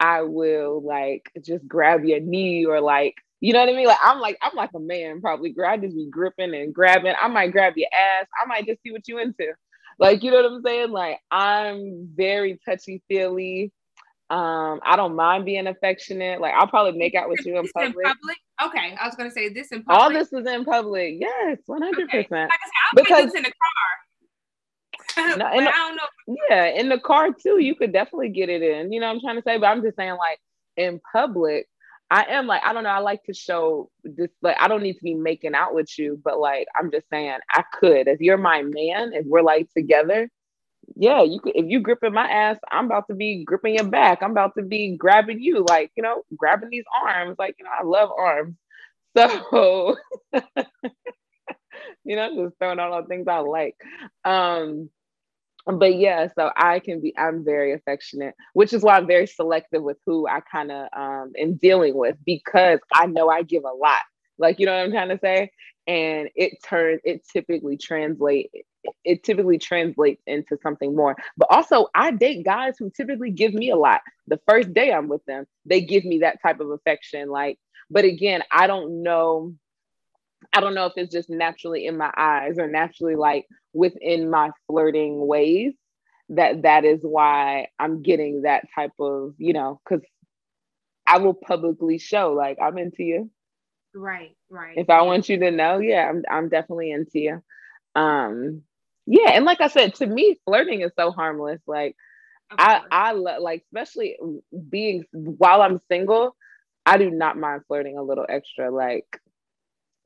I 0.00 0.22
will 0.22 0.82
like 0.82 1.30
just 1.44 1.68
grab 1.68 2.04
your 2.04 2.20
knee 2.20 2.64
or 2.64 2.80
like, 2.80 3.14
you 3.40 3.52
know 3.52 3.60
what 3.60 3.68
I 3.68 3.72
mean? 3.72 3.86
Like 3.86 3.98
I'm 4.02 4.18
like, 4.18 4.38
I'm 4.42 4.56
like 4.56 4.70
a 4.74 4.80
man 4.80 5.20
probably. 5.20 5.54
I 5.64 5.76
just 5.76 5.94
be 5.94 6.08
gripping 6.10 6.54
and 6.54 6.74
grabbing. 6.74 7.14
I 7.20 7.28
might 7.28 7.52
grab 7.52 7.74
your 7.76 7.88
ass. 7.92 8.26
I 8.42 8.46
might 8.46 8.66
just 8.66 8.82
see 8.82 8.92
what 8.92 9.06
you 9.06 9.18
into. 9.18 9.52
Like, 9.98 10.22
you 10.22 10.30
know 10.30 10.38
what 10.38 10.50
I'm 10.50 10.62
saying? 10.62 10.90
Like 10.90 11.20
I'm 11.30 12.08
very 12.16 12.58
touchy 12.66 13.02
feely. 13.08 13.72
Um, 14.30 14.80
I 14.84 14.96
don't 14.96 15.16
mind 15.16 15.44
being 15.44 15.66
affectionate. 15.66 16.40
Like 16.40 16.54
I'll 16.54 16.68
probably 16.68 16.98
make 16.98 17.14
out 17.14 17.28
with 17.28 17.44
you 17.44 17.58
in 17.58 17.68
public. 17.74 17.96
in 17.96 18.02
public. 18.02 18.36
Okay, 18.62 18.96
I 18.98 19.06
was 19.06 19.16
gonna 19.16 19.30
say 19.30 19.52
this 19.52 19.72
in 19.72 19.82
public. 19.82 20.02
All 20.02 20.12
this 20.12 20.32
is 20.32 20.46
in 20.46 20.64
public. 20.64 21.16
Yes, 21.18 21.58
one 21.66 21.82
hundred 21.82 22.08
percent. 22.08 22.30
Like 22.30 22.48
I 22.48 22.48
said, 22.48 22.96
I'll 22.96 23.04
because, 23.04 23.34
in 23.34 23.42
the 23.42 23.50
car. 23.50 23.99
no, 25.36 25.36
the, 25.38 25.44
I 25.46 25.60
don't 25.60 25.96
know. 25.96 26.36
Yeah, 26.48 26.66
in 26.66 26.88
the 26.88 26.98
car 26.98 27.30
too, 27.32 27.58
you 27.58 27.74
could 27.74 27.92
definitely 27.92 28.30
get 28.30 28.48
it 28.48 28.62
in. 28.62 28.92
You 28.92 29.00
know 29.00 29.08
what 29.08 29.14
I'm 29.14 29.20
trying 29.20 29.36
to 29.36 29.42
say? 29.42 29.58
But 29.58 29.66
I'm 29.66 29.82
just 29.82 29.96
saying, 29.96 30.16
like 30.16 30.38
in 30.76 31.00
public, 31.12 31.66
I 32.10 32.24
am 32.30 32.46
like, 32.46 32.62
I 32.64 32.72
don't 32.72 32.84
know, 32.84 32.90
I 32.90 32.98
like 32.98 33.22
to 33.24 33.34
show 33.34 33.88
this, 34.02 34.30
like, 34.42 34.56
I 34.58 34.66
don't 34.66 34.82
need 34.82 34.94
to 34.94 35.04
be 35.04 35.14
making 35.14 35.54
out 35.54 35.74
with 35.74 35.96
you, 35.96 36.20
but 36.24 36.40
like, 36.40 36.66
I'm 36.78 36.90
just 36.90 37.08
saying, 37.08 37.38
I 37.52 37.62
could. 37.72 38.08
If 38.08 38.20
you're 38.20 38.36
my 38.36 38.62
man, 38.62 39.12
if 39.12 39.26
we're 39.26 39.42
like 39.42 39.68
together, 39.76 40.28
yeah, 40.96 41.22
you 41.22 41.40
could, 41.40 41.52
if 41.54 41.66
you 41.68 41.80
gripping 41.80 42.12
my 42.12 42.28
ass, 42.28 42.58
I'm 42.70 42.86
about 42.86 43.06
to 43.08 43.14
be 43.14 43.44
gripping 43.44 43.76
your 43.76 43.84
back. 43.84 44.22
I'm 44.22 44.32
about 44.32 44.56
to 44.56 44.62
be 44.62 44.96
grabbing 44.96 45.40
you, 45.40 45.64
like, 45.68 45.92
you 45.96 46.02
know, 46.02 46.22
grabbing 46.36 46.70
these 46.70 46.84
arms. 47.06 47.36
Like, 47.38 47.54
you 47.58 47.64
know, 47.64 47.70
I 47.78 47.84
love 47.84 48.10
arms. 48.16 48.56
So, 49.16 49.96
you 52.04 52.16
know, 52.16 52.44
just 52.44 52.58
throwing 52.58 52.78
out 52.78 52.92
all 52.92 53.02
the 53.02 53.08
things 53.08 53.26
I 53.28 53.38
like. 53.38 53.76
Um, 54.24 54.88
but 55.66 55.96
yeah, 55.96 56.28
so 56.34 56.50
I 56.56 56.78
can 56.80 57.00
be, 57.00 57.14
I'm 57.18 57.44
very 57.44 57.72
affectionate, 57.72 58.34
which 58.54 58.72
is 58.72 58.82
why 58.82 58.96
I'm 58.96 59.06
very 59.06 59.26
selective 59.26 59.82
with 59.82 59.98
who 60.06 60.26
I 60.26 60.40
kind 60.40 60.70
of 60.72 60.88
um 60.96 61.32
am 61.38 61.54
dealing 61.56 61.96
with 61.96 62.16
because 62.24 62.80
I 62.92 63.06
know 63.06 63.28
I 63.28 63.42
give 63.42 63.64
a 63.64 63.72
lot. 63.72 64.00
Like, 64.38 64.58
you 64.58 64.66
know 64.66 64.72
what 64.74 64.84
I'm 64.84 64.90
trying 64.90 65.10
to 65.10 65.18
say? 65.18 65.50
And 65.86 66.30
it 66.34 66.54
turns, 66.64 67.00
it 67.04 67.22
typically 67.30 67.76
translate, 67.76 68.50
it 69.04 69.22
typically 69.22 69.58
translates 69.58 70.22
into 70.26 70.56
something 70.62 70.96
more. 70.96 71.16
But 71.36 71.48
also, 71.50 71.88
I 71.94 72.12
date 72.12 72.44
guys 72.44 72.76
who 72.78 72.90
typically 72.90 73.30
give 73.30 73.52
me 73.52 73.70
a 73.70 73.76
lot. 73.76 74.00
The 74.28 74.40
first 74.48 74.72
day 74.72 74.92
I'm 74.92 75.08
with 75.08 75.24
them, 75.26 75.46
they 75.66 75.80
give 75.80 76.04
me 76.04 76.20
that 76.20 76.40
type 76.42 76.60
of 76.60 76.70
affection. 76.70 77.28
Like, 77.28 77.58
but 77.90 78.04
again, 78.04 78.42
I 78.52 78.66
don't 78.66 79.02
know 79.02 79.54
I 80.52 80.60
don't 80.60 80.74
know 80.74 80.86
if 80.86 80.94
it's 80.96 81.12
just 81.12 81.30
naturally 81.30 81.86
in 81.86 81.96
my 81.96 82.12
eyes 82.16 82.58
or 82.58 82.66
naturally 82.66 83.16
like 83.16 83.46
within 83.72 84.30
my 84.30 84.50
flirting 84.66 85.26
ways 85.26 85.74
that 86.30 86.62
that 86.62 86.84
is 86.84 87.00
why 87.02 87.68
I'm 87.78 88.02
getting 88.02 88.42
that 88.42 88.66
type 88.74 88.92
of, 89.00 89.34
you 89.38 89.52
know, 89.52 89.80
because 89.84 90.04
I 91.06 91.18
will 91.18 91.34
publicly 91.34 91.98
show 91.98 92.32
like 92.32 92.58
I'm 92.62 92.78
into 92.78 93.02
you. 93.02 93.30
Right, 93.94 94.36
right. 94.48 94.78
If 94.78 94.88
I 94.90 95.02
want 95.02 95.28
you 95.28 95.38
to 95.40 95.50
know, 95.50 95.78
yeah, 95.78 96.08
I'm 96.08 96.22
I'm 96.30 96.48
definitely 96.48 96.92
into 96.92 97.18
you. 97.18 97.42
Um, 97.96 98.62
yeah, 99.06 99.30
and 99.30 99.44
like 99.44 99.60
I 99.60 99.68
said, 99.68 99.96
to 99.96 100.06
me, 100.06 100.38
flirting 100.44 100.82
is 100.82 100.92
so 100.96 101.10
harmless. 101.10 101.60
Like 101.66 101.96
I 102.50 102.82
I 102.90 103.12
love 103.12 103.42
like 103.42 103.64
especially 103.72 104.16
being 104.68 105.04
while 105.12 105.62
I'm 105.62 105.80
single, 105.88 106.36
I 106.86 106.98
do 106.98 107.10
not 107.10 107.36
mind 107.36 107.62
flirting 107.66 107.98
a 107.98 108.02
little 108.02 108.26
extra. 108.28 108.70
Like 108.70 109.20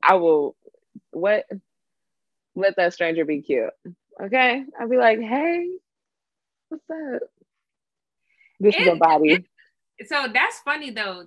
I 0.07 0.15
will 0.15 0.55
what 1.11 1.45
let 2.55 2.75
that 2.77 2.93
stranger 2.93 3.25
be 3.25 3.41
cute. 3.41 3.69
Okay. 4.21 4.63
I'll 4.79 4.89
be 4.89 4.97
like, 4.97 5.19
hey, 5.19 5.69
what's 6.69 6.83
up? 6.89 7.21
This 8.59 8.75
is 8.75 8.87
a 8.87 8.95
body. 8.95 9.45
so 10.05 10.27
that's 10.33 10.59
funny 10.59 10.91
though. 10.91 11.25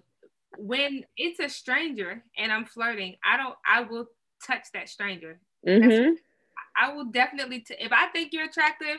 When 0.57 1.05
it's 1.17 1.41
a 1.41 1.49
stranger 1.49 2.23
and 2.37 2.51
I'm 2.51 2.65
flirting, 2.65 3.17
I 3.25 3.37
don't 3.37 3.55
I 3.67 3.83
will 3.83 4.09
touch 4.47 4.65
that 4.75 4.89
stranger. 4.89 5.39
Mm-hmm. 5.67 6.13
I 6.77 6.93
will 6.95 7.07
definitely 7.07 7.61
t- 7.61 7.77
if 7.79 7.93
I 7.93 8.09
think 8.09 8.33
you're 8.33 8.47
attractive, 8.47 8.99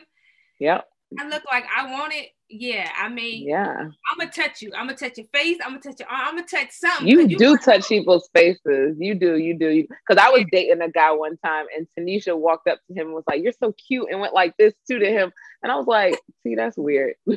yep. 0.58 0.88
I 1.18 1.28
look 1.28 1.42
like 1.50 1.64
I 1.74 1.90
want 1.90 2.12
it, 2.14 2.30
yeah, 2.50 2.90
I 2.98 3.08
mean, 3.08 3.48
yeah, 3.48 3.76
I'm 3.78 4.18
gonna 4.18 4.30
touch 4.30 4.60
you. 4.60 4.72
I'm 4.76 4.86
gonna 4.86 4.98
touch 4.98 5.16
your 5.16 5.26
face. 5.32 5.58
I'm 5.64 5.70
gonna 5.70 5.80
touch 5.80 6.00
your 6.00 6.08
arm. 6.08 6.28
I'm 6.28 6.34
gonna 6.34 6.46
touch 6.46 6.70
something. 6.72 7.06
You, 7.06 7.26
you 7.26 7.38
do 7.38 7.56
touch 7.56 7.88
people's 7.88 8.28
faces. 8.34 8.96
You 8.98 9.14
do, 9.14 9.38
you 9.38 9.56
do. 9.56 9.82
Because 9.82 10.22
I 10.22 10.30
was 10.30 10.44
dating 10.50 10.82
a 10.82 10.88
guy 10.88 11.12
one 11.12 11.36
time, 11.44 11.66
and 11.76 11.86
Tanisha 11.96 12.36
walked 12.36 12.66
up 12.66 12.80
to 12.88 12.94
him 12.94 13.06
and 13.06 13.14
was 13.14 13.24
like, 13.28 13.42
"You're 13.42 13.52
so 13.52 13.72
cute," 13.72 14.08
and 14.10 14.20
went 14.20 14.34
like 14.34 14.56
this 14.58 14.74
too 14.88 14.98
to 14.98 15.06
him, 15.06 15.32
and 15.62 15.70
I 15.70 15.76
was 15.76 15.86
like, 15.86 16.18
"See, 16.42 16.56
that's 16.56 16.76
weird," 16.76 17.14
but 17.26 17.36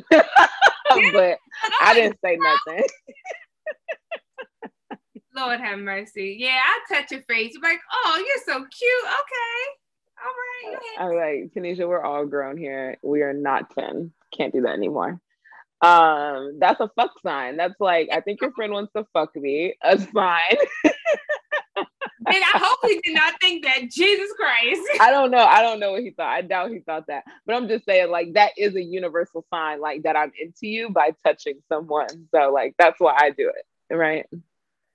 I 0.90 1.94
didn't 1.94 2.18
say 2.24 2.36
nothing. 2.36 2.84
Lord 5.36 5.60
have 5.60 5.78
mercy. 5.78 6.36
Yeah, 6.38 6.60
I 6.62 6.80
touch 6.92 7.12
your 7.12 7.22
face. 7.22 7.52
You're 7.54 7.62
like, 7.62 7.80
"Oh, 7.92 8.16
you're 8.26 8.44
so 8.44 8.54
cute." 8.54 9.04
Okay. 9.04 9.78
All 10.24 10.30
right. 10.30 10.78
I'm 10.98 11.14
like, 11.16 11.52
Tanisha, 11.54 11.86
we're 11.88 12.02
all 12.02 12.24
grown 12.24 12.56
here. 12.56 12.96
We 13.02 13.22
are 13.22 13.32
not 13.32 13.74
10. 13.76 14.12
Can't 14.36 14.52
do 14.52 14.62
that 14.62 14.74
anymore. 14.74 15.20
Um, 15.80 16.58
that's 16.58 16.80
a 16.80 16.90
fuck 16.96 17.12
sign. 17.22 17.56
That's 17.56 17.78
like, 17.78 18.08
I 18.12 18.20
think 18.20 18.40
your 18.40 18.52
friend 18.52 18.72
wants 18.72 18.92
to 18.94 19.06
fuck 19.12 19.36
me. 19.36 19.74
A 19.82 19.98
sign. 19.98 20.56
and 21.76 21.86
I 22.26 22.52
hope 22.54 22.78
he 22.82 23.00
did 23.04 23.14
not 23.14 23.34
think 23.40 23.64
that. 23.64 23.90
Jesus 23.90 24.32
Christ. 24.32 24.80
I 25.00 25.10
don't 25.10 25.30
know. 25.30 25.44
I 25.44 25.60
don't 25.60 25.80
know 25.80 25.92
what 25.92 26.02
he 26.02 26.10
thought. 26.10 26.28
I 26.28 26.40
doubt 26.40 26.70
he 26.70 26.78
thought 26.80 27.06
that. 27.08 27.24
But 27.44 27.56
I'm 27.56 27.68
just 27.68 27.84
saying, 27.84 28.10
like, 28.10 28.32
that 28.32 28.52
is 28.56 28.76
a 28.76 28.82
universal 28.82 29.44
sign, 29.52 29.80
like 29.80 30.04
that 30.04 30.16
I'm 30.16 30.32
into 30.40 30.66
you 30.66 30.90
by 30.90 31.12
touching 31.24 31.60
someone. 31.68 32.28
So, 32.34 32.50
like, 32.50 32.74
that's 32.78 32.98
why 32.98 33.14
I 33.18 33.30
do 33.30 33.52
it. 33.54 33.94
Right. 33.94 34.26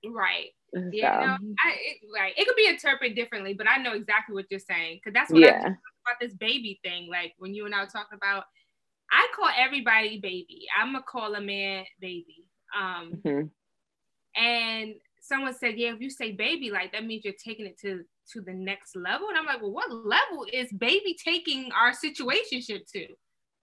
Right. 0.06 0.50
Yeah, 0.74 0.92
you 0.92 1.28
know, 1.28 1.56
I, 1.66 1.72
it, 1.80 1.98
right. 2.14 2.34
It 2.38 2.48
could 2.48 2.56
be 2.56 2.68
interpreted 2.68 3.16
differently, 3.16 3.54
but 3.54 3.68
I 3.68 3.78
know 3.78 3.94
exactly 3.94 4.36
what 4.36 4.46
you're 4.52 4.60
saying 4.60 4.98
because 4.98 5.14
that's 5.14 5.32
what 5.32 5.42
yeah. 5.42 5.62
I 5.66 5.68
about 5.68 6.20
this 6.22 6.34
baby 6.34 6.80
thing. 6.84 7.10
Like 7.10 7.34
when 7.38 7.54
you 7.54 7.66
and 7.66 7.74
I 7.74 7.82
were 7.82 7.90
talking 7.90 8.16
about, 8.16 8.46
I 9.12 9.28
call 9.36 9.50
everybody 9.58 10.20
baby. 10.20 10.68
I'm 10.78 10.94
gonna 10.94 11.04
call 11.04 11.36
a 11.36 11.42
man 11.42 11.86
baby. 12.00 12.46
Um, 12.78 13.14
mm-hmm. 13.26 13.48
and 14.42 14.96
someone 15.22 15.54
said, 15.54 15.78
yeah, 15.78 15.94
if 15.94 16.02
you 16.02 16.10
say 16.10 16.32
baby, 16.32 16.70
like 16.70 16.92
that 16.92 17.06
means 17.06 17.26
you're 17.26 17.34
taking 17.44 17.66
it 17.66 17.80
to 17.82 18.04
to 18.34 18.42
the 18.42 18.54
next 18.54 18.96
level. 18.96 19.30
And 19.30 19.38
I'm 19.38 19.46
like, 19.46 19.62
well, 19.62 19.72
what 19.72 19.92
level 19.92 20.46
is 20.52 20.72
baby 20.72 21.18
taking 21.24 21.72
our 21.72 21.92
situationship 21.92 22.90
to? 22.94 23.08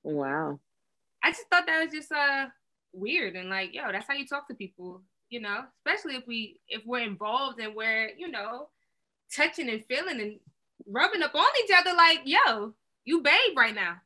Wow. 0.03 0.59
I 1.23 1.31
just 1.31 1.49
thought 1.51 1.67
that 1.67 1.85
was 1.85 1.93
just 1.93 2.13
uh 2.13 2.47
weird 2.93 3.37
and 3.37 3.51
like, 3.51 3.75
yo, 3.75 3.93
that's 3.93 4.09
how 4.09 4.15
you 4.15 4.27
talk 4.27 4.49
to 4.49 4.55
people 4.55 5.03
you 5.31 5.41
know, 5.41 5.65
especially 5.79 6.17
if 6.17 6.27
we 6.27 6.61
if 6.69 6.83
we're 6.87 7.01
involved 7.05 7.61
and 7.61 7.75
we're, 7.75 8.11
you 8.17 8.31
know, 8.31 8.69
touching 9.35 9.69
and 9.69 9.85
feeling 9.87 10.21
and 10.21 10.39
rubbing 10.87 11.23
up 11.23 11.35
on 11.35 11.47
each 11.65 11.71
other 11.77 11.95
like, 11.95 12.21
yo, 12.25 12.75
you 13.05 13.23
babe 13.23 13.57
right 13.57 13.75
now. 13.75 13.97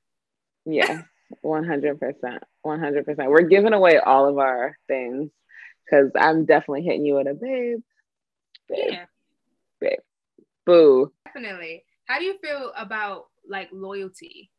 Yeah, 0.64 1.02
100%. 1.44 2.38
100%. 2.66 3.28
We're 3.28 3.42
giving 3.42 3.72
away 3.72 3.98
all 3.98 4.28
of 4.28 4.38
our 4.38 4.76
things 4.88 5.30
because 5.84 6.10
I'm 6.18 6.44
definitely 6.44 6.82
hitting 6.82 7.04
you 7.04 7.14
with 7.14 7.26
a 7.26 7.34
babe. 7.34 7.80
babe 8.68 8.92
yeah. 8.92 9.04
Babe. 9.80 9.98
Boo. 10.66 11.12
Definitely. 11.26 11.84
How 12.06 12.18
do 12.18 12.24
you 12.24 12.38
feel 12.38 12.72
about 12.76 13.26
like 13.48 13.68
loyalty? 13.72 14.50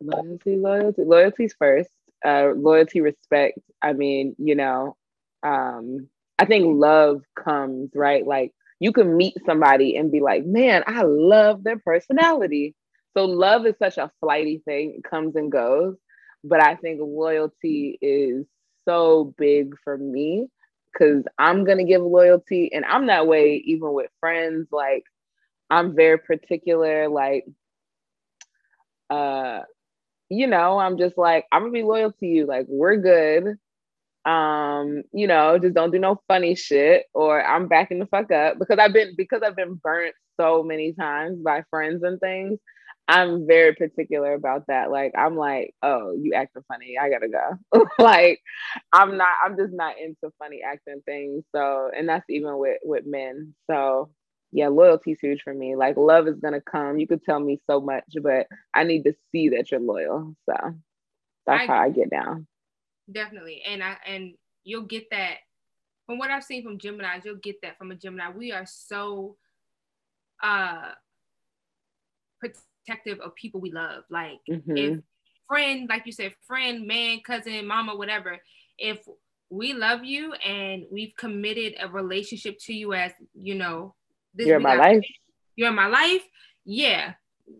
Loyalty, 0.00 0.56
loyalty. 0.56 1.02
Loyalty's 1.04 1.54
first. 1.58 1.90
Uh, 2.24 2.52
loyalty, 2.54 3.00
respect. 3.00 3.58
I 3.80 3.92
mean, 3.92 4.36
you 4.38 4.54
know, 4.54 4.96
um 5.42 6.08
i 6.38 6.44
think 6.44 6.64
love 6.78 7.22
comes 7.34 7.90
right 7.94 8.26
like 8.26 8.52
you 8.80 8.92
can 8.92 9.16
meet 9.16 9.34
somebody 9.44 9.96
and 9.96 10.12
be 10.12 10.20
like 10.20 10.44
man 10.44 10.82
i 10.86 11.02
love 11.02 11.62
their 11.64 11.78
personality 11.78 12.74
so 13.16 13.24
love 13.26 13.66
is 13.66 13.74
such 13.78 13.98
a 13.98 14.10
flighty 14.20 14.62
thing. 14.64 14.94
It 14.98 15.04
comes 15.08 15.36
and 15.36 15.50
goes. 15.52 15.96
But 16.44 16.60
i 16.62 16.74
think 16.76 17.00
loyalty 17.02 17.98
is 18.02 18.46
so 18.88 19.32
big 19.38 19.74
for 19.84 19.96
me 19.96 20.48
because 20.92 21.24
i'm 21.38 21.64
gonna 21.64 21.84
give 21.84 22.02
loyalty 22.02 22.72
and 22.72 22.84
i'm 22.84 23.06
that 23.06 23.26
way 23.26 23.62
even 23.64 23.92
with 23.92 24.10
friends. 24.20 24.68
Like 24.72 25.04
i'm 25.70 25.94
very 25.94 26.18
particular 26.18 27.08
like 27.08 27.46
uh 29.10 29.60
you 30.28 30.46
know 30.46 30.78
i'm 30.78 30.98
just 30.98 31.16
like 31.18 31.46
i'm 31.52 31.62
gonna 31.62 31.72
be 31.72 31.82
loyal 31.82 32.12
to 32.12 32.26
you. 32.26 32.46
Like 32.46 32.66
we're 32.68 32.96
good. 32.96 33.56
Um 34.24 35.02
you 35.12 35.26
know 35.26 35.58
just 35.58 35.74
don't 35.74 35.90
do 35.92 35.98
no 35.98 36.20
funny 36.28 36.54
shit 36.54 37.06
or 37.12 37.44
i'm 37.44 37.68
backing 37.68 37.98
the 37.98 38.06
fuck 38.06 38.30
up 38.30 38.58
because 38.58 38.78
i've 38.80 38.92
been 38.92 39.14
because 39.16 39.42
i've 39.44 39.56
been 39.56 39.74
burnt 39.82 40.14
so 40.40 40.62
many 40.62 40.92
times 40.92 41.40
by 41.42 41.64
friends 41.70 42.02
and 42.04 42.20
things 42.20 42.58
i'm 43.12 43.46
very 43.46 43.74
particular 43.74 44.32
about 44.32 44.66
that. 44.68 44.90
Like 44.90 45.12
i'm 45.16 45.36
like 45.36 45.74
oh 45.82 46.12
you 46.12 46.32
acting 46.34 46.62
funny. 46.66 46.96
I 47.00 47.10
gotta 47.10 47.28
go. 47.28 47.84
Like 47.98 48.40
i'm 48.92 49.16
not 49.16 49.34
i'm 49.44 49.56
just 49.56 49.72
not 49.72 49.98
into 49.98 50.32
funny 50.38 50.62
acting 50.62 51.02
things. 51.04 51.44
So 51.54 51.90
and 51.96 52.08
that's 52.08 52.28
even 52.30 52.56
with 52.58 52.78
with 52.82 53.04
men. 53.06 53.54
So 53.70 54.10
yeah 54.50 54.68
loyalty's 54.68 55.20
huge 55.20 55.42
for 55.42 55.52
me. 55.52 55.76
Like 55.76 55.96
love 55.96 56.26
is 56.26 56.40
gonna 56.40 56.60
come. 56.60 56.98
You 56.98 57.06
could 57.06 57.22
tell 57.22 57.40
me 57.40 57.60
so 57.68 57.80
much 57.80 58.04
but 58.22 58.46
i 58.74 58.84
need 58.84 59.04
to 59.04 59.14
see 59.30 59.50
that 59.50 59.70
you're 59.70 59.80
loyal. 59.80 60.34
So 60.48 60.56
that's 61.46 61.64
I, 61.64 61.66
how 61.66 61.82
i 61.82 61.90
get 61.90 62.10
down. 62.10 62.46
Definitely. 63.10 63.62
And 63.66 63.82
I 63.82 63.96
and 64.06 64.34
you'll 64.64 64.86
get 64.86 65.10
that 65.10 65.38
from 66.06 66.18
what 66.18 66.30
I've 66.30 66.44
seen 66.44 66.62
from 66.62 66.78
Geminis, 66.78 67.24
you'll 67.24 67.36
get 67.36 67.60
that 67.62 67.78
from 67.78 67.90
a 67.90 67.94
Gemini. 67.94 68.30
We 68.30 68.52
are 68.52 68.66
so 68.66 69.36
uh 70.42 70.92
protective 72.84 73.20
of 73.20 73.34
people 73.34 73.60
we 73.60 73.72
love. 73.72 74.04
Like 74.10 74.38
mm-hmm. 74.50 74.76
if 74.76 75.00
friend, 75.48 75.88
like 75.88 76.06
you 76.06 76.12
said, 76.12 76.34
friend, 76.46 76.86
man, 76.86 77.20
cousin, 77.24 77.66
mama, 77.66 77.96
whatever, 77.96 78.38
if 78.78 78.98
we 79.50 79.74
love 79.74 80.04
you 80.04 80.32
and 80.32 80.84
we've 80.90 81.12
committed 81.16 81.74
a 81.80 81.88
relationship 81.88 82.58
to 82.58 82.72
you 82.72 82.94
as 82.94 83.12
you 83.34 83.54
know 83.54 83.94
this 84.34 84.46
you're 84.46 84.60
my 84.60 84.76
life. 84.76 85.04
You're 85.56 85.72
my 85.72 85.88
life. 85.88 86.22
Yeah. 86.64 87.14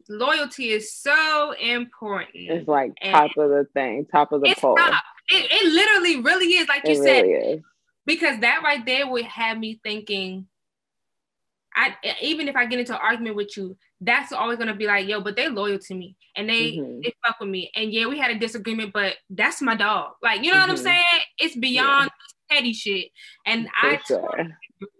Loyalty 0.08 0.70
is 0.70 0.94
so 0.94 1.52
important. 1.52 2.30
It's 2.34 2.66
like 2.66 2.92
and 3.02 3.12
top 3.12 3.30
of 3.36 3.50
the 3.50 3.66
thing 3.74 4.06
top 4.10 4.32
of 4.32 4.40
the 4.40 4.54
pole. 4.58 4.78
it, 4.78 5.48
it, 5.50 5.72
literally 5.72 6.22
really 6.22 6.54
is 6.54 6.68
like 6.68 6.82
you 6.86 6.92
it 6.92 7.02
said. 7.02 7.22
really 7.22 7.62
because 8.06 8.40
that 8.40 8.62
right 8.62 8.84
there 8.86 9.08
would 9.08 9.24
have 9.24 9.58
me 9.58 9.80
thinking 9.82 10.46
I 11.74 11.94
even 12.20 12.48
if 12.48 12.56
I 12.56 12.66
get 12.66 12.78
into 12.78 12.94
an 12.94 13.00
argument 13.02 13.36
with 13.36 13.56
you, 13.56 13.76
that's 14.00 14.32
always 14.32 14.58
gonna 14.58 14.74
be 14.74 14.86
like, 14.86 15.06
yo, 15.08 15.20
but 15.20 15.36
they 15.36 15.48
loyal 15.48 15.78
to 15.78 15.94
me 15.94 16.16
and 16.36 16.48
they 16.48 16.72
mm-hmm. 16.72 17.00
they 17.02 17.14
fuck 17.24 17.40
with 17.40 17.48
me. 17.48 17.70
And 17.74 17.92
yeah, 17.92 18.06
we 18.06 18.18
had 18.18 18.30
a 18.30 18.38
disagreement, 18.38 18.92
but 18.92 19.14
that's 19.30 19.62
my 19.62 19.76
dog. 19.76 20.12
Like, 20.22 20.42
you 20.42 20.50
know 20.50 20.58
mm-hmm. 20.58 20.60
what 20.60 20.70
I'm 20.70 20.76
mm-hmm. 20.76 20.84
saying? 20.84 21.22
It's 21.38 21.56
beyond 21.56 22.10
yeah. 22.50 22.56
petty 22.56 22.72
shit. 22.72 23.08
And 23.46 23.68
For 23.80 23.86
I 23.86 24.00
sure. 24.06 24.46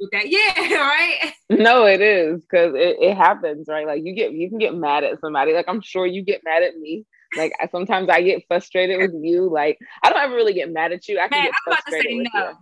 with 0.00 0.10
that. 0.12 0.28
Yeah, 0.28 0.76
right. 0.76 1.32
No, 1.50 1.86
it 1.86 2.00
is 2.00 2.42
because 2.42 2.74
it, 2.74 2.96
it 3.00 3.16
happens, 3.16 3.66
right? 3.68 3.86
Like 3.86 4.02
you 4.04 4.14
get 4.14 4.32
you 4.32 4.48
can 4.48 4.58
get 4.58 4.74
mad 4.74 5.04
at 5.04 5.20
somebody. 5.20 5.52
Like 5.52 5.66
I'm 5.68 5.80
sure 5.80 6.06
you 6.06 6.22
get 6.22 6.42
mad 6.44 6.62
at 6.62 6.76
me. 6.76 7.04
Like 7.36 7.52
I, 7.60 7.68
sometimes 7.68 8.08
I 8.08 8.22
get 8.22 8.44
frustrated 8.46 8.98
with 8.98 9.14
you. 9.22 9.50
Like 9.50 9.78
I 10.02 10.10
don't 10.10 10.20
ever 10.20 10.34
really 10.34 10.54
get 10.54 10.72
mad 10.72 10.92
at 10.92 11.08
you. 11.08 11.18
I 11.18 11.28
can 11.28 11.38
Man, 11.38 11.46
get 11.46 11.54
frustrated 11.64 12.18
with 12.18 12.28
no. 12.34 12.48
you 12.48 12.56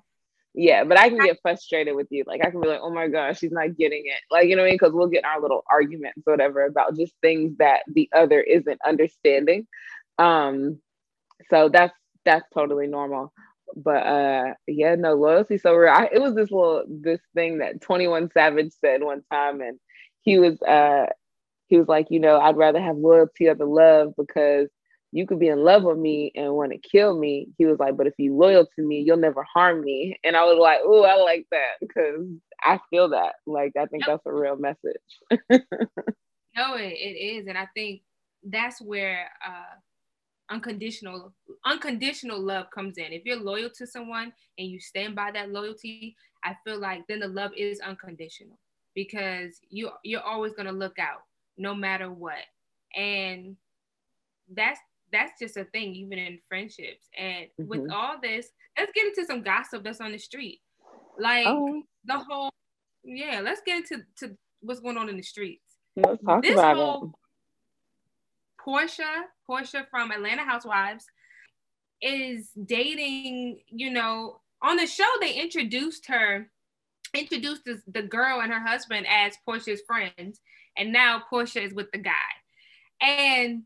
yeah, 0.54 0.84
but 0.84 0.98
I 0.98 1.08
can 1.08 1.18
get 1.18 1.38
frustrated 1.42 1.94
with 1.94 2.08
you. 2.10 2.24
Like 2.26 2.44
I 2.44 2.50
can 2.50 2.60
be 2.60 2.68
like, 2.68 2.80
oh 2.82 2.90
my 2.90 3.08
gosh, 3.08 3.38
she's 3.38 3.52
not 3.52 3.76
getting 3.76 4.02
it. 4.06 4.20
Like, 4.30 4.48
you 4.48 4.56
know 4.56 4.62
what 4.62 4.66
I 4.66 4.70
mean? 4.70 4.78
Because 4.80 4.92
we'll 4.92 5.06
get 5.08 5.24
our 5.24 5.40
little 5.40 5.64
arguments 5.70 6.22
or 6.26 6.32
whatever 6.32 6.64
about 6.66 6.96
just 6.96 7.14
things 7.22 7.56
that 7.58 7.82
the 7.92 8.08
other 8.14 8.40
isn't 8.40 8.80
understanding. 8.84 9.66
Um, 10.18 10.80
so 11.48 11.68
that's 11.68 11.94
that's 12.24 12.46
totally 12.52 12.86
normal. 12.86 13.32
But 13.76 14.06
uh 14.06 14.54
yeah, 14.66 14.96
no 14.96 15.14
loyalty 15.14 15.56
so 15.58 15.74
real. 15.74 15.92
I, 15.92 16.08
it 16.12 16.20
was 16.20 16.34
this 16.34 16.50
little 16.50 16.84
this 16.88 17.20
thing 17.34 17.58
that 17.58 17.80
21 17.80 18.30
Savage 18.32 18.72
said 18.80 19.02
one 19.02 19.22
time, 19.32 19.60
and 19.60 19.78
he 20.22 20.38
was 20.40 20.60
uh 20.62 21.06
he 21.68 21.78
was 21.78 21.86
like, 21.88 22.08
you 22.10 22.18
know, 22.18 22.38
I'd 22.40 22.56
rather 22.56 22.80
have 22.80 22.96
loyalty 22.96 23.48
over 23.48 23.64
love 23.64 24.14
because 24.18 24.68
you 25.12 25.26
could 25.26 25.40
be 25.40 25.48
in 25.48 25.64
love 25.64 25.82
with 25.82 25.98
me 25.98 26.32
and 26.36 26.52
want 26.54 26.72
to 26.72 26.78
kill 26.78 27.18
me. 27.18 27.48
He 27.58 27.66
was 27.66 27.78
like, 27.78 27.96
but 27.96 28.06
if 28.06 28.14
you 28.18 28.36
loyal 28.36 28.66
to 28.76 28.82
me, 28.82 29.00
you'll 29.00 29.16
never 29.16 29.42
harm 29.42 29.82
me. 29.82 30.18
And 30.22 30.36
I 30.36 30.44
was 30.44 30.58
like, 30.58 30.80
oh, 30.84 31.02
I 31.02 31.16
like 31.16 31.46
that 31.50 31.78
because 31.80 32.26
I 32.62 32.78
feel 32.90 33.08
that. 33.10 33.34
Like, 33.46 33.72
I 33.78 33.86
think 33.86 34.04
that's 34.06 34.24
a 34.26 34.32
real 34.32 34.56
message. 34.56 35.00
no, 36.56 36.74
it, 36.74 36.92
it 36.92 37.16
is. 37.18 37.46
And 37.48 37.58
I 37.58 37.66
think 37.74 38.02
that's 38.44 38.80
where 38.80 39.28
uh, 39.46 39.76
unconditional 40.50 41.32
unconditional 41.64 42.40
love 42.40 42.70
comes 42.70 42.98
in. 42.98 43.12
If 43.12 43.24
you're 43.24 43.40
loyal 43.40 43.70
to 43.70 43.86
someone 43.86 44.32
and 44.58 44.68
you 44.68 44.80
stand 44.80 45.14
by 45.14 45.30
that 45.32 45.50
loyalty, 45.50 46.16
I 46.44 46.56
feel 46.64 46.78
like 46.78 47.06
then 47.08 47.20
the 47.20 47.28
love 47.28 47.52
is 47.56 47.80
unconditional 47.80 48.58
because 48.94 49.60
you 49.70 49.90
you're 50.04 50.22
always 50.22 50.52
gonna 50.52 50.72
look 50.72 50.98
out 50.98 51.22
no 51.56 51.74
matter 51.74 52.10
what. 52.10 52.44
And 52.96 53.56
that's 54.52 54.80
that's 55.12 55.38
just 55.40 55.56
a 55.56 55.64
thing, 55.64 55.94
even 55.94 56.18
in 56.18 56.38
friendships. 56.48 57.08
And 57.18 57.46
mm-hmm. 57.60 57.68
with 57.68 57.90
all 57.90 58.16
this, 58.22 58.48
let's 58.78 58.92
get 58.94 59.06
into 59.06 59.24
some 59.24 59.42
gossip 59.42 59.84
that's 59.84 60.00
on 60.00 60.12
the 60.12 60.18
street. 60.18 60.60
Like 61.18 61.46
oh. 61.46 61.82
the 62.04 62.18
whole, 62.18 62.50
yeah, 63.04 63.40
let's 63.42 63.60
get 63.66 63.78
into 63.78 64.04
to 64.18 64.36
what's 64.60 64.80
going 64.80 64.96
on 64.96 65.08
in 65.08 65.16
the 65.16 65.22
streets. 65.22 65.62
Let's 65.96 66.22
talk 66.22 66.42
this 66.42 66.52
about 66.52 66.76
whole, 66.76 67.04
it. 67.04 67.10
Portia, 68.62 69.24
Porsha 69.48 69.86
from 69.90 70.10
Atlanta 70.10 70.44
Housewives, 70.44 71.04
is 72.02 72.50
dating, 72.66 73.60
you 73.66 73.90
know, 73.90 74.40
on 74.62 74.76
the 74.76 74.86
show 74.86 75.04
they 75.20 75.34
introduced 75.34 76.06
her, 76.06 76.50
introduced 77.14 77.64
this, 77.64 77.80
the 77.86 78.02
girl 78.02 78.40
and 78.40 78.52
her 78.52 78.60
husband 78.60 79.06
as 79.08 79.34
Porsha's 79.46 79.82
friends, 79.86 80.40
and 80.76 80.92
now 80.92 81.22
Porsha 81.30 81.64
is 81.64 81.74
with 81.74 81.90
the 81.92 81.98
guy. 81.98 82.12
And 83.00 83.62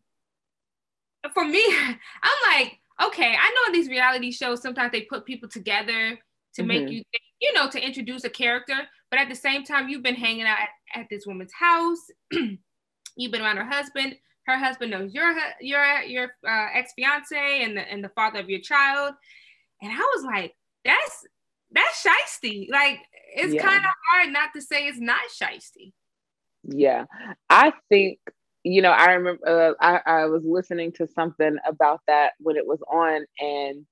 for 1.33 1.45
me, 1.45 1.65
I'm 2.23 2.57
like, 2.57 2.79
okay, 3.07 3.35
I 3.35 3.51
know 3.51 3.67
in 3.69 3.73
these 3.73 3.89
reality 3.89 4.31
shows 4.31 4.63
sometimes 4.63 4.93
they 4.93 5.03
put 5.03 5.25
people 5.25 5.49
together 5.49 6.19
to 6.55 6.63
mm-hmm. 6.63 6.69
make 6.69 6.89
you 6.89 7.03
think, 7.11 7.23
you 7.41 7.53
know, 7.53 7.69
to 7.69 7.85
introduce 7.85 8.25
a 8.25 8.31
character, 8.31 8.77
but 9.11 9.19
at 9.19 9.29
the 9.29 9.35
same 9.35 9.65
time, 9.65 9.89
you've 9.89 10.03
been 10.03 10.15
hanging 10.15 10.43
out 10.43 10.59
at, 10.59 11.01
at 11.01 11.07
this 11.11 11.27
woman's 11.27 11.53
house. 11.53 12.01
you've 13.17 13.33
been 13.33 13.43
around 13.43 13.57
her 13.57 13.65
husband. 13.65 14.17
Her 14.47 14.59
husband 14.59 14.91
knows 14.91 15.15
your 15.15 15.35
your 15.61 16.03
your 16.03 16.25
uh, 16.47 16.67
ex 16.75 16.93
fiance 16.95 17.63
and 17.63 17.77
the 17.77 17.81
and 17.91 18.05
the 18.05 18.11
father 18.11 18.41
of 18.41 18.51
your 18.51 18.61
child. 18.61 19.15
And 19.81 19.91
I 19.91 20.13
was 20.15 20.25
like, 20.25 20.55
that's 20.85 21.27
that's 21.71 22.07
shisty. 22.07 22.69
Like 22.71 22.99
it's 23.35 23.55
yeah. 23.55 23.63
kind 23.63 23.85
of 23.85 23.91
hard 24.11 24.33
not 24.33 24.51
to 24.55 24.61
say 24.61 24.87
it's 24.87 25.01
not 25.01 25.21
shisty. 25.41 25.93
Yeah, 26.63 27.05
I 27.49 27.73
think 27.89 28.19
you 28.65 28.83
know, 28.83 28.91
I 28.91 29.13
remember 29.13 29.47
uh, 29.47 29.75
I, 29.81 30.01
I 30.23 30.25
was 30.27 30.43
listening 30.45 30.93
to 30.93 31.07
something 31.15 31.57
about 31.67 32.01
that 32.09 32.33
when 32.41 32.57
it 32.57 32.67
was 32.67 32.81
on, 32.91 33.25
and 33.39 33.87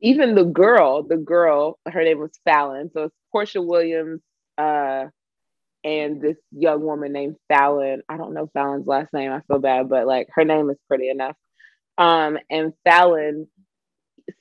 even 0.00 0.34
the 0.34 0.44
girl, 0.44 1.02
the 1.04 1.16
girl, 1.16 1.78
her 1.86 2.02
name 2.02 2.18
was 2.18 2.32
Falynn. 2.46 2.92
So 2.92 3.04
it's 3.04 3.14
Porsha 3.34 3.64
Williams 3.64 4.20
uh, 4.58 5.06
and 5.84 6.20
this 6.20 6.36
young 6.52 6.82
woman 6.82 7.12
named 7.12 7.36
Falynn. 7.50 8.00
I 8.08 8.16
don't 8.16 8.34
know 8.34 8.50
Falynn's 8.56 8.86
last 8.86 9.12
name. 9.12 9.30
I 9.30 9.40
feel 9.46 9.60
bad, 9.60 9.88
but 9.88 10.06
like 10.06 10.28
her 10.34 10.44
name 10.44 10.70
is 10.70 10.78
pretty 10.88 11.08
enough. 11.08 11.36
Um, 11.98 12.38
and 12.48 12.72
Falynn 12.86 13.46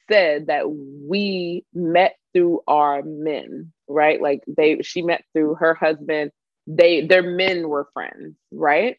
said 0.10 0.48
that 0.48 0.70
we 0.70 1.66
met 1.74 2.16
through 2.34 2.62
our 2.68 3.02
men, 3.04 3.74
right? 3.88 4.22
Like 4.22 4.42
they, 4.48 4.82
she 4.82 5.02
met 5.02 5.24
through 5.34 5.56
her 5.56 5.74
husband 5.74 6.32
they 6.70 7.06
their 7.06 7.24
men 7.24 7.68
were 7.68 7.90
friends, 7.94 8.36
right? 8.52 8.98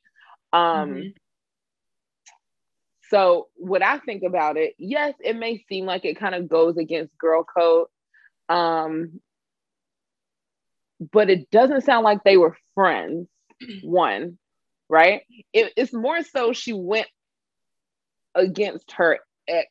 Um 0.52 0.60
mm-hmm. 0.60 1.08
so 3.08 3.46
what 3.56 3.82
I 3.82 3.98
think 3.98 4.24
about 4.24 4.56
it, 4.56 4.74
yes, 4.76 5.14
it 5.20 5.36
may 5.36 5.64
seem 5.68 5.86
like 5.86 6.04
it 6.04 6.18
kind 6.18 6.34
of 6.34 6.48
goes 6.48 6.76
against 6.76 7.16
girl 7.16 7.44
code. 7.44 7.86
Um 8.48 9.20
but 11.12 11.30
it 11.30 11.50
doesn't 11.50 11.84
sound 11.84 12.04
like 12.04 12.24
they 12.24 12.36
were 12.36 12.56
friends, 12.74 13.28
one, 13.82 14.36
right? 14.88 15.22
It, 15.52 15.72
it's 15.76 15.94
more 15.94 16.22
so 16.22 16.52
she 16.52 16.72
went 16.72 17.06
against 18.34 18.92
her 18.92 19.20
ex 19.48 19.70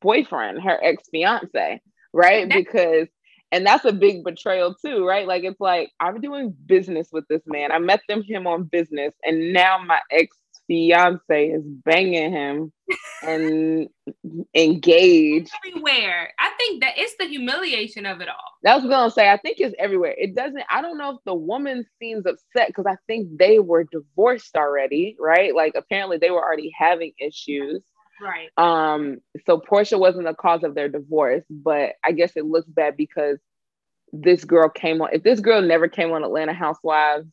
boyfriend, 0.00 0.62
her 0.62 0.78
ex 0.82 1.02
fiance, 1.10 1.82
right? 2.12 2.48
Because 2.48 3.08
and 3.52 3.66
that's 3.66 3.84
a 3.84 3.92
big 3.92 4.24
betrayal 4.24 4.74
too 4.74 5.06
right? 5.06 5.26
Like 5.26 5.44
it's 5.44 5.60
like 5.60 5.90
i'm 6.00 6.20
doing 6.20 6.54
business 6.66 7.08
with 7.12 7.26
this 7.28 7.42
man. 7.46 7.72
I 7.72 7.78
met 7.78 8.00
them 8.08 8.22
him 8.22 8.46
on 8.46 8.64
business 8.64 9.12
and 9.24 9.52
now 9.52 9.78
my 9.78 10.00
ex 10.10 10.36
fiance 10.66 11.48
is 11.48 11.64
banging 11.84 12.30
him 12.30 12.72
and 13.24 13.88
engaged. 14.54 15.50
Everywhere. 15.66 16.32
I 16.38 16.50
think 16.58 16.80
that 16.82 16.94
it's 16.96 17.16
the 17.18 17.26
humiliation 17.26 18.06
of 18.06 18.20
it 18.20 18.28
all. 18.28 18.36
That 18.62 18.76
was 18.76 18.84
gonna 18.84 19.10
say. 19.10 19.30
I 19.30 19.36
think 19.36 19.56
it's 19.58 19.74
everywhere. 19.78 20.14
It 20.16 20.34
doesn't 20.34 20.62
i 20.70 20.80
don't 20.80 20.98
know 20.98 21.10
if 21.10 21.18
the 21.24 21.34
woman 21.34 21.84
seems 22.00 22.24
upset 22.26 22.68
because 22.68 22.86
i 22.86 22.96
think 23.06 23.38
they 23.38 23.58
were 23.58 23.84
divorced 23.90 24.56
already 24.56 25.16
right? 25.18 25.54
Like 25.54 25.74
apparently 25.76 26.18
they 26.18 26.30
were 26.30 26.42
already 26.42 26.72
having 26.76 27.12
issues 27.18 27.82
Right. 28.20 28.50
Um, 28.56 29.18
so 29.46 29.58
Porsha 29.58 29.98
wasn't 29.98 30.26
the 30.26 30.34
cause 30.34 30.62
of 30.62 30.74
their 30.74 30.88
divorce, 30.88 31.44
but 31.48 31.92
I 32.04 32.12
guess 32.12 32.32
it 32.36 32.44
looks 32.44 32.68
bad 32.68 32.96
because 32.96 33.38
this 34.12 34.44
girl 34.44 34.68
came 34.68 35.00
on. 35.00 35.10
If 35.12 35.22
this 35.22 35.40
girl 35.40 35.62
never 35.62 35.88
came 35.88 36.12
on 36.12 36.24
Atlanta 36.24 36.52
Housewives 36.52 37.26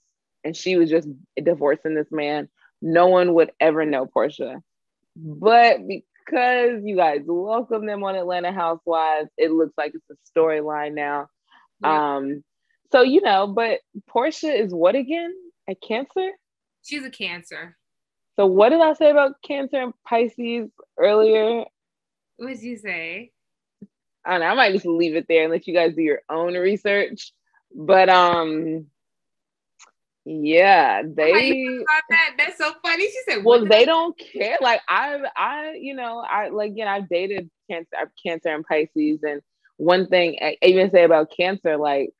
and 0.43 0.55
she 0.55 0.77
was 0.77 0.89
just 0.89 1.07
divorcing 1.41 1.95
this 1.95 2.11
man, 2.11 2.47
no 2.81 3.07
one 3.07 3.33
would 3.33 3.51
ever 3.59 3.85
know 3.85 4.05
Porsha. 4.05 4.61
But 5.15 5.79
because 5.87 6.81
you 6.83 6.95
guys 6.95 7.21
welcome 7.25 7.85
them 7.85 8.03
on 8.03 8.15
Atlanta 8.15 8.51
Housewives, 8.51 9.29
it 9.37 9.51
looks 9.51 9.73
like 9.77 9.93
it's 9.95 10.05
a 10.09 10.39
storyline 10.39 10.93
now. 10.93 11.27
Yeah. 11.81 12.15
Um, 12.15 12.43
so 12.91 13.01
you 13.01 13.21
know, 13.21 13.47
but 13.47 13.79
Porsha 14.09 14.57
is 14.57 14.73
what 14.73 14.95
again? 14.95 15.33
A 15.69 15.75
cancer? 15.75 16.29
She's 16.83 17.03
a 17.03 17.09
cancer. 17.09 17.75
So 18.37 18.45
what 18.45 18.69
did 18.69 18.81
I 18.81 18.93
say 18.93 19.09
about 19.09 19.41
Cancer 19.41 19.81
and 19.81 19.93
Pisces 20.07 20.69
earlier? 20.97 21.65
What 22.37 22.47
did 22.49 22.61
you 22.61 22.77
say? 22.77 23.31
I 24.23 24.31
don't 24.31 24.41
know. 24.41 24.47
I 24.47 24.53
might 24.53 24.73
just 24.73 24.85
leave 24.85 25.15
it 25.15 25.25
there 25.27 25.43
and 25.43 25.51
let 25.51 25.65
you 25.67 25.73
guys 25.73 25.95
do 25.95 26.03
your 26.03 26.21
own 26.29 26.53
research. 26.53 27.33
But 27.73 28.09
um, 28.09 28.85
yeah, 30.25 31.01
they. 31.01 31.79
That? 32.09 32.35
That's 32.37 32.57
so 32.57 32.73
funny. 32.85 33.05
She 33.05 33.19
said, 33.27 33.43
"Well, 33.43 33.65
they 33.65 33.85
don't 33.85 34.17
care." 34.17 34.57
Like 34.61 34.81
I, 34.87 35.19
I, 35.35 35.73
you 35.79 35.95
know, 35.95 36.19
I 36.19 36.49
like 36.49 36.71
again, 36.71 36.87
I've 36.87 37.09
dated 37.09 37.49
Cancer, 37.69 37.95
I've 37.99 38.11
Cancer 38.23 38.49
and 38.49 38.65
Pisces, 38.65 39.19
and 39.23 39.41
one 39.77 40.07
thing 40.07 40.37
I 40.41 40.57
even 40.61 40.91
say 40.91 41.03
about 41.03 41.31
Cancer, 41.35 41.77
like 41.77 42.13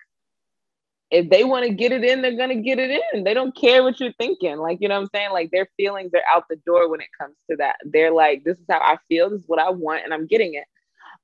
if 1.10 1.30
they 1.30 1.44
want 1.44 1.66
to 1.66 1.74
get 1.74 1.92
it 1.92 2.04
in, 2.04 2.22
they're 2.22 2.36
going 2.36 2.50
to 2.50 2.62
get 2.62 2.80
it 2.80 3.02
in. 3.14 3.24
They 3.24 3.34
don't 3.34 3.56
care 3.56 3.84
what 3.84 4.00
you're 4.00 4.12
thinking. 4.14 4.58
Like, 4.58 4.80
you 4.82 4.90
know 4.90 4.96
what 4.96 5.02
I'm 5.04 5.10
saying? 5.16 5.32
Like, 5.32 5.52
their 5.52 5.70
feelings 5.78 6.12
are 6.14 6.36
out 6.36 6.44
the 6.50 6.58
door 6.58 6.90
when 6.90 7.00
it 7.00 7.08
comes 7.20 7.36
to 7.50 7.58
that. 7.58 7.78
They're 7.86 8.12
like, 8.12 8.44
this 8.44 8.58
is 8.58 8.66
how 8.70 8.80
I 8.80 8.98
feel. 9.08 9.30
This 9.30 9.40
is 9.42 9.48
what 9.48 9.60
I 9.60 9.70
want, 9.70 10.04
and 10.04 10.14
I'm 10.14 10.28
getting 10.28 10.56
it. 10.56 10.66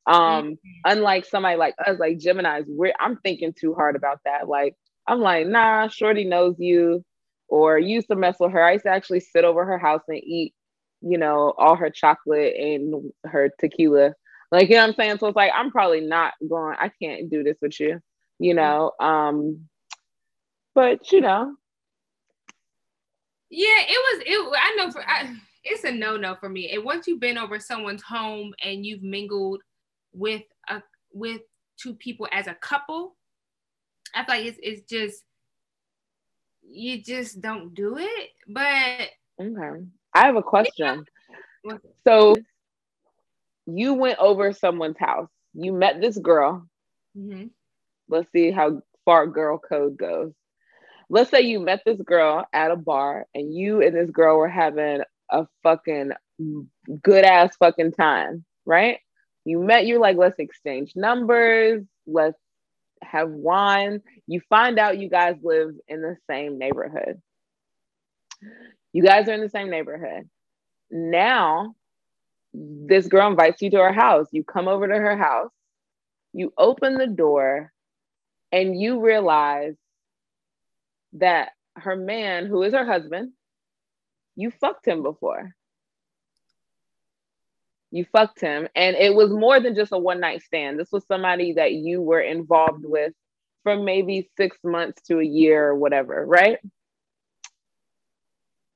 Um, 0.06 0.16
mm-hmm. 0.16 0.56
unlike 0.86 1.26
somebody 1.26 1.58
like 1.58 1.76
us, 1.86 1.98
like 2.00 2.18
Gemini's, 2.20 2.66
we're 2.68 2.94
I'm 3.00 3.18
thinking 3.18 3.54
too 3.54 3.74
hard 3.74 3.96
about 3.96 4.20
that. 4.26 4.48
Like, 4.48 4.76
I'm 5.08 5.20
like, 5.20 5.48
nah, 5.48 5.88
Shorty 5.88 6.24
knows 6.24 6.56
you, 6.60 7.04
or 7.48 7.78
used 7.78 8.08
to 8.08 8.16
mess 8.16 8.38
with 8.40 8.52
her. 8.52 8.64
I 8.64 8.74
used 8.74 8.86
to 8.86 8.92
actually 8.92 9.20
sit 9.20 9.44
over 9.44 9.66
her 9.66 9.78
house 9.78 10.02
and 10.08 10.18
eat, 10.18 10.54
you 11.02 11.18
know, 11.18 11.54
all 11.58 11.76
her 11.76 11.90
chocolate 11.90 12.56
and 12.56 13.12
her 13.26 13.52
tequila. 13.60 14.14
Like, 14.52 14.70
you 14.70 14.76
know 14.76 14.82
what 14.84 14.90
I'm 14.90 14.96
saying? 14.96 15.18
So 15.20 15.28
it's 15.28 15.36
like, 15.36 15.52
I'm 15.54 15.72
probably 15.72 16.02
not 16.02 16.34
going, 16.48 16.76
I 16.80 16.90
can't 17.02 17.30
do 17.30 17.44
this 17.44 17.58
with 17.62 17.80
you, 17.80 18.00
you 18.40 18.54
know. 18.54 18.92
Um, 19.00 19.68
but 20.76 21.12
you 21.12 21.22
know. 21.22 21.56
Yeah, 23.50 23.68
it 23.88 23.90
was 23.90 24.24
it 24.26 24.60
I 24.60 24.76
know 24.76 24.92
for 24.92 25.08
I, 25.08 25.36
it's 25.64 25.84
a 25.84 25.92
no-no 25.92 26.36
for 26.36 26.50
me. 26.50 26.72
And 26.72 26.84
once 26.84 27.08
you've 27.08 27.20
been 27.20 27.38
over 27.38 27.60
someone's 27.60 28.02
home 28.02 28.54
and 28.64 28.86
you've 28.86 29.04
mingled 29.04 29.62
with 30.14 30.44
a 30.70 30.82
with 31.12 31.42
two 31.78 31.94
people 31.96 32.28
as 32.32 32.48
a 32.48 32.56
couple, 32.56 33.16
I 34.16 34.26
feel 34.26 34.36
like 34.36 34.46
it's 34.46 34.60
it's 34.62 34.82
just 34.90 35.24
you 36.68 37.02
just 37.02 37.42
don't 37.42 37.74
do 37.74 37.98
it. 37.98 38.30
But 38.48 39.10
okay, 39.40 39.86
I 40.14 40.26
have 40.26 40.36
a 40.36 40.44
question. 40.44 41.06
So 42.06 42.36
you 43.66 43.94
went 43.94 44.20
over 44.20 44.52
someone's 44.52 44.98
house. 44.98 45.30
You 45.54 45.72
met 45.74 46.02
this 46.02 46.18
girl. 46.18 46.68
Mm-hmm. 47.18 47.48
Let's 48.10 48.32
see 48.32 48.52
how 48.52 48.82
far 49.06 49.28
girl 49.28 49.60
code 49.60 49.98
goes. 49.98 50.34
Let's 51.10 51.30
say 51.30 51.42
you 51.42 51.60
met 51.60 51.82
this 51.86 52.02
girl 52.02 52.46
at 52.54 52.72
a 52.72 52.76
bar 52.76 53.26
and 53.36 53.54
you 53.54 53.82
and 53.82 53.96
this 53.96 54.10
girl 54.10 54.38
were 54.38 54.50
having 54.50 55.02
a 55.30 55.46
fucking 55.64 56.12
good 57.02 57.24
ass 57.26 57.56
fucking 57.58 57.94
time, 57.94 58.46
right? 58.66 59.00
You 59.46 59.60
met, 59.60 59.86
you're 59.86 60.00
like, 60.00 60.18
let's 60.18 60.40
exchange 60.40 60.94
numbers, 60.96 61.84
let's 62.08 62.38
have 63.02 63.30
wine. 63.30 64.02
You 64.28 64.42
find 64.50 64.80
out 64.80 64.98
you 65.00 65.10
guys 65.10 65.36
live 65.44 65.72
in 65.88 66.02
the 66.02 66.18
same 66.30 66.58
neighborhood. 66.58 67.22
You 68.94 69.04
guys 69.04 69.28
are 69.28 69.34
in 69.34 69.42
the 69.42 69.50
same 69.50 69.70
neighborhood. 69.70 70.30
Now, 70.92 71.76
this 72.54 73.08
girl 73.08 73.30
invites 73.30 73.62
you 73.62 73.70
to 73.72 73.78
her 73.78 73.94
house. 73.94 74.28
You 74.32 74.44
come 74.44 74.68
over 74.68 74.88
to 74.88 74.94
her 74.94 75.18
house, 75.18 75.52
you 76.34 76.54
open 76.58 76.98
the 76.98 77.08
door, 77.08 77.72
and 78.52 78.80
you 78.80 79.02
realize 79.02 79.76
that 81.14 81.52
her 81.76 81.96
man, 81.96 82.46
who 82.46 82.64
is 82.64 82.74
her 82.74 82.86
husband, 82.86 83.32
you 84.36 84.52
fucked 84.52 84.88
him 84.88 85.04
before. 85.04 85.56
You 87.92 88.06
fucked 88.12 88.42
him. 88.42 88.68
And 88.76 88.96
it 88.96 89.14
was 89.14 89.30
more 89.30 89.60
than 89.60 89.76
just 89.76 89.92
a 89.92 89.98
one 89.98 90.20
night 90.20 90.42
stand. 90.42 90.80
This 90.80 90.92
was 90.92 91.06
somebody 91.06 91.54
that 91.54 91.74
you 91.74 92.02
were 92.02 92.22
involved 92.22 92.86
with 92.86 93.14
from 93.64 93.86
maybe 93.86 94.30
six 94.36 94.58
months 94.64 95.02
to 95.04 95.20
a 95.20 95.26
year 95.26 95.70
or 95.70 95.76
whatever, 95.76 96.26
right? 96.26 96.58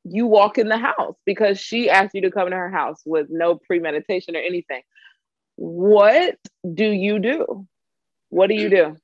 You 0.03 0.27
walk 0.27 0.57
in 0.57 0.69
the 0.69 0.77
house 0.77 1.15
because 1.25 1.59
she 1.59 1.89
asked 1.89 2.13
you 2.13 2.21
to 2.21 2.31
come 2.31 2.49
to 2.49 2.55
her 2.55 2.69
house 2.69 3.01
with 3.05 3.27
no 3.29 3.55
premeditation 3.55 4.35
or 4.35 4.39
anything. 4.39 4.81
What 5.55 6.37
do 6.71 6.85
you 6.85 7.19
do? 7.19 7.67
What 8.29 8.47
do 8.47 8.55
you 8.55 8.69
do? 8.69 8.95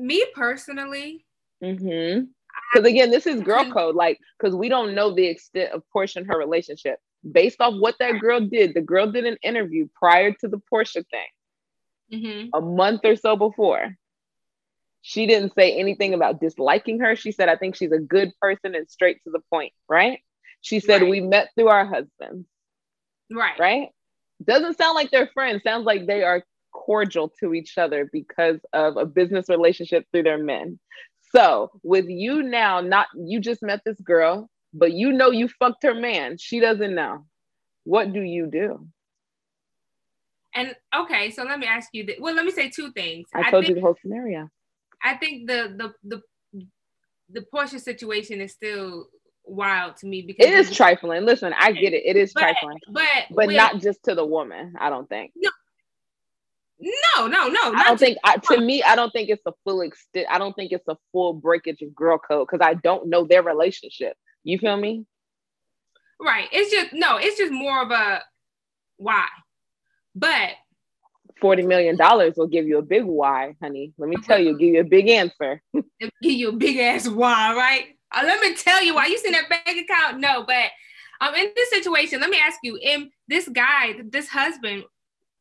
Me 0.00 0.24
personally, 0.34 1.24
Mm-hmm. 1.62 2.24
Because 2.72 2.88
again, 2.88 3.10
this 3.10 3.26
is 3.26 3.42
girl 3.42 3.70
code, 3.70 3.94
like, 3.94 4.18
because 4.38 4.54
we 4.54 4.68
don't 4.68 4.94
know 4.94 5.14
the 5.14 5.26
extent 5.26 5.72
of 5.72 5.82
Porsha 5.94 6.16
and 6.16 6.26
her 6.26 6.38
relationship. 6.38 6.98
Based 7.30 7.60
off 7.60 7.74
what 7.78 7.96
that 8.00 8.18
girl 8.18 8.40
did, 8.40 8.74
the 8.74 8.80
girl 8.80 9.10
did 9.10 9.26
an 9.26 9.36
interview 9.42 9.88
prior 9.94 10.32
to 10.32 10.48
the 10.48 10.60
Porsha 10.72 11.04
thing, 11.10 11.28
mm-hmm. 12.12 12.48
a 12.54 12.60
month 12.60 13.02
or 13.04 13.16
so 13.16 13.36
before. 13.36 13.96
She 15.02 15.26
didn't 15.26 15.54
say 15.54 15.78
anything 15.78 16.14
about 16.14 16.40
disliking 16.40 17.00
her. 17.00 17.16
She 17.16 17.32
said, 17.32 17.48
I 17.48 17.56
think 17.56 17.76
she's 17.76 17.92
a 17.92 17.98
good 17.98 18.32
person 18.40 18.74
and 18.74 18.88
straight 18.88 19.22
to 19.24 19.30
the 19.30 19.40
point, 19.50 19.72
right? 19.88 20.20
She 20.60 20.80
said, 20.80 21.02
right. 21.02 21.10
We 21.10 21.20
met 21.20 21.50
through 21.54 21.68
our 21.68 21.86
husbands. 21.86 22.46
Right. 23.30 23.58
Right? 23.58 23.88
Doesn't 24.44 24.76
sound 24.76 24.94
like 24.94 25.10
they're 25.10 25.30
friends. 25.32 25.62
Sounds 25.62 25.84
like 25.84 26.06
they 26.06 26.22
are 26.22 26.42
cordial 26.72 27.32
to 27.40 27.54
each 27.54 27.78
other 27.78 28.08
because 28.12 28.58
of 28.72 28.96
a 28.96 29.06
business 29.06 29.48
relationship 29.48 30.06
through 30.12 30.24
their 30.24 30.42
men. 30.42 30.78
So 31.34 31.70
with 31.82 32.06
you 32.08 32.42
now, 32.42 32.80
not 32.80 33.06
you 33.16 33.40
just 33.40 33.62
met 33.62 33.80
this 33.84 34.00
girl, 34.00 34.50
but 34.72 34.92
you 34.92 35.12
know 35.12 35.30
you 35.30 35.48
fucked 35.48 35.82
her 35.84 35.94
man. 35.94 36.36
She 36.38 36.60
doesn't 36.60 36.94
know. 36.94 37.24
What 37.84 38.12
do 38.12 38.20
you 38.20 38.46
do? 38.46 38.86
And 40.54 40.74
okay, 40.94 41.30
so 41.30 41.44
let 41.44 41.58
me 41.58 41.66
ask 41.66 41.90
you. 41.92 42.04
Th- 42.06 42.18
well, 42.20 42.34
let 42.34 42.44
me 42.44 42.50
say 42.50 42.68
two 42.68 42.90
things. 42.92 43.28
I, 43.34 43.40
I 43.40 43.50
told 43.50 43.64
think, 43.64 43.68
you 43.70 43.74
the 43.76 43.80
whole 43.80 43.96
scenario. 44.02 44.48
I 45.02 45.14
think 45.14 45.46
the 45.46 45.74
the 45.76 45.94
the 46.16 46.22
the 47.32 47.46
Porsha 47.54 47.80
situation 47.80 48.40
is 48.40 48.52
still 48.52 49.06
wild 49.44 49.96
to 49.98 50.06
me 50.06 50.22
because 50.22 50.46
it 50.46 50.54
is 50.54 50.74
trifling. 50.74 51.24
Listen, 51.24 51.52
I 51.58 51.72
get 51.72 51.92
it. 51.92 52.02
It 52.04 52.16
is 52.16 52.32
but, 52.32 52.40
trifling, 52.40 52.78
but 52.92 53.06
but 53.30 53.46
with, 53.46 53.56
not 53.56 53.80
just 53.80 54.02
to 54.04 54.14
the 54.14 54.26
woman. 54.26 54.74
I 54.78 54.90
don't 54.90 55.08
think. 55.08 55.32
No, 55.36 55.50
no, 56.80 57.26
no, 57.26 57.48
no. 57.48 57.72
I 57.74 57.84
don't 57.84 57.98
think. 57.98 58.18
I, 58.24 58.36
to 58.36 58.60
me, 58.60 58.82
I 58.82 58.96
don't 58.96 59.10
think 59.10 59.28
it's 59.28 59.42
a 59.46 59.52
full 59.64 59.82
extent. 59.82 60.26
I 60.30 60.38
don't 60.38 60.54
think 60.54 60.72
it's 60.72 60.88
a 60.88 60.96
full 61.12 61.34
breakage 61.34 61.82
of 61.82 61.94
girl 61.94 62.18
code 62.18 62.48
because 62.50 62.64
I 62.64 62.74
don't 62.74 63.08
know 63.08 63.24
their 63.24 63.42
relationship. 63.42 64.16
You 64.44 64.58
feel 64.58 64.76
me? 64.76 65.04
Right. 66.20 66.48
It's 66.52 66.70
just 66.70 66.92
no. 66.92 67.18
It's 67.18 67.38
just 67.38 67.52
more 67.52 67.82
of 67.82 67.90
a 67.90 68.22
why. 68.96 69.26
But 70.14 70.50
forty 71.40 71.62
million 71.62 71.96
dollars 71.96 72.34
will 72.36 72.46
give 72.46 72.66
you 72.66 72.78
a 72.78 72.82
big 72.82 73.04
why, 73.04 73.56
honey. 73.62 73.92
Let 73.98 74.08
me 74.08 74.16
tell 74.16 74.38
you, 74.38 74.58
give 74.58 74.74
you 74.74 74.80
a 74.80 74.84
big 74.84 75.08
answer. 75.08 75.62
give 75.74 76.10
you 76.22 76.50
a 76.50 76.52
big 76.52 76.78
ass 76.78 77.08
why, 77.08 77.54
right? 77.54 77.96
Uh, 78.12 78.22
let 78.24 78.40
me 78.40 78.54
tell 78.54 78.82
you 78.82 78.94
why. 78.94 79.06
You 79.06 79.18
seen 79.18 79.32
that 79.32 79.48
bank 79.48 79.78
account? 79.78 80.18
No, 80.18 80.44
but 80.44 80.70
um, 81.20 81.34
in 81.34 81.50
this 81.54 81.70
situation, 81.70 82.20
let 82.20 82.30
me 82.30 82.38
ask 82.42 82.58
you: 82.62 82.78
in 82.80 83.10
this 83.28 83.48
guy, 83.48 84.00
this 84.08 84.28
husband, 84.28 84.84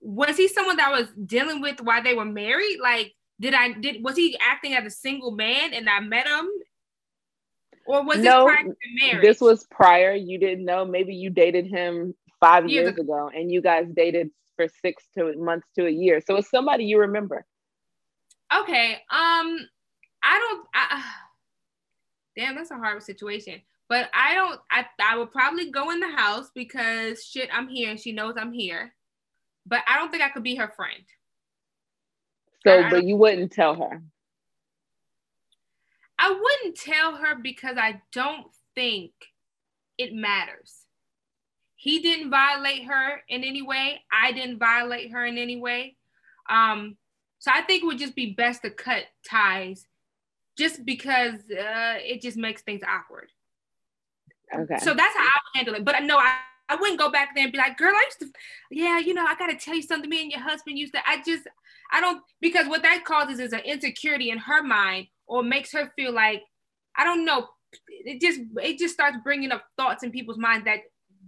was 0.01 0.37
he 0.37 0.47
someone 0.47 0.77
that 0.77 0.91
was 0.91 1.07
dealing 1.25 1.61
with 1.61 1.81
why 1.81 2.01
they 2.01 2.13
were 2.13 2.25
married? 2.25 2.79
Like, 2.81 3.13
did 3.39 3.53
I 3.53 3.73
did 3.73 4.03
was 4.03 4.15
he 4.15 4.37
acting 4.39 4.73
as 4.73 4.85
a 4.85 4.95
single 4.95 5.31
man 5.31 5.73
and 5.73 5.89
I 5.89 5.99
met 5.99 6.27
him? 6.27 6.47
Or 7.85 8.03
was 8.05 8.19
no, 8.19 8.45
this 8.45 8.55
prior 8.55 8.63
to 8.63 8.75
marriage? 9.01 9.21
This 9.21 9.41
was 9.41 9.65
prior. 9.71 10.13
You 10.13 10.37
didn't 10.37 10.65
know. 10.65 10.85
Maybe 10.85 11.15
you 11.15 11.29
dated 11.29 11.67
him 11.67 12.13
five 12.39 12.69
years, 12.69 12.85
years 12.85 12.99
ago. 12.99 13.01
ago 13.01 13.31
and 13.35 13.51
you 13.51 13.61
guys 13.61 13.85
dated 13.95 14.29
for 14.55 14.67
six 14.81 15.05
to 15.17 15.33
months 15.37 15.67
to 15.75 15.87
a 15.87 15.89
year. 15.89 16.21
So 16.25 16.35
it's 16.37 16.49
somebody 16.49 16.85
you 16.85 16.99
remember. 16.99 17.45
Okay. 18.55 18.93
Um, 18.93 19.67
I 20.21 20.37
don't 20.37 20.67
I, 20.73 21.03
damn, 22.37 22.55
that's 22.55 22.71
a 22.71 22.75
hard 22.75 23.01
situation. 23.03 23.61
But 23.87 24.09
I 24.13 24.35
don't 24.35 24.59
I 24.69 24.85
I 25.01 25.17
would 25.17 25.31
probably 25.31 25.71
go 25.71 25.89
in 25.91 25.99
the 25.99 26.15
house 26.15 26.51
because 26.53 27.25
shit, 27.25 27.49
I'm 27.51 27.67
here 27.67 27.89
and 27.89 27.99
she 27.99 28.11
knows 28.11 28.35
I'm 28.37 28.53
here 28.53 28.93
but 29.65 29.81
I 29.87 29.97
don't 29.97 30.11
think 30.11 30.23
I 30.23 30.29
could 30.29 30.43
be 30.43 30.55
her 30.55 30.67
friend. 30.75 31.03
So, 32.65 32.89
but 32.89 33.05
you 33.05 33.15
wouldn't 33.15 33.51
tell 33.51 33.75
her? 33.75 34.01
I 36.17 36.29
wouldn't 36.31 36.77
tell 36.77 37.15
her 37.15 37.35
because 37.41 37.77
I 37.77 38.01
don't 38.11 38.47
think 38.75 39.11
it 39.97 40.13
matters. 40.13 40.85
He 41.75 41.99
didn't 41.99 42.29
violate 42.29 42.85
her 42.85 43.21
in 43.29 43.45
any 43.45 43.61
way. 43.61 44.01
I 44.11 44.33
didn't 44.33 44.59
violate 44.59 45.11
her 45.13 45.25
in 45.25 45.37
any 45.37 45.57
way. 45.57 45.95
Um, 46.49 46.97
so 47.39 47.51
I 47.53 47.61
think 47.61 47.83
it 47.83 47.85
would 47.85 47.99
just 47.99 48.15
be 48.15 48.33
best 48.33 48.63
to 48.63 48.69
cut 48.69 49.03
ties 49.25 49.87
just 50.57 50.83
because 50.85 51.35
uh, 51.35 51.95
it 51.99 52.21
just 52.21 52.35
makes 52.35 52.61
things 52.63 52.81
awkward. 52.85 53.29
Okay. 54.53 54.77
So 54.79 54.93
that's 54.93 55.15
how 55.15 55.23
I 55.23 55.37
would 55.37 55.55
handle 55.55 55.75
it. 55.75 55.85
But 55.85 56.03
no, 56.03 56.17
I, 56.17 56.39
I 56.69 56.75
wouldn't 56.75 56.99
go 56.99 57.11
back 57.11 57.29
there 57.33 57.43
and 57.43 57.51
be 57.51 57.57
like, 57.57 57.77
girl, 57.77 57.93
I 57.93 58.05
used 58.05 58.19
to, 58.19 58.27
yeah, 58.71 58.99
you 58.99 59.13
know, 59.13 59.25
I 59.25 59.35
gotta 59.35 59.55
tell 59.55 59.75
you 59.75 59.81
something. 59.81 60.09
Me 60.09 60.21
and 60.21 60.31
your 60.31 60.41
husband 60.41 60.77
used 60.77 60.93
to. 60.93 60.99
I 61.07 61.21
just, 61.25 61.47
I 61.91 61.99
don't, 61.99 62.21
because 62.39 62.67
what 62.67 62.83
that 62.83 63.03
causes 63.05 63.39
is 63.39 63.53
an 63.53 63.61
insecurity 63.61 64.29
in 64.29 64.37
her 64.37 64.61
mind, 64.61 65.07
or 65.27 65.43
makes 65.43 65.71
her 65.73 65.91
feel 65.95 66.13
like, 66.13 66.43
I 66.95 67.03
don't 67.03 67.25
know. 67.25 67.47
It 67.87 68.21
just, 68.21 68.39
it 68.57 68.77
just 68.77 68.93
starts 68.93 69.17
bringing 69.23 69.51
up 69.51 69.63
thoughts 69.77 70.03
in 70.03 70.11
people's 70.11 70.37
minds 70.37 70.65
that 70.65 70.79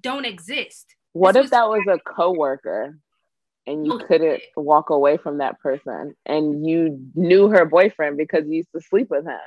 don't 0.02 0.26
exist. 0.26 0.96
What 1.14 1.36
if 1.36 1.50
that 1.50 1.68
was 1.68 1.84
a 1.88 2.00
coworker? 2.00 2.98
and 3.68 3.86
you 3.86 3.94
oh, 3.94 4.08
couldn't 4.08 4.42
walk 4.56 4.90
away 4.90 5.18
from 5.18 5.38
that 5.38 5.60
person 5.60 6.16
and 6.26 6.68
you 6.68 7.00
knew 7.16 7.48
her 7.48 7.66
boyfriend 7.66 8.18
because 8.18 8.46
you 8.48 8.58
used 8.58 8.72
to 8.74 8.82
sleep 8.82 9.10
with 9.10 9.26
him 9.26 9.38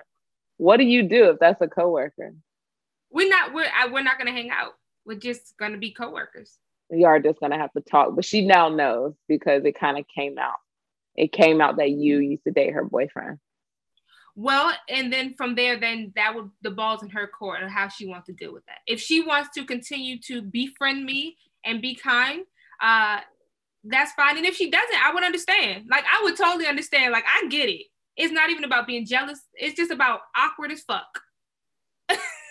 what 0.56 0.76
do 0.76 0.84
you 0.84 1.02
do 1.02 1.30
if 1.30 1.38
that's 1.38 1.60
a 1.60 1.68
coworker 1.68 2.32
we're 3.10 3.28
not 3.28 3.52
we're, 3.52 3.66
we're 3.92 4.02
not 4.02 4.18
going 4.18 4.32
to 4.32 4.32
hang 4.32 4.50
out 4.50 4.74
we're 5.06 5.18
just 5.18 5.56
gonna 5.58 5.78
be 5.78 5.92
coworkers. 5.92 6.58
We 6.90 7.04
are 7.04 7.20
just 7.20 7.40
gonna 7.40 7.58
have 7.58 7.72
to 7.72 7.80
talk, 7.80 8.14
but 8.14 8.24
she 8.24 8.46
now 8.46 8.68
knows 8.68 9.14
because 9.28 9.64
it 9.64 9.78
kind 9.78 9.98
of 9.98 10.04
came 10.14 10.38
out. 10.38 10.56
It 11.16 11.32
came 11.32 11.60
out 11.60 11.76
that 11.76 11.90
you 11.90 12.18
used 12.18 12.44
to 12.44 12.50
date 12.50 12.72
her 12.72 12.84
boyfriend. 12.84 13.38
Well, 14.36 14.72
and 14.88 15.12
then 15.12 15.34
from 15.34 15.54
there, 15.54 15.78
then 15.78 16.12
that 16.16 16.34
would 16.34 16.50
the 16.62 16.70
balls 16.70 17.02
in 17.02 17.10
her 17.10 17.28
court 17.28 17.62
and 17.62 17.70
how 17.70 17.88
she 17.88 18.06
wants 18.06 18.26
to 18.26 18.32
deal 18.32 18.52
with 18.52 18.66
that. 18.66 18.78
If 18.86 19.00
she 19.00 19.20
wants 19.20 19.50
to 19.54 19.64
continue 19.64 20.18
to 20.22 20.42
befriend 20.42 21.04
me 21.04 21.36
and 21.64 21.80
be 21.80 21.94
kind, 21.94 22.42
uh, 22.82 23.20
that's 23.84 24.12
fine. 24.12 24.36
And 24.36 24.46
if 24.46 24.56
she 24.56 24.70
doesn't, 24.70 25.06
I 25.06 25.14
would 25.14 25.22
understand. 25.22 25.86
Like 25.88 26.04
I 26.10 26.22
would 26.24 26.36
totally 26.36 26.66
understand. 26.66 27.12
Like 27.12 27.24
I 27.26 27.46
get 27.48 27.68
it. 27.68 27.82
It's 28.16 28.32
not 28.32 28.50
even 28.50 28.64
about 28.64 28.86
being 28.86 29.06
jealous. 29.06 29.40
It's 29.54 29.76
just 29.76 29.90
about 29.90 30.20
awkward 30.36 30.72
as 30.72 30.80
fuck. 30.80 31.20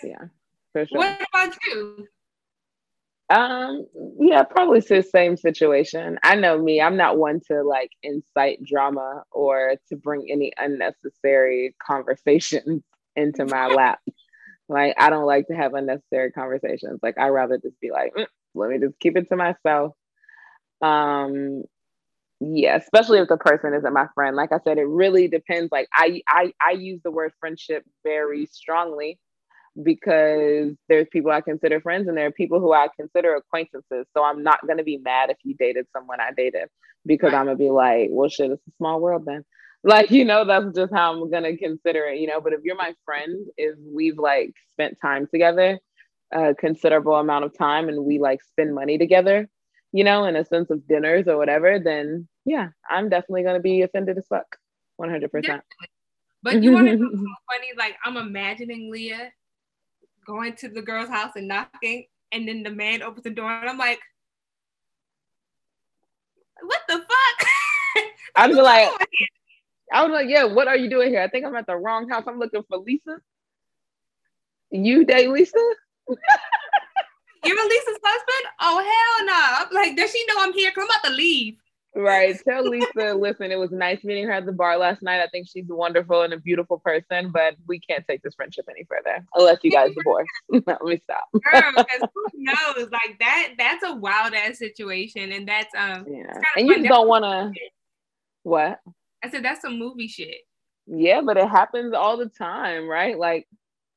yeah, 0.02 0.26
for 0.72 0.86
sure. 0.86 0.98
What 0.98 1.20
about 1.32 1.54
you? 1.66 2.06
Um, 3.30 3.86
yeah, 4.18 4.42
probably 4.42 4.80
the 4.80 5.02
same 5.02 5.36
situation. 5.36 6.18
I 6.22 6.34
know 6.36 6.58
me, 6.60 6.80
I'm 6.80 6.96
not 6.96 7.16
one 7.16 7.40
to 7.50 7.62
like 7.62 7.90
incite 8.02 8.62
drama 8.64 9.22
or 9.32 9.76
to 9.88 9.96
bring 9.96 10.30
any 10.30 10.52
unnecessary 10.58 11.74
conversations 11.84 12.82
into 13.16 13.46
my 13.46 13.66
lap. 13.74 14.00
Like, 14.68 14.94
I 14.98 15.10
don't 15.10 15.26
like 15.26 15.48
to 15.48 15.54
have 15.56 15.74
unnecessary 15.74 16.32
conversations. 16.32 17.00
Like, 17.02 17.18
I 17.18 17.28
rather 17.28 17.58
just 17.58 17.80
be 17.80 17.90
like, 17.90 18.14
mm, 18.14 18.26
let 18.54 18.70
me 18.70 18.78
just 18.78 18.98
keep 19.00 19.16
it 19.16 19.28
to 19.30 19.36
myself. 19.36 19.94
Um, 20.82 21.64
yeah, 22.40 22.76
especially 22.76 23.20
if 23.20 23.28
the 23.28 23.36
person 23.38 23.74
isn't 23.74 23.92
my 23.94 24.08
friend. 24.14 24.36
Like 24.36 24.52
I 24.52 24.58
said, 24.64 24.78
it 24.78 24.88
really 24.88 25.28
depends. 25.28 25.72
Like 25.72 25.88
I, 25.94 26.22
I, 26.28 26.52
I 26.60 26.72
use 26.72 27.00
the 27.02 27.10
word 27.10 27.32
friendship 27.40 27.84
very 28.04 28.46
strongly 28.46 29.18
because 29.82 30.72
there's 30.88 31.06
people 31.10 31.30
I 31.30 31.40
consider 31.40 31.80
friends 31.80 32.08
and 32.08 32.16
there 32.16 32.26
are 32.26 32.32
people 32.32 32.60
who 32.60 32.72
I 32.72 32.88
consider 32.96 33.34
acquaintances. 33.34 34.06
So 34.16 34.22
I'm 34.22 34.42
not 34.42 34.66
gonna 34.66 34.84
be 34.84 34.98
mad 34.98 35.30
if 35.30 35.38
you 35.42 35.54
dated 35.54 35.86
someone 35.92 36.20
I 36.20 36.30
dated 36.36 36.68
because 37.06 37.32
right. 37.32 37.40
I'm 37.40 37.46
gonna 37.46 37.58
be 37.58 37.70
like, 37.70 38.08
well, 38.10 38.28
shit, 38.28 38.50
it's 38.50 38.66
a 38.66 38.72
small 38.78 39.00
world 39.00 39.24
then. 39.26 39.44
Like, 39.86 40.10
you 40.10 40.24
know, 40.24 40.46
that's 40.46 40.74
just 40.74 40.94
how 40.94 41.12
I'm 41.12 41.30
gonna 41.30 41.58
consider 41.58 42.06
it, 42.06 42.18
you 42.18 42.26
know. 42.26 42.40
But 42.40 42.54
if 42.54 42.60
you're 42.64 42.74
my 42.74 42.94
friend, 43.04 43.46
if 43.58 43.74
we've 43.94 44.18
like 44.18 44.54
spent 44.72 44.96
time 44.98 45.26
together, 45.26 45.78
a 46.32 46.54
considerable 46.54 47.16
amount 47.16 47.44
of 47.44 47.52
time, 47.58 47.90
and 47.90 48.02
we 48.02 48.18
like 48.18 48.40
spend 48.42 48.74
money 48.74 48.96
together, 48.96 49.46
you 49.92 50.02
know, 50.02 50.24
in 50.24 50.36
a 50.36 50.44
sense 50.46 50.70
of 50.70 50.88
dinners 50.88 51.28
or 51.28 51.36
whatever, 51.36 51.78
then 51.78 52.26
yeah, 52.46 52.68
I'm 52.88 53.10
definitely 53.10 53.42
gonna 53.42 53.60
be 53.60 53.82
offended 53.82 54.16
as 54.16 54.26
fuck. 54.26 54.56
100 54.96 55.30
percent 55.30 55.62
but 56.44 56.62
you 56.62 56.70
want 56.72 56.86
to 56.86 56.96
know 56.96 57.08
funny? 57.50 57.72
Like 57.76 57.96
I'm 58.04 58.16
imagining 58.16 58.92
Leah 58.92 59.32
going 60.26 60.54
to 60.56 60.68
the 60.68 60.82
girl's 60.82 61.08
house 61.08 61.32
and 61.36 61.48
knocking, 61.48 62.06
and 62.32 62.48
then 62.48 62.62
the 62.62 62.70
man 62.70 63.02
opens 63.02 63.24
the 63.24 63.30
door, 63.30 63.50
and 63.50 63.68
I'm 63.68 63.78
like, 63.78 64.00
what 66.62 66.80
the 66.88 66.98
fuck? 66.98 67.48
I'd 68.36 68.48
be 68.48 68.54
like, 68.54 68.88
I 69.92 70.02
was 70.02 70.12
like, 70.12 70.28
yeah, 70.28 70.44
what 70.44 70.68
are 70.68 70.76
you 70.76 70.90
doing 70.90 71.10
here? 71.10 71.22
I 71.22 71.28
think 71.28 71.44
I'm 71.44 71.54
at 71.54 71.66
the 71.66 71.76
wrong 71.76 72.08
house. 72.08 72.24
I'm 72.26 72.38
looking 72.38 72.62
for 72.68 72.78
Lisa. 72.78 73.18
You 74.70 75.04
date 75.04 75.28
Lisa? 75.28 75.58
You're 77.44 77.68
Lisa's 77.68 77.98
husband? 78.02 78.52
Oh 78.60 78.78
hell 78.78 79.26
no! 79.26 79.66
I'm 79.66 79.74
like, 79.74 79.96
does 79.96 80.10
she 80.10 80.24
know 80.26 80.34
I'm 80.38 80.52
here? 80.54 80.70
Cause 80.70 80.84
I'm 80.84 80.90
about 80.90 81.08
to 81.10 81.14
leave. 81.14 81.58
Right. 81.96 82.36
Tell 82.46 82.64
Lisa, 82.64 83.14
listen, 83.14 83.52
it 83.52 83.58
was 83.58 83.70
nice 83.70 84.02
meeting 84.02 84.24
her 84.24 84.32
at 84.32 84.46
the 84.46 84.52
bar 84.52 84.76
last 84.76 85.02
night. 85.02 85.20
I 85.20 85.28
think 85.28 85.48
she's 85.48 85.66
wonderful 85.68 86.22
and 86.22 86.32
a 86.32 86.38
beautiful 86.38 86.80
person, 86.80 87.30
but 87.30 87.54
we 87.68 87.78
can't 87.78 88.04
take 88.08 88.22
this 88.22 88.34
friendship 88.34 88.66
any 88.68 88.84
further 88.84 89.24
unless 89.34 89.58
you 89.62 89.70
guys 89.70 89.92
divorce. 89.96 90.26
Let 90.66 90.82
me 90.82 91.00
stop. 91.04 91.28
Girl, 91.32 91.72
because 91.76 92.08
who 92.14 92.24
knows? 92.34 92.90
Like 92.90 93.16
that, 93.20 93.52
that's 93.56 93.84
a 93.84 93.94
wild 93.94 94.34
ass 94.34 94.58
situation. 94.58 95.32
And 95.32 95.46
that's 95.46 95.72
um 95.76 96.04
yeah. 96.08 96.32
And 96.56 96.66
you 96.66 96.76
just 96.78 96.88
don't 96.88 97.06
wanna 97.06 97.52
what? 98.42 98.80
I 99.22 99.30
said 99.30 99.44
that's 99.44 99.62
some 99.62 99.78
movie 99.78 100.08
shit. 100.08 100.38
Yeah, 100.86 101.22
but 101.24 101.36
it 101.36 101.48
happens 101.48 101.94
all 101.94 102.16
the 102.16 102.28
time, 102.28 102.88
right? 102.88 103.18
Like 103.18 103.46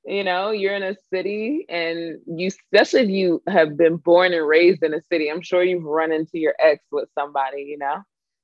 you 0.08 0.24
know 0.24 0.52
you're 0.52 0.74
in 0.74 0.84
a 0.84 0.96
city 1.14 1.66
and 1.70 2.18
you 2.26 2.48
especially 2.48 3.02
if 3.02 3.10
you 3.10 3.44
have 3.48 3.76
been 3.76 3.98
born 3.98 4.34
and 4.34 4.48
raised 4.48 4.82
in 4.82 4.94
a 4.94 5.02
city 5.12 5.30
i'm 5.30 5.42
sure 5.42 5.64
you've 5.64 5.84
run 5.84 6.12
into 6.12 6.40
your 6.40 6.56
ex 6.60 6.84
with 6.92 7.10
somebody 7.18 7.64
you 7.64 7.78
know? 7.78 7.98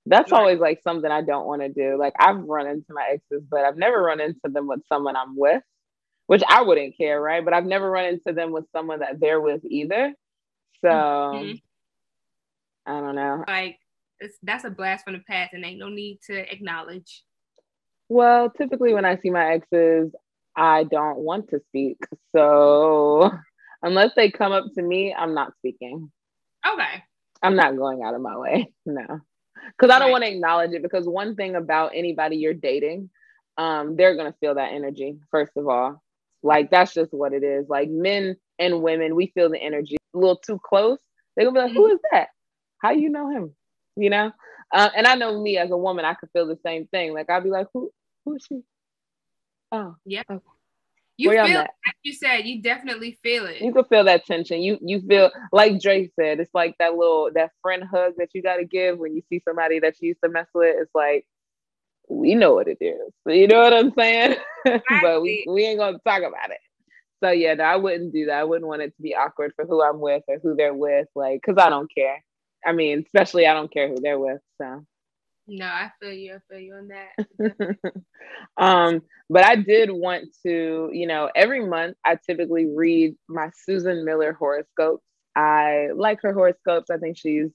That's 0.05 0.33
right. 0.33 0.39
always 0.39 0.59
like 0.59 0.81
something 0.83 1.09
i 1.09 1.21
don't 1.21 1.47
want 1.47 1.61
to 1.61 1.69
do. 1.69 1.97
Like 1.97 2.13
i've 2.19 2.37
run 2.37 2.67
into 2.67 2.93
my 2.93 3.07
exes 3.13 3.43
but 3.49 3.61
i've 3.61 3.77
never 3.77 4.01
run 4.01 4.19
into 4.19 4.49
them 4.49 4.67
with 4.67 4.81
someone 4.87 5.15
i'm 5.15 5.37
with 5.37 5.63
which 6.27 6.43
i 6.49 6.61
wouldn't 6.61 6.97
care 6.97 7.21
right? 7.21 7.43
But 7.43 7.53
i've 7.53 7.65
never 7.65 7.89
run 7.89 8.05
into 8.05 8.33
them 8.33 8.51
with 8.51 8.65
someone 8.71 8.99
that 8.99 9.19
they're 9.19 9.41
with 9.41 9.61
either. 9.65 10.13
So 10.81 10.89
mm-hmm. 10.89 11.55
i 12.85 12.99
don't 12.99 13.15
know. 13.15 13.45
Like 13.47 13.79
that's 14.41 14.65
a 14.65 14.69
blast 14.69 15.05
from 15.05 15.13
the 15.13 15.19
past 15.19 15.53
and 15.53 15.63
ain't 15.65 15.79
no 15.79 15.89
need 15.89 16.19
to 16.27 16.51
acknowledge. 16.51 17.23
Well, 18.09 18.49
typically 18.49 18.93
when 18.93 19.05
I 19.05 19.17
see 19.17 19.29
my 19.29 19.53
exes, 19.53 20.13
I 20.55 20.83
don't 20.83 21.19
want 21.19 21.49
to 21.49 21.59
speak. 21.69 21.97
So 22.35 23.31
unless 23.81 24.11
they 24.15 24.31
come 24.31 24.51
up 24.51 24.65
to 24.75 24.81
me, 24.81 25.13
I'm 25.13 25.33
not 25.33 25.53
speaking. 25.57 26.11
Okay. 26.67 27.03
I'm 27.41 27.55
not 27.55 27.77
going 27.77 28.03
out 28.03 28.15
of 28.15 28.21
my 28.21 28.37
way. 28.37 28.71
No. 28.85 29.19
Because 29.77 29.93
I 29.93 29.99
don't 29.99 30.07
right. 30.07 30.11
want 30.11 30.23
to 30.23 30.31
acknowledge 30.31 30.71
it. 30.73 30.83
Because 30.83 31.07
one 31.07 31.35
thing 31.35 31.55
about 31.55 31.91
anybody 31.95 32.37
you're 32.37 32.53
dating, 32.53 33.09
um, 33.57 33.95
they're 33.95 34.15
gonna 34.15 34.35
feel 34.39 34.55
that 34.55 34.73
energy, 34.73 35.17
first 35.31 35.53
of 35.55 35.67
all. 35.67 36.01
Like 36.41 36.69
that's 36.69 36.93
just 36.93 37.13
what 37.13 37.33
it 37.33 37.43
is. 37.43 37.67
Like 37.69 37.89
men 37.89 38.35
and 38.59 38.81
women, 38.81 39.15
we 39.15 39.27
feel 39.27 39.49
the 39.49 39.59
energy 39.59 39.95
a 40.13 40.17
little 40.17 40.37
too 40.37 40.59
close. 40.63 40.99
They're 41.35 41.45
gonna 41.45 41.59
be 41.59 41.67
like, 41.67 41.75
who 41.75 41.87
is 41.87 41.99
that? 42.11 42.29
How 42.79 42.93
do 42.93 42.99
you 42.99 43.09
know 43.09 43.29
him? 43.29 43.55
You 43.95 44.09
know? 44.09 44.31
Uh, 44.73 44.89
and 44.95 45.07
I 45.07 45.15
know 45.15 45.41
me 45.41 45.57
as 45.57 45.71
a 45.71 45.77
woman, 45.77 46.03
I 46.03 46.15
could 46.15 46.29
feel 46.33 46.47
the 46.47 46.59
same 46.65 46.87
thing. 46.87 47.13
Like 47.13 47.29
I'd 47.29 47.43
be 47.43 47.49
like, 47.49 47.67
who 47.73 47.91
who 48.25 48.35
is 48.35 48.45
she? 48.47 48.61
Oh, 49.73 49.95
yeah. 50.05 50.21
Okay. 50.29 50.43
You 51.17 51.31
feel, 51.31 51.59
like 51.59 51.69
you 52.03 52.13
said, 52.13 52.45
you 52.45 52.61
definitely 52.61 53.19
feel 53.21 53.45
it. 53.45 53.61
You 53.61 53.71
can 53.73 53.83
feel 53.85 54.03
that 54.05 54.25
tension. 54.25 54.61
You 54.61 54.79
you 54.81 55.01
feel 55.01 55.29
like 55.51 55.79
Drake 55.79 56.11
said, 56.19 56.39
it's 56.39 56.53
like 56.55 56.75
that 56.79 56.95
little 56.95 57.29
that 57.35 57.51
friend 57.61 57.83
hug 57.83 58.13
that 58.17 58.29
you 58.33 58.41
got 58.41 58.57
to 58.57 58.65
give 58.65 58.97
when 58.97 59.15
you 59.15 59.21
see 59.29 59.41
somebody 59.47 59.79
that 59.79 59.95
you 59.99 60.09
used 60.09 60.21
to 60.23 60.29
mess 60.29 60.47
with. 60.55 60.75
It's 60.79 60.93
like 60.95 61.25
we 62.09 62.35
know 62.35 62.53
what 62.53 62.67
it 62.67 62.77
is. 62.81 63.13
You 63.27 63.47
know 63.47 63.59
what 63.59 63.73
I'm 63.73 63.93
saying? 63.97 64.37
but 65.01 65.21
we, 65.21 65.45
we 65.47 65.65
ain't 65.65 65.79
gonna 65.79 65.99
talk 66.05 66.19
about 66.23 66.49
it. 66.49 66.59
So 67.23 67.29
yeah, 67.29 67.53
no, 67.53 67.63
I 67.63 67.75
wouldn't 67.75 68.11
do 68.13 68.25
that. 68.25 68.39
I 68.39 68.43
wouldn't 68.43 68.67
want 68.67 68.81
it 68.81 68.95
to 68.95 69.01
be 69.01 69.15
awkward 69.15 69.53
for 69.55 69.65
who 69.65 69.83
I'm 69.83 69.99
with 69.99 70.23
or 70.27 70.39
who 70.41 70.55
they're 70.55 70.73
with, 70.73 71.07
like, 71.15 71.41
cause 71.43 71.55
I 71.57 71.69
don't 71.69 71.93
care. 71.93 72.23
I 72.65 72.73
mean, 72.73 73.03
especially 73.05 73.47
I 73.47 73.53
don't 73.53 73.71
care 73.71 73.87
who 73.87 73.97
they're 74.01 74.19
with. 74.19 74.41
So 74.59 74.85
no, 75.47 75.65
I 75.65 75.91
feel 75.99 76.13
you. 76.13 76.35
I 76.35 76.39
feel 76.49 76.59
you 76.59 76.75
on 76.75 76.89
that. 76.89 77.77
um, 78.57 79.01
but 79.29 79.45
I 79.45 79.55
did 79.55 79.91
want 79.91 80.25
to, 80.45 80.89
you 80.91 81.07
know, 81.07 81.29
every 81.35 81.65
month 81.65 81.97
I 82.05 82.17
typically 82.25 82.65
read 82.65 83.15
my 83.27 83.49
Susan 83.65 84.05
Miller 84.05 84.33
horoscopes. 84.33 85.03
I 85.35 85.89
like 85.95 86.21
her 86.21 86.33
horoscopes. 86.33 86.89
I 86.89 86.97
think 86.97 87.17
she's 87.17 87.49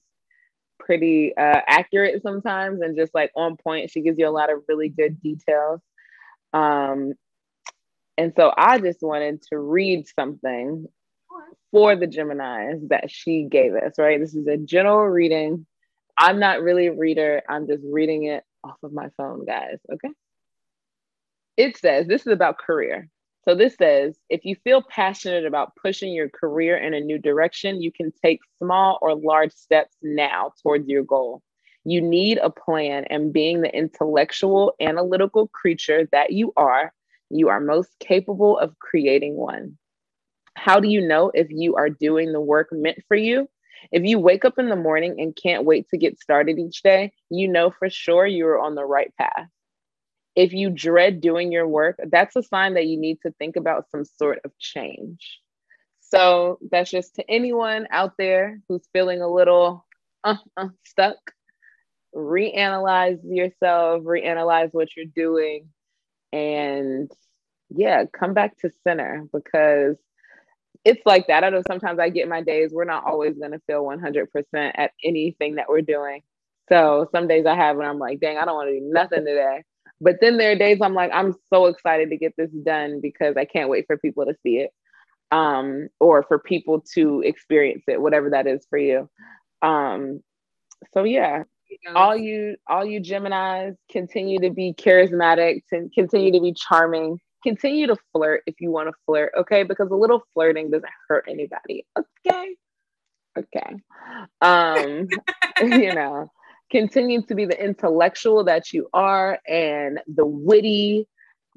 pretty 0.79 1.35
uh, 1.35 1.61
accurate 1.67 2.21
sometimes 2.21 2.81
and 2.81 2.97
just 2.97 3.13
like 3.13 3.31
on 3.35 3.57
point. 3.57 3.91
She 3.91 4.01
gives 4.01 4.17
you 4.17 4.27
a 4.27 4.31
lot 4.31 4.51
of 4.51 4.63
really 4.67 4.89
good 4.89 5.21
details. 5.21 5.81
Um, 6.53 7.13
and 8.17 8.33
so 8.35 8.51
I 8.55 8.79
just 8.79 9.01
wanted 9.01 9.41
to 9.43 9.57
read 9.57 10.07
something 10.07 10.85
for 11.71 11.95
the 11.95 12.07
Geminis 12.07 12.89
that 12.89 13.09
she 13.11 13.43
gave 13.43 13.73
us, 13.75 13.93
right? 13.97 14.19
This 14.19 14.35
is 14.35 14.47
a 14.47 14.57
general 14.57 15.05
reading 15.05 15.65
I'm 16.19 16.39
not 16.39 16.61
really 16.61 16.87
a 16.87 16.93
reader. 16.93 17.41
I'm 17.47 17.65
just 17.65 17.81
reading 17.89 18.25
it 18.25 18.43
off 18.63 18.75
of 18.83 18.91
my 18.91 19.07
phone, 19.15 19.45
guys. 19.45 19.77
Okay. 19.91 20.09
It 21.55 21.77
says 21.77 22.07
this 22.07 22.27
is 22.27 22.33
about 22.33 22.57
career. 22.59 23.07
So 23.47 23.55
this 23.55 23.75
says 23.75 24.17
if 24.29 24.43
you 24.43 24.55
feel 24.63 24.81
passionate 24.81 25.45
about 25.45 25.75
pushing 25.81 26.13
your 26.13 26.29
career 26.29 26.77
in 26.77 26.93
a 26.93 26.99
new 26.99 27.17
direction, 27.17 27.81
you 27.81 27.91
can 27.91 28.11
take 28.23 28.41
small 28.61 28.99
or 29.01 29.15
large 29.15 29.53
steps 29.53 29.95
now 30.01 30.51
towards 30.61 30.89
your 30.89 31.03
goal. 31.03 31.41
You 31.85 32.01
need 32.01 32.37
a 32.37 32.49
plan, 32.49 33.05
and 33.09 33.31
being 33.31 33.61
the 33.61 33.73
intellectual, 33.73 34.73
analytical 34.81 35.47
creature 35.47 36.07
that 36.11 36.33
you 36.33 36.51
are, 36.57 36.93
you 37.29 37.47
are 37.47 37.61
most 37.61 37.89
capable 37.99 38.59
of 38.59 38.77
creating 38.79 39.35
one. 39.35 39.77
How 40.55 40.81
do 40.81 40.89
you 40.89 41.07
know 41.07 41.31
if 41.33 41.47
you 41.49 41.77
are 41.77 41.89
doing 41.89 42.33
the 42.33 42.41
work 42.41 42.67
meant 42.71 42.99
for 43.07 43.15
you? 43.15 43.49
If 43.91 44.03
you 44.03 44.19
wake 44.19 44.45
up 44.45 44.59
in 44.59 44.69
the 44.69 44.75
morning 44.75 45.19
and 45.19 45.35
can't 45.35 45.65
wait 45.65 45.89
to 45.89 45.97
get 45.97 46.19
started 46.19 46.59
each 46.59 46.81
day, 46.81 47.11
you 47.29 47.47
know 47.47 47.71
for 47.71 47.89
sure 47.89 48.25
you're 48.25 48.59
on 48.59 48.75
the 48.75 48.85
right 48.85 49.13
path. 49.17 49.47
If 50.35 50.53
you 50.53 50.69
dread 50.69 51.21
doing 51.21 51.51
your 51.51 51.67
work, 51.67 51.99
that's 52.11 52.35
a 52.35 52.43
sign 52.43 52.75
that 52.75 52.87
you 52.87 52.97
need 52.97 53.19
to 53.21 53.31
think 53.31 53.55
about 53.55 53.89
some 53.91 54.05
sort 54.05 54.39
of 54.45 54.57
change. 54.57 55.39
So 55.99 56.59
that's 56.71 56.89
just 56.89 57.15
to 57.15 57.29
anyone 57.29 57.87
out 57.91 58.13
there 58.17 58.61
who's 58.67 58.87
feeling 58.93 59.21
a 59.21 59.31
little 59.31 59.85
uh, 60.23 60.37
uh, 60.57 60.69
stuck. 60.85 61.17
Reanalyze 62.15 63.19
yourself, 63.23 64.03
reanalyze 64.03 64.73
what 64.73 64.89
you're 64.95 65.05
doing, 65.05 65.69
and 66.33 67.11
yeah, 67.69 68.05
come 68.11 68.33
back 68.33 68.57
to 68.59 68.71
center 68.83 69.27
because 69.31 69.97
it's 70.85 71.01
like 71.05 71.27
that. 71.27 71.43
I 71.43 71.49
know 71.49 71.63
sometimes 71.67 71.99
I 71.99 72.09
get 72.09 72.27
my 72.29 72.41
days, 72.43 72.71
we're 72.73 72.85
not 72.85 73.05
always 73.05 73.37
going 73.37 73.51
to 73.51 73.61
feel 73.67 73.83
100% 73.83 74.27
at 74.75 74.91
anything 75.03 75.55
that 75.55 75.69
we're 75.69 75.81
doing. 75.81 76.21
So 76.69 77.07
some 77.13 77.27
days 77.27 77.45
I 77.45 77.55
have 77.55 77.77
when 77.77 77.87
I'm 77.87 77.99
like, 77.99 78.19
dang, 78.21 78.37
I 78.37 78.45
don't 78.45 78.55
want 78.55 78.69
to 78.69 78.79
do 78.79 78.85
nothing 78.91 79.25
today. 79.25 79.63
But 80.01 80.17
then 80.21 80.37
there 80.37 80.51
are 80.53 80.55
days 80.55 80.79
I'm 80.81 80.93
like, 80.95 81.11
I'm 81.13 81.35
so 81.53 81.67
excited 81.67 82.09
to 82.11 82.17
get 82.17 82.33
this 82.37 82.51
done 82.51 83.01
because 83.01 83.35
I 83.37 83.45
can't 83.45 83.69
wait 83.69 83.85
for 83.87 83.97
people 83.97 84.25
to 84.25 84.35
see 84.43 84.57
it. 84.59 84.71
um, 85.31 85.89
or 85.99 86.23
for 86.23 86.39
people 86.39 86.81
to 86.95 87.21
experience 87.25 87.83
it, 87.87 88.01
whatever 88.01 88.31
that 88.31 88.47
is 88.47 88.65
for 88.69 88.79
you. 88.79 89.09
Um, 89.63 90.21
so 90.93 91.03
yeah, 91.05 91.43
all 91.95 92.15
you 92.17 92.57
all 92.67 92.85
you 92.85 93.01
Geminis 93.01 93.75
continue 93.91 94.41
to 94.41 94.51
be 94.51 94.73
charismatic 94.77 95.61
and 95.71 95.93
continue 95.93 96.31
to 96.33 96.41
be 96.41 96.53
charming. 96.53 97.19
Continue 97.43 97.87
to 97.87 97.95
flirt 98.11 98.43
if 98.45 98.55
you 98.59 98.71
want 98.71 98.89
to 98.89 98.93
flirt, 99.05 99.31
okay? 99.37 99.63
Because 99.63 99.89
a 99.91 99.95
little 99.95 100.23
flirting 100.33 100.71
doesn't 100.71 100.89
hurt 101.07 101.25
anybody. 101.29 101.85
Okay. 101.97 102.55
Okay. 103.37 103.75
Um, 104.41 105.07
you 105.61 105.93
know, 105.93 106.31
continue 106.71 107.21
to 107.23 107.35
be 107.35 107.45
the 107.45 107.61
intellectual 107.61 108.45
that 108.45 108.73
you 108.73 108.89
are 108.93 109.39
and 109.47 109.99
the 110.07 110.25
witty, 110.25 111.07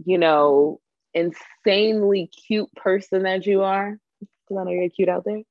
you 0.05 0.19
know, 0.19 0.81
insanely 1.15 2.31
cute 2.47 2.73
person 2.75 3.25
that 3.25 3.47
you 3.47 3.63
are. 3.63 3.99
Because 4.21 4.61
I 4.61 4.65
know 4.65 4.71
you're 4.71 4.89
cute 4.89 5.09
out 5.09 5.25
there, 5.25 5.43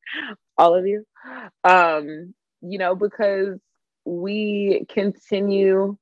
all 0.58 0.76
of 0.76 0.86
you. 0.86 1.06
Um, 1.64 2.34
you 2.62 2.78
know, 2.78 2.96
because 2.96 3.60
we 4.06 4.86
continue 4.90 5.98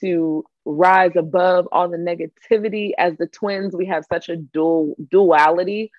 to 0.00 0.44
rise 0.74 1.12
above 1.16 1.68
all 1.72 1.88
the 1.88 1.96
negativity. 1.96 2.92
As 2.98 3.16
the 3.18 3.26
twins 3.26 3.74
we 3.76 3.86
have 3.86 4.04
such 4.10 4.28
a 4.28 4.36
dual 4.36 4.96
duality 5.10 5.90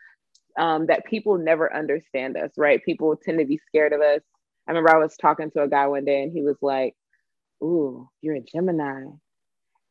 um, 0.60 0.88
that 0.88 1.06
people 1.06 1.38
never 1.38 1.74
understand 1.76 2.38
us 2.38 2.52
right? 2.58 2.84
People 2.86 3.16
tend 3.16 3.40
to 3.40 3.46
be 3.46 3.60
scared 3.68 3.94
of 3.94 4.02
us. 4.02 4.22
I 4.68 4.72
remember 4.72 4.96
i 4.96 5.00
was 5.00 5.18
talking 5.18 5.52
to 5.52 5.64
a 5.64 5.68
guy 5.68 5.88
one 5.88 6.06
day 6.06 6.24
and 6.24 6.32
he 6.32 6.42
was 6.44 6.58
like 6.62 6.96
ooh 7.64 8.10
you're 8.22 8.36
a 8.36 8.42
gemini. 8.42 9.06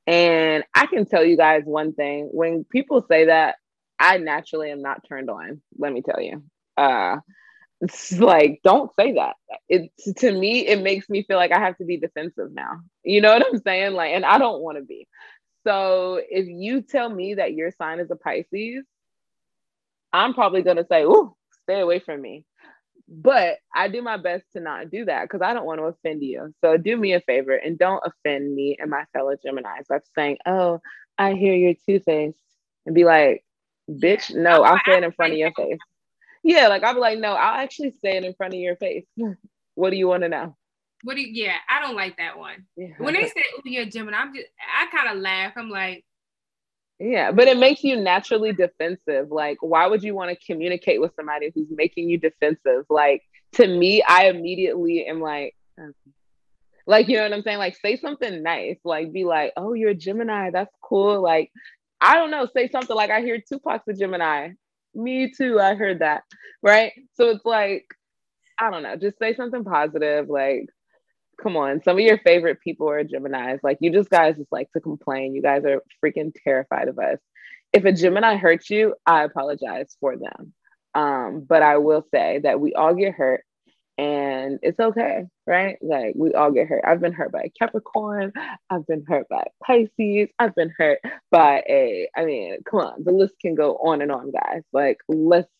And 0.07 0.65
i 0.75 0.87
can 0.87 1.07
tell 1.07 1.25
you 1.25 1.37
guys 1.37 1.63
one 1.65 1.93
thing. 1.95 2.29
When 2.33 2.65
people 2.65 3.05
say 3.09 3.27
that 3.27 3.57
i 3.99 4.19
naturally 4.19 4.71
am 4.71 4.83
not 4.83 5.07
turned 5.09 5.31
on 5.31 5.61
let 5.79 5.93
me 5.93 6.03
tell 6.03 6.21
you. 6.21 6.43
Uh 6.77 7.19
it's 7.81 8.13
like 8.19 8.61
don't 8.63 8.91
say 8.99 9.13
that. 9.15 9.37
It 9.69 9.91
to 10.19 10.33
me 10.33 10.67
it 10.67 10.83
makes 10.83 11.09
me 11.09 11.23
feel 11.23 11.37
like 11.37 11.53
i 11.53 11.59
have 11.59 11.77
to 11.79 11.85
be 11.85 11.97
defensive 11.97 12.53
now. 12.53 12.81
You 13.03 13.21
know 13.21 13.33
what 13.33 13.47
i'm 13.47 13.61
saying? 13.61 13.95
Like 13.95 14.13
and 14.13 14.25
i 14.25 14.39
don't 14.39 14.63
want 14.63 14.79
to 14.79 14.85
be. 14.85 15.09
So 15.67 16.21
if 16.31 16.47
you 16.49 16.83
tell 16.83 17.09
me 17.09 17.35
that 17.35 17.55
your 17.55 17.71
sign 17.71 18.01
is 18.01 18.11
a 18.11 18.17
pisces 18.17 18.85
i'm 20.13 20.35
probably 20.35 20.63
going 20.63 20.77
to 20.77 20.87
say 20.91 21.05
oh 21.05 21.37
stay 21.63 21.81
away 21.81 21.99
from 21.99 22.21
me. 22.21 22.45
But 23.09 23.59
i 23.75 23.89
do 23.89 24.03
my 24.03 24.17
best 24.17 24.45
to 24.53 24.61
not 24.61 24.91
do 24.91 25.05
that 25.07 25.23
because 25.25 25.43
i 25.43 25.55
don't 25.55 25.67
want 25.67 25.81
to 25.81 25.85
offend 25.85 26.23
you. 26.23 26.55
So 26.63 26.77
do 26.77 26.97
me 26.97 27.15
a 27.15 27.21
favor 27.21 27.55
and 27.55 27.79
don't 27.79 28.03
offend 28.05 28.55
me 28.55 28.77
and 28.79 28.91
my 28.91 29.05
fellow 29.13 29.35
geminis 29.45 29.89
by 29.89 29.99
saying 30.15 30.39
oh 30.47 30.81
i 31.19 31.35
hear 31.35 31.55
you're 31.55 31.75
two-faced 31.87 32.39
and 32.87 32.95
be 32.95 33.05
like 33.05 33.45
bitch 33.91 34.35
no 34.35 34.63
i'll 34.63 34.81
say 34.87 34.99
it 34.99 35.05
in 35.05 35.13
front 35.13 35.33
of 35.33 35.39
your 35.39 35.53
face 35.53 35.79
yeah, 36.43 36.69
like 36.69 36.83
I'll 36.83 36.95
be 36.95 37.01
like, 37.01 37.19
no, 37.19 37.33
I'll 37.33 37.61
actually 37.61 37.95
say 38.03 38.17
it 38.17 38.25
in 38.25 38.35
front 38.35 38.55
of 38.55 38.61
your 38.61 38.77
face. 38.77 39.05
what 39.75 39.91
do 39.91 39.97
you 39.97 40.09
want 40.09 40.23
to 40.23 40.29
know? 40.29 40.57
What 41.03 41.17
do 41.17 41.23
you, 41.23 41.45
yeah, 41.45 41.57
I 41.69 41.81
don't 41.81 41.97
like 41.97 42.19
that 42.19 42.39
one. 42.39 42.67
Yeah. 42.77 42.89
When 42.99 43.15
they 43.15 43.25
say, 43.27 43.43
oh, 43.57 43.63
you're 43.65 43.85
a 43.85 43.87
Gemini, 43.87 44.19
I'm 44.19 44.35
just, 44.35 44.49
I 44.79 44.87
kind 44.95 45.17
of 45.17 45.23
laugh. 45.23 45.53
I'm 45.57 45.71
like, 45.71 46.05
yeah, 46.99 47.33
but 47.33 47.49
it 47.49 47.57
makes 47.57 47.83
you 47.83 47.97
naturally 47.97 48.53
defensive. 48.53 49.31
Like, 49.31 49.57
why 49.61 49.87
would 49.87 50.03
you 50.03 50.15
want 50.15 50.31
to 50.31 50.47
communicate 50.47 51.01
with 51.01 51.13
somebody 51.17 51.51
who's 51.55 51.69
making 51.71 52.11
you 52.11 52.19
defensive? 52.19 52.85
Like, 52.91 53.23
to 53.53 53.67
me, 53.67 54.03
I 54.07 54.27
immediately 54.27 55.07
am 55.07 55.19
like, 55.19 55.57
okay. 55.81 55.93
like, 56.87 57.09
you 57.09 57.17
know 57.17 57.23
what 57.23 57.33
I'm 57.33 57.43
saying? 57.43 57.57
Like, 57.57 57.77
say 57.77 57.97
something 57.97 58.43
nice. 58.43 58.77
Like, 58.85 59.13
be 59.13 59.25
like, 59.25 59.55
oh, 59.57 59.73
you're 59.73 59.91
a 59.91 59.95
Gemini. 59.95 60.51
That's 60.51 60.75
cool. 60.83 61.23
Like, 61.23 61.51
I 62.03 62.17
don't 62.17 62.31
know. 62.31 62.47
Say 62.55 62.69
something 62.69 62.95
like, 62.95 63.11
I 63.11 63.23
hear 63.23 63.41
Tupac's 63.41 63.89
a 63.89 63.95
Gemini 63.95 64.51
me 64.95 65.33
too. 65.33 65.61
I 65.61 65.75
heard 65.75 66.01
that. 66.01 66.23
Right. 66.63 66.93
So 67.15 67.31
it's 67.31 67.45
like, 67.45 67.87
I 68.59 68.71
don't 68.71 68.83
know, 68.83 68.97
just 68.97 69.19
say 69.19 69.35
something 69.35 69.65
positive. 69.65 70.29
Like, 70.29 70.67
come 71.43 71.57
on, 71.57 71.83
some 71.83 71.97
of 71.97 72.05
your 72.05 72.19
favorite 72.19 72.61
people 72.61 72.89
are 72.91 73.03
Geminis. 73.05 73.61
Like, 73.63 73.79
you 73.81 73.91
just 73.91 74.11
guys 74.11 74.37
just 74.37 74.53
like 74.53 74.71
to 74.73 74.81
complain. 74.81 75.35
You 75.35 75.43
guys 75.43 75.65
are 75.65 75.83
freaking 76.05 76.33
terrified 76.45 76.89
of 76.89 76.99
us. 76.99 77.19
If 77.73 77.85
a 77.85 77.93
Gemini 77.93 78.37
hurts 78.37 78.69
you, 78.69 78.95
I 79.07 79.25
apologize 79.25 79.97
for 80.01 80.17
them. 80.17 80.53
Um, 80.95 81.47
but 81.49 81.63
I 81.63 81.79
will 81.79 82.05
say 82.13 82.41
that 82.43 82.61
we 82.61 82.75
all 82.75 82.95
get 82.95 83.15
hurt 83.15 83.45
and 84.01 84.59
it's 84.63 84.81
okay, 84.81 85.27
right? 85.47 85.77
Like 85.83 86.15
we 86.17 86.33
all 86.33 86.51
get 86.51 86.69
hurt. 86.69 86.83
I've 86.87 87.03
been 87.03 87.13
hurt 87.13 87.33
by 87.33 87.43
a 87.43 87.51
Capricorn, 87.51 88.33
I've 88.71 88.87
been 88.87 89.05
hurt 89.07 89.29
by 89.29 89.45
Pisces, 89.63 90.31
I've 90.39 90.55
been 90.55 90.73
hurt 90.75 91.01
by 91.31 91.63
a, 91.69 92.09
I 92.17 92.25
mean, 92.25 92.63
come 92.69 92.81
on, 92.81 93.05
the 93.05 93.13
list 93.13 93.35
can 93.43 93.55
go 93.55 93.77
on 93.77 94.01
and 94.01 94.11
on, 94.11 94.31
guys. 94.31 94.63
Like 94.73 95.01
let's 95.07 95.51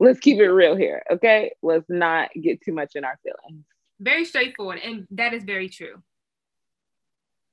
let's 0.00 0.20
keep 0.20 0.38
it 0.38 0.48
real 0.48 0.74
here, 0.74 1.02
okay? 1.12 1.52
Let's 1.62 1.84
not 1.90 2.30
get 2.40 2.62
too 2.62 2.72
much 2.72 2.92
in 2.94 3.04
our 3.04 3.18
feelings. 3.22 3.66
Very 4.00 4.24
straightforward, 4.24 4.80
and 4.82 5.06
that 5.10 5.34
is 5.34 5.44
very 5.44 5.68
true. 5.68 6.02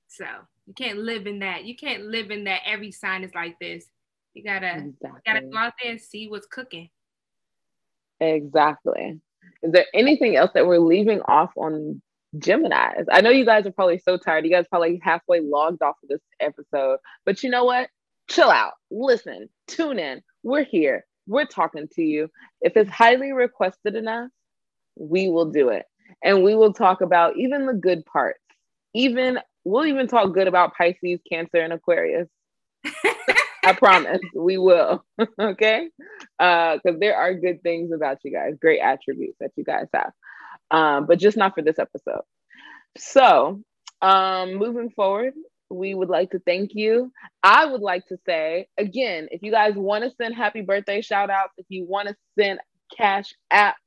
So 0.07 0.25
you 0.67 0.73
can't 0.73 0.99
live 0.99 1.27
in 1.27 1.39
that. 1.39 1.65
You 1.65 1.75
can't 1.75 2.05
live 2.05 2.31
in 2.31 2.45
that 2.45 2.61
every 2.65 2.93
sign 2.93 3.25
is 3.25 3.35
like 3.35 3.59
this. 3.59 3.87
You 4.33 4.45
gotta 4.45 4.77
exactly. 4.77 5.21
gotta 5.25 5.41
go 5.41 5.57
out 5.57 5.73
there 5.83 5.91
and 5.91 5.99
see 5.99 6.29
what's 6.29 6.47
cooking. 6.47 6.89
Exactly. 8.21 9.19
Is 9.63 9.71
there 9.71 9.85
anything 9.93 10.35
else 10.35 10.51
that 10.53 10.65
we're 10.67 10.79
leaving 10.79 11.21
off 11.21 11.51
on 11.57 12.01
Geminis? 12.37 13.05
I 13.11 13.21
know 13.21 13.29
you 13.29 13.45
guys 13.45 13.65
are 13.65 13.71
probably 13.71 13.99
so 13.99 14.17
tired. 14.17 14.45
You 14.45 14.51
guys 14.51 14.65
probably 14.69 14.99
halfway 15.03 15.41
logged 15.41 15.81
off 15.81 15.95
of 16.03 16.09
this 16.09 16.21
episode, 16.39 16.99
but 17.25 17.43
you 17.43 17.49
know 17.49 17.65
what? 17.65 17.89
Chill 18.29 18.49
out, 18.49 18.73
listen, 18.91 19.49
tune 19.67 19.99
in. 19.99 20.21
We're 20.43 20.63
here. 20.63 21.05
We're 21.27 21.45
talking 21.45 21.87
to 21.93 22.01
you. 22.01 22.29
If 22.61 22.77
it's 22.77 22.89
highly 22.89 23.31
requested 23.31 23.95
enough, 23.95 24.29
we 24.95 25.29
will 25.29 25.49
do 25.51 25.69
it. 25.69 25.85
And 26.23 26.43
we 26.43 26.55
will 26.55 26.73
talk 26.73 27.01
about 27.01 27.37
even 27.37 27.65
the 27.65 27.73
good 27.73 28.05
parts. 28.05 28.39
Even 28.93 29.39
we'll 29.63 29.85
even 29.85 30.07
talk 30.07 30.33
good 30.33 30.47
about 30.47 30.73
Pisces, 30.75 31.19
Cancer, 31.29 31.57
and 31.57 31.73
Aquarius. 31.73 32.27
I 33.63 33.73
promise 33.73 34.21
we 34.35 34.57
will. 34.57 35.03
okay. 35.39 35.89
Because 36.37 36.79
uh, 36.85 36.97
there 36.99 37.15
are 37.17 37.33
good 37.33 37.61
things 37.61 37.91
about 37.91 38.19
you 38.23 38.31
guys, 38.31 38.53
great 38.59 38.79
attributes 38.79 39.37
that 39.39 39.51
you 39.55 39.63
guys 39.63 39.87
have. 39.93 40.11
Um, 40.71 41.05
but 41.07 41.19
just 41.19 41.37
not 41.37 41.55
for 41.55 41.61
this 41.63 41.79
episode. 41.79 42.21
So, 42.97 43.61
um, 44.01 44.55
moving 44.55 44.89
forward, 44.91 45.33
we 45.69 45.93
would 45.93 46.09
like 46.09 46.31
to 46.31 46.39
thank 46.39 46.71
you. 46.73 47.11
I 47.43 47.65
would 47.65 47.81
like 47.81 48.07
to 48.07 48.17
say 48.25 48.67
again, 48.77 49.29
if 49.31 49.41
you 49.43 49.51
guys 49.51 49.75
want 49.75 50.03
to 50.03 50.11
send 50.21 50.35
happy 50.35 50.61
birthday 50.61 51.01
shout 51.01 51.29
outs, 51.29 51.53
if 51.57 51.65
you 51.69 51.85
want 51.85 52.09
to 52.09 52.15
send 52.39 52.59
cash 52.95 53.33
app, 53.51 53.77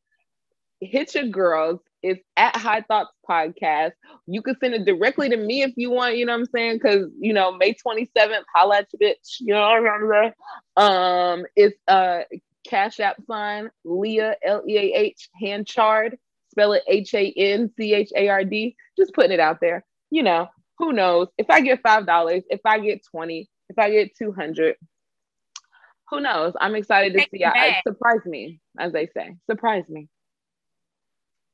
hit 0.80 1.14
your 1.14 1.28
girls 1.28 1.80
it's 2.02 2.22
at 2.36 2.56
High 2.56 2.82
Thoughts 2.82 3.12
Podcast. 3.28 3.92
You 4.26 4.42
can 4.42 4.56
send 4.58 4.74
it 4.74 4.84
directly 4.84 5.28
to 5.28 5.36
me 5.36 5.62
if 5.62 5.72
you 5.76 5.90
want, 5.90 6.16
you 6.16 6.26
know 6.26 6.32
what 6.32 6.40
I'm 6.40 6.46
saying? 6.46 6.78
Because, 6.82 7.06
you 7.18 7.32
know, 7.32 7.52
May 7.52 7.74
27th, 7.74 8.42
holla 8.54 8.78
at 8.78 8.88
you, 8.92 8.98
bitch. 8.98 9.36
You 9.40 9.54
know 9.54 9.60
what 9.60 9.88
I'm 9.88 10.10
saying? 10.10 10.32
Um, 10.76 11.46
it's 11.56 11.78
a 11.88 12.24
Cash 12.66 13.00
App 13.00 13.16
sign, 13.26 13.70
Leah, 13.84 14.36
L 14.44 14.62
E 14.68 14.76
A 14.76 14.98
H, 14.98 15.28
Hanchard. 15.40 16.18
Spell 16.50 16.72
it 16.72 16.82
H 16.86 17.14
A 17.14 17.32
N 17.36 17.70
C 17.78 17.94
H 17.94 18.10
A 18.14 18.28
R 18.28 18.44
D. 18.44 18.76
Just 18.98 19.14
putting 19.14 19.32
it 19.32 19.40
out 19.40 19.60
there. 19.60 19.84
You 20.10 20.22
know, 20.22 20.48
who 20.78 20.92
knows? 20.92 21.28
If 21.38 21.48
I 21.48 21.60
get 21.60 21.82
$5, 21.82 22.42
if 22.50 22.60
I 22.64 22.80
get 22.80 23.04
20, 23.10 23.48
if 23.70 23.78
I 23.78 23.90
get 23.90 24.16
200, 24.16 24.76
who 26.10 26.20
knows? 26.20 26.52
I'm 26.60 26.74
excited 26.74 27.14
to 27.14 27.26
see. 27.30 27.42
I, 27.44 27.80
surprise 27.86 28.20
me, 28.26 28.60
as 28.78 28.92
they 28.92 29.08
say. 29.16 29.36
Surprise 29.50 29.84
me. 29.88 30.08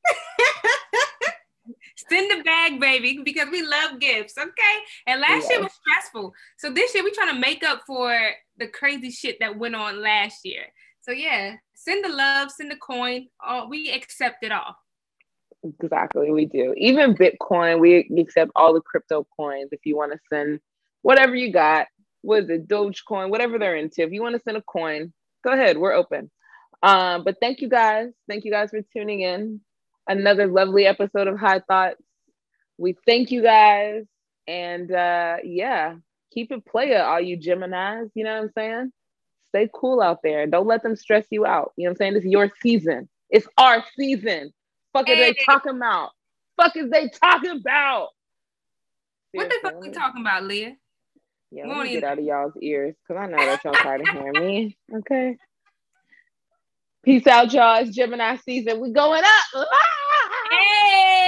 Send 2.11 2.31
the 2.31 2.43
bag, 2.43 2.81
baby, 2.81 3.21
because 3.25 3.49
we 3.51 3.63
love 3.63 3.99
gifts. 3.99 4.39
Okay. 4.39 4.77
And 5.07 5.21
last 5.21 5.43
yes. 5.43 5.51
year 5.51 5.63
was 5.63 5.73
stressful. 5.73 6.33
So 6.57 6.73
this 6.73 6.95
year 6.95 7.03
we're 7.03 7.15
trying 7.15 7.35
to 7.35 7.41
make 7.41 7.63
up 7.63 7.83
for 7.87 8.17
the 8.57 8.69
crazy 8.69 9.11
shit 9.11 9.39
that 9.41 9.59
went 9.59 9.75
on 9.75 10.01
last 10.01 10.45
year. 10.45 10.65
So 11.01 11.13
yeah, 11.13 11.57
send 11.75 12.05
the 12.05 12.11
love, 12.11 12.51
send 12.51 12.71
the 12.71 12.77
coin. 12.77 13.29
All 13.45 13.69
we 13.69 13.91
accept 13.91 14.45
it 14.45 14.53
all. 14.53 14.77
Exactly, 15.63 16.31
we 16.31 16.47
do. 16.47 16.75
Even 16.77 17.15
Bitcoin, 17.15 17.81
we 17.81 18.09
accept 18.19 18.53
all 18.55 18.73
the 18.73 18.81
crypto 18.81 19.27
coins. 19.37 19.71
If 19.73 19.81
you 19.85 19.97
want 19.97 20.13
to 20.13 20.19
send 20.31 20.61
whatever 21.03 21.35
you 21.35 21.53
got, 21.53 21.89
what 22.23 22.45
is 22.45 22.51
it, 22.51 22.69
Dogecoin, 22.69 23.31
whatever 23.31 23.59
they're 23.59 23.77
into. 23.77 24.03
If 24.03 24.13
you 24.13 24.23
want 24.23 24.37
to 24.37 24.43
send 24.43 24.57
a 24.57 24.63
coin, 24.63 25.13
go 25.45 25.53
ahead. 25.53 25.79
We're 25.79 25.93
open. 25.93 26.31
Um, 26.83 27.25
but 27.25 27.37
thank 27.41 27.61
you 27.61 27.69
guys. 27.69 28.11
Thank 28.29 28.45
you 28.45 28.53
guys 28.53 28.71
for 28.71 28.81
tuning 28.95 29.23
in 29.23 29.61
another 30.09 30.47
lovely 30.47 30.87
episode 30.87 31.29
of 31.29 31.39
High 31.39 31.61
Thoughts. 31.61 32.03
We 32.79 32.97
thank 33.07 33.31
you 33.31 33.43
guys. 33.43 34.05
And 34.47 34.91
uh, 34.91 35.37
yeah, 35.45 35.97
keep 36.33 36.51
it 36.53 36.65
player, 36.65 37.03
all 37.03 37.21
you 37.21 37.37
Geminis. 37.37 38.11
You 38.15 38.25
know 38.25 38.35
what 38.35 38.43
I'm 38.45 38.53
saying? 38.57 38.93
Stay 39.49 39.69
cool 39.73 40.01
out 40.01 40.21
there. 40.23 40.47
Don't 40.47 40.67
let 40.67 40.83
them 40.83 40.97
stress 40.97 41.27
you 41.31 41.47
out. 41.47 41.73
You 41.77 41.85
know 41.85 41.91
what 41.91 41.93
I'm 41.93 41.97
saying? 41.97 42.17
It's 42.17 42.27
your 42.27 42.51
season. 42.63 43.09
It's 43.31 43.47
our 43.59 43.85
season. 43.99 44.53
Fuck 44.93 45.09
is 45.09 45.19
they 45.19 45.35
talking 45.45 45.77
about? 45.77 46.11
Fuck 46.57 46.77
is 46.77 46.91
they 46.91 47.09
talking 47.09 47.61
about? 47.61 48.09
What 49.33 49.49
the 49.49 49.59
fuck 49.63 49.81
we 49.81 49.91
talking 49.91 50.23
about, 50.23 50.45
Leah? 50.45 50.77
Yeah, 51.51 51.67
let 51.67 51.85
me 51.85 51.93
get 51.93 52.05
out 52.05 52.19
of 52.19 52.25
y'all's 52.25 52.53
ears 52.61 52.95
because 53.07 53.23
I 53.23 53.27
know 53.27 53.39
that 53.39 53.65
y'all 53.65 53.73
tired 53.73 54.03
of 54.03 54.09
hearing 54.09 54.33
me. 54.33 54.77
Okay. 54.99 55.37
Peace 57.05 57.27
out, 57.27 57.53
y'all. 57.53 57.81
It's 57.83 57.97
Gemini 57.97 58.37
season. 58.39 58.81
We're 58.81 58.91
going 58.93 59.25
up. 59.25 59.31
Ah! 59.57 59.67
Hey! 60.51 61.28